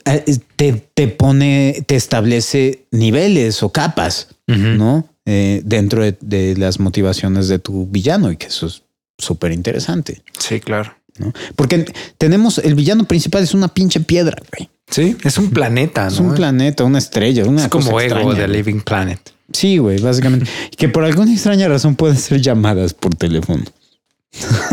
[0.57, 4.29] te- te pone, te establece niveles o capas.
[4.49, 5.07] ¿no?
[5.25, 8.83] Eh, dentro de, de las motivaciones de tu villano y que eso es
[9.23, 10.95] súper interesante, Sí, claro.
[11.19, 11.33] ¿no?
[11.57, 11.85] Porque
[12.19, 14.71] tenemos, el villano principal es una pinche piedra, güey.
[14.91, 16.29] Sí, es un planeta, Es ¿no?
[16.29, 18.47] un planeta, una estrella, una Es como ego de.
[18.49, 19.21] Living Planet.
[19.53, 20.47] Sí, güey, básicamente.
[20.77, 23.63] Que por alguna extraña razón pueden ser llamadas por teléfono.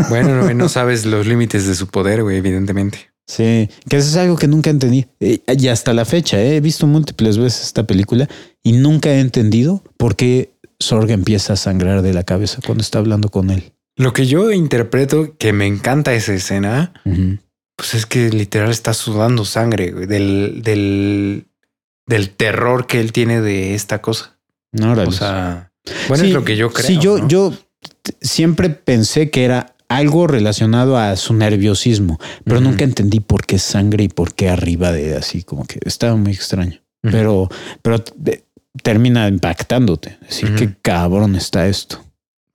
[0.10, 3.12] Bueno, no, no sabes los límites de su poder, güey, evidentemente.
[3.28, 5.06] Sí, que eso es algo que nunca entendí.
[5.20, 8.28] Eh, y hasta la fecha, eh, he visto múltiples veces esta película
[8.64, 13.00] y nunca he entendido por qué Sorg empieza a sangrar de la cabeza cuando está
[13.00, 13.72] hablando con él.
[14.00, 16.94] Lo que yo interpreto que me encanta esa escena,
[17.76, 21.48] pues es que literal está sudando sangre güey, del, del,
[22.08, 24.38] del terror que él tiene de esta cosa.
[24.72, 25.72] No, O sea,
[26.08, 26.88] bueno, Sí, es lo que yo creo.
[26.88, 27.28] Sí, yo, ¿no?
[27.28, 27.54] yo
[28.22, 34.04] siempre pensé que era algo relacionado a su nerviosismo, pero nunca entendí por qué sangre
[34.06, 36.80] y por qué arriba de así, como que estaba muy extraño.
[37.02, 37.50] Pero,
[37.82, 38.46] pero te-
[38.84, 40.18] termina impactándote.
[40.22, 40.58] Decir Ujú.
[40.58, 42.04] qué cabrón está esto.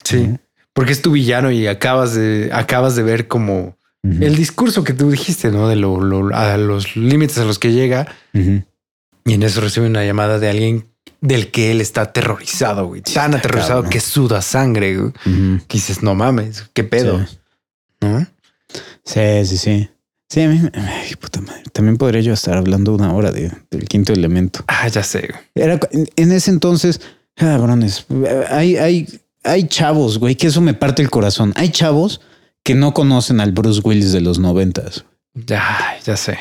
[0.03, 0.29] Sí.
[0.75, 5.09] Porque es tu villano y acabas de, acabas de ver como el discurso que tú
[5.09, 5.67] dijiste, ¿no?
[5.67, 10.05] De lo, lo- a los límites a los que llega y en eso recibe una
[10.05, 10.85] llamada de alguien
[11.21, 13.01] del que él está aterrorizado, güey.
[13.01, 13.89] Tan está aterrorizado cabrón.
[13.89, 15.11] que suda sangre, güey.
[15.67, 17.37] Que dices, no mames, qué pedo, Sí.
[18.01, 18.27] ¿no?
[19.03, 19.89] Sí, sí, sí.
[20.29, 21.63] Sí, a mí, ay, puta madre.
[21.71, 24.63] También podría yo estar hablando una hora de, del quinto elemento.
[24.67, 25.29] Ah, ya sé.
[25.55, 26.99] Era en, en ese entonces,
[27.35, 28.05] cabrones,
[28.49, 29.07] hay, hay,
[29.45, 31.53] hay chavos, güey, que eso me parte el corazón.
[31.55, 32.21] Hay chavos
[32.63, 35.05] que no conocen al Bruce Willis de los noventas.
[35.33, 36.37] Ya, ya sé.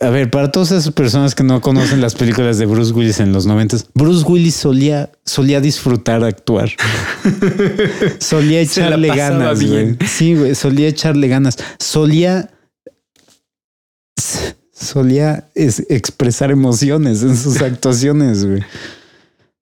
[0.00, 3.32] A ver, para todas esas personas que no conocen las películas de Bruce Willis en
[3.32, 6.70] los noventas, Bruce Willis solía, solía disfrutar actuar.
[8.18, 9.94] solía echarle ganas, bien.
[9.96, 10.08] güey.
[10.08, 11.56] Sí, güey, solía echarle ganas.
[11.78, 12.50] Solía
[14.72, 18.62] solía es- expresar emociones en sus actuaciones, güey.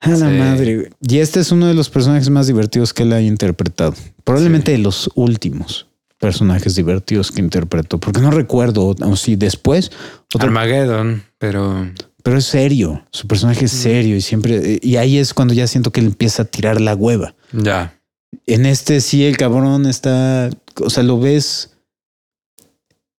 [0.03, 0.37] A la Sí.
[0.37, 0.91] madre.
[1.01, 3.95] Y este es uno de los personajes más divertidos que él ha interpretado.
[4.25, 5.87] Probablemente de los últimos
[6.19, 9.91] personajes divertidos que interpretó, porque no recuerdo, o si después,
[10.35, 11.89] otro- Armageddon, pero
[12.25, 13.05] pero es serio.
[13.11, 16.43] Su personaje es serio y siempre, y ahí es cuando ya siento que él empieza
[16.43, 17.35] a tirar la hueva.
[17.53, 17.99] ya.
[18.47, 20.49] En este sí, el cabrón está,
[20.81, 21.75] o sea, lo ves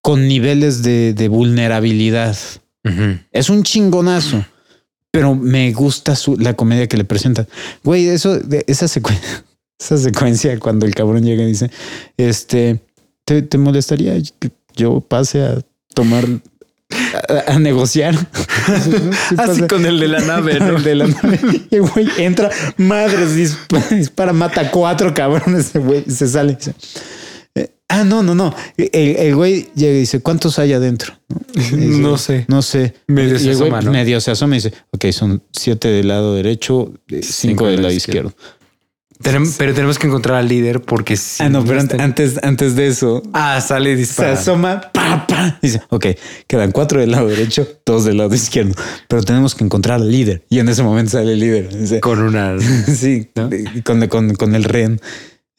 [0.01, 2.35] con niveles de, de vulnerabilidad.
[3.31, 4.43] Es un chingonazo,
[5.13, 7.47] pero me gusta su, la comedia que le presenta.
[7.83, 9.45] Güey, eso, de, esa secuencia,
[9.79, 11.69] esa secuencia cuando el cabrón llega y dice,
[12.17, 12.81] este,
[13.23, 15.59] ¿te, te molestaría que yo pase a
[15.93, 16.25] tomar,
[17.29, 18.15] a, a negociar?
[18.63, 19.67] Sí, Así pasa.
[19.67, 20.77] con el de la nave, ¿no?
[20.77, 21.39] El de la nave.
[21.69, 25.73] Y güey entra, madres, dispara, dispara, mata cuatro cabrones.
[25.73, 26.57] Güey se sale.
[27.89, 28.55] Ah, no, no, no.
[28.77, 31.13] El, el güey llega y dice, ¿cuántos hay adentro?
[31.53, 32.45] Dice, No sé.
[32.47, 32.95] No sé.
[33.07, 33.91] Medio se asoma, ¿no?
[33.91, 37.93] Medio se asoma y dice, ok, son siete del lado derecho, eh, cinco, del lado
[37.93, 38.33] izquierdo.
[39.57, 43.23] Pero tenemos que encontrar al líder porque si ah, no, pero antes, antes de eso,
[43.31, 45.59] Ah, sale y se asoma, pa, pa.
[45.61, 46.07] Dice, ok,
[46.45, 48.73] quedan cuatro del lado derecho, dos del lado izquierdo,
[49.07, 50.43] pero tenemos que encontrar al líder.
[50.49, 51.73] Y en ese momento sale el líder.
[51.73, 52.57] Dice, Con una.
[52.93, 53.29] sí,
[53.85, 54.99] con, con, con el rehén.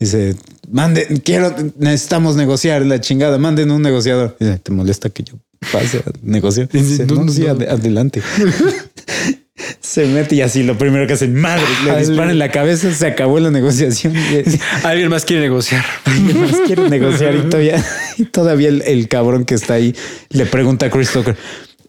[0.04, 0.36] Dice,
[0.70, 4.36] mande, quiero, necesitamos negociar la chingada, manden un negociador.
[4.38, 5.34] Dice, ¿te molesta que yo
[5.72, 6.68] pase a negociar?
[6.68, 7.54] Dice, No, no, no, sí, no.
[7.54, 8.20] ade- adelante.
[9.80, 13.06] se mete y así lo primero que hace, madre, le disparan en la cabeza, se
[13.06, 14.12] acabó la negociación.
[14.82, 15.84] Alguien más quiere negociar.
[16.04, 17.84] Alguien más quiere negociar y todavía,
[18.18, 19.94] y todavía el, el cabrón que está ahí
[20.30, 21.36] le pregunta a Chris Tucker,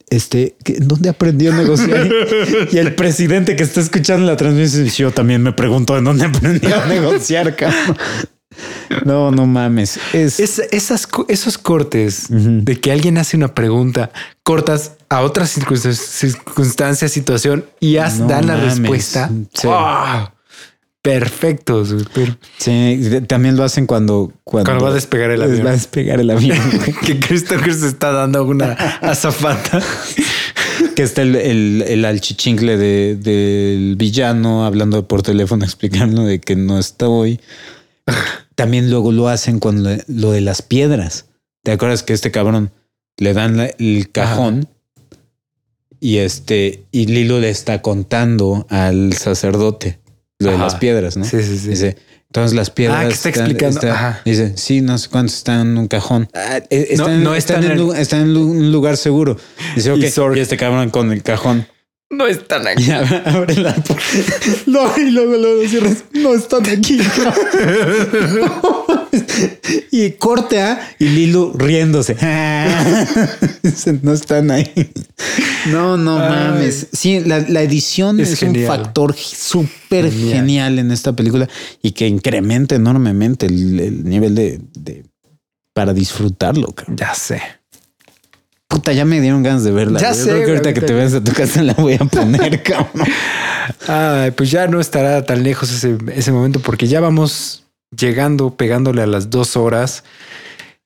[0.10, 2.10] este, ¿qué- ¿dónde aprendió a negociar?
[2.72, 6.82] Y el presidente que está escuchando la transmisión yo también me pregunto en dónde aprendió
[6.82, 7.98] a negociar, cabrón.
[9.03, 9.99] No, no mames.
[10.14, 14.11] Es, Es- esas, esos cortes de que alguien hace una pregunta
[14.44, 19.30] cortas a otras circunstancias, circunstancia, situación y haz, No dan la respuesta.
[19.53, 19.68] Sí.
[21.06, 21.95] Perfectos.
[22.14, 25.65] pero- sí, también lo hacen cuando, cuando, Cuando va a despegar el avión.
[25.65, 26.57] Va a despegar el avión.
[27.06, 29.82] que Christopher se está dando una azafata.
[30.95, 36.56] que está el, el, el alchichincle de, del villano hablando por teléfono, explicando de que
[36.56, 37.40] no está hoy.
[38.56, 41.26] También luego lo hacen con lo, lo de las piedras.
[41.64, 42.72] ¿Te acuerdas que este cabrón
[43.18, 44.68] le dan la- el cajón
[45.99, 49.99] y este y Lilo le está contando al sacerdote
[50.40, 50.64] lo de Ajá.
[50.66, 51.26] las piedras, ¿no?
[51.26, 51.70] Sí, sí, sí.
[51.70, 51.98] Dice,
[52.28, 52.99] entonces las piedras.
[53.03, 53.80] Ah, que está explicando.
[53.91, 54.22] Ajá.
[54.26, 56.28] dice, sí, no sé cuántos están en un cajón.
[56.34, 59.38] Ah, eh, No, están, no están están en, están en un lugar seguro.
[59.76, 59.99] Dice, ok.
[59.99, 61.68] Y Y este cabrón con el cajón.
[62.10, 62.91] No están aquí.
[63.26, 64.03] Abre la puerta.
[64.68, 66.03] No, y luego luego cierras.
[66.14, 66.99] No están aquí.
[69.92, 72.16] y corte a y Lilu riéndose.
[74.02, 74.72] No están ahí.
[75.72, 76.30] No, no Ay.
[76.30, 76.88] mames.
[76.94, 80.34] Sí, la, la edición Es es, un factor súper Genial.
[80.38, 80.80] genial.
[80.80, 81.50] en esta película
[81.82, 85.04] y que incrementa enormemente el, el nivel de, de-
[85.74, 86.68] para disfrutarlo.
[86.68, 86.98] cabrón.
[86.98, 87.42] Ya sé.
[88.68, 90.00] Puta, ya me dieron ganas de verla.
[90.00, 90.10] Ya.
[90.14, 92.64] Yo sé, creo que ahorita que te veas a tu casa la voy a poner,
[92.64, 93.08] cabrón.
[93.88, 97.65] Ay, pues ya no estará tan lejos ese, ese momento porque ya vamos
[97.96, 100.04] llegando, pegándole a las dos horas.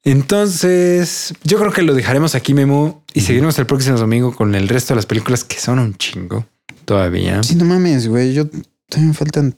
[0.04, 4.68] Entonces, yo creo que lo dejaremos aquí, Memo, y seguiremos el próximo domingo con el
[4.68, 6.46] resto de las películas que son un chingo
[6.86, 7.44] todavía.
[7.44, 8.34] Sí, no mames, güey.
[8.34, 8.48] Yo
[8.90, 9.56] también faltan.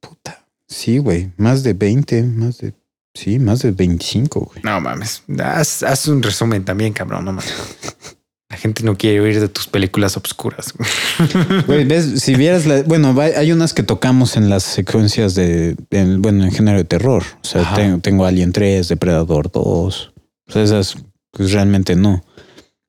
[0.00, 0.46] Puta.
[0.68, 2.74] Sí, güey, más de 20, más de...
[3.14, 4.60] Sí, más de 25, güey.
[4.64, 5.22] No mames.
[5.38, 7.24] Haz, haz un resumen también, cabrón.
[7.24, 7.54] No mames.
[8.54, 10.72] La gente no quiere oír de tus películas obscuras.
[11.66, 16.22] Güey, ves, si vieras la, bueno, hay unas que tocamos en las secuencias de, en-
[16.22, 17.24] bueno, en género de terror.
[17.42, 20.12] O sea, tengo, tengo Alien 3, Depredador 2.
[20.46, 20.94] O sea, esas,
[21.32, 22.24] pues realmente no.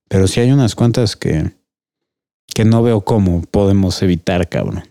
[0.07, 1.53] Pero sí hay unas cuantas que,
[2.53, 4.83] que no veo cómo podemos evitar, cabrón.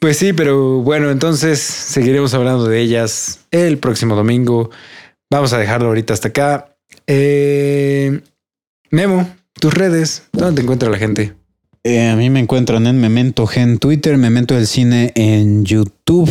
[0.00, 4.68] Pues sí, pero bueno, entonces seguiremos hablando de ellas el próximo domingo.
[5.30, 6.76] Vamos a dejarlo ahorita hasta acá.
[7.06, 8.20] Eh,
[8.90, 9.26] Memo,
[9.64, 11.32] tus redes, ¿dónde te encuentra la gente?
[11.84, 16.28] Eh, a mí me encuentran en Memento G en Twitter, Memento del Cine en YouTube,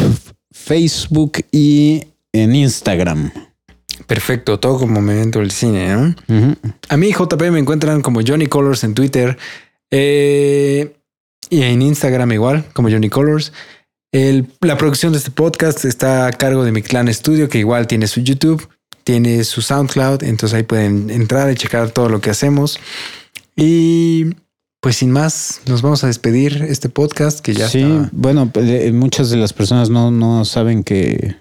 [0.51, 3.31] Facebook y en Instagram.
[4.05, 6.15] Perfecto, todo como momento del cine, ¿no?
[6.89, 9.35] A mí, JP, me encuentran como Johnny Colors en Twitter
[9.89, 10.95] eh,
[11.49, 13.51] y en Instagram igual, como Johnny Colors.
[14.11, 17.87] El- la producción de este podcast está a cargo de mi clan Studio, que igual
[17.87, 18.69] tiene su YouTube,
[19.03, 22.79] tiene su SoundCloud, entonces ahí pueden entrar y checar todo lo que hacemos.
[23.55, 24.25] Y
[24.81, 28.09] pues sin más, nos vamos a despedir este podcast que ya sí, está.
[28.11, 31.35] bueno, pues, muchas de las personas no, no saben que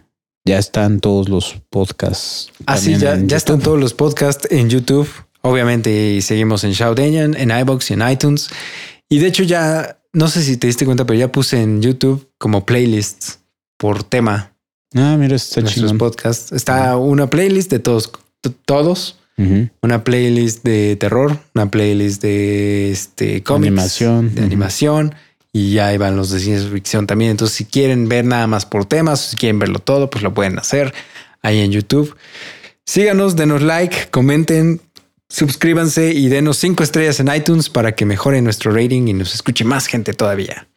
[0.44, 2.50] ya están todos los podcasts.
[2.66, 5.08] Ah, sí, ya, ya están todos los podcasts en YouTube.
[5.40, 8.48] Obviamente seguimos en Shout Engine, en iBox y en iTunes.
[9.08, 12.30] Y de hecho ya, no sé si te diste cuenta, pero ya puse en YouTube
[12.38, 13.40] como playlists
[13.76, 14.50] por tema
[14.94, 15.98] Ah, mira, está nuestros chingón.
[15.98, 16.52] podcasts.
[16.52, 18.12] Está una playlist de todos,
[18.42, 18.50] t-
[19.80, 24.34] Una playlist de terror, una playlist de este cómics, Animación.
[24.34, 25.14] de animación
[25.52, 27.32] y ya van los de ciencia ficción también.
[27.32, 30.58] Entonces, si quieren ver nada más por temas, si quieren verlo todo, pues lo pueden
[30.58, 30.94] hacer
[31.42, 32.14] ahí en YouTube.
[32.86, 34.80] Síganos, denos like, comenten,
[35.28, 39.64] suscríbanse y denos cinco estrellas en iTunes para que mejore nuestro rating y nos escuche
[39.64, 40.68] más gente todavía.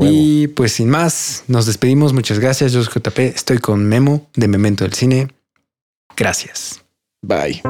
[0.00, 2.12] Y pues sin más, nos despedimos.
[2.12, 2.72] Muchas gracias.
[2.72, 3.18] Yo soy JP.
[3.18, 5.28] Estoy con Memo de Memento del Cine.
[6.16, 6.82] Gracias.
[7.22, 7.62] Bye.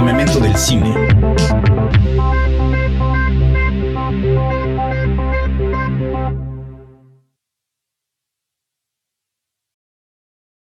[0.00, 1.09] Y Memento del Cine.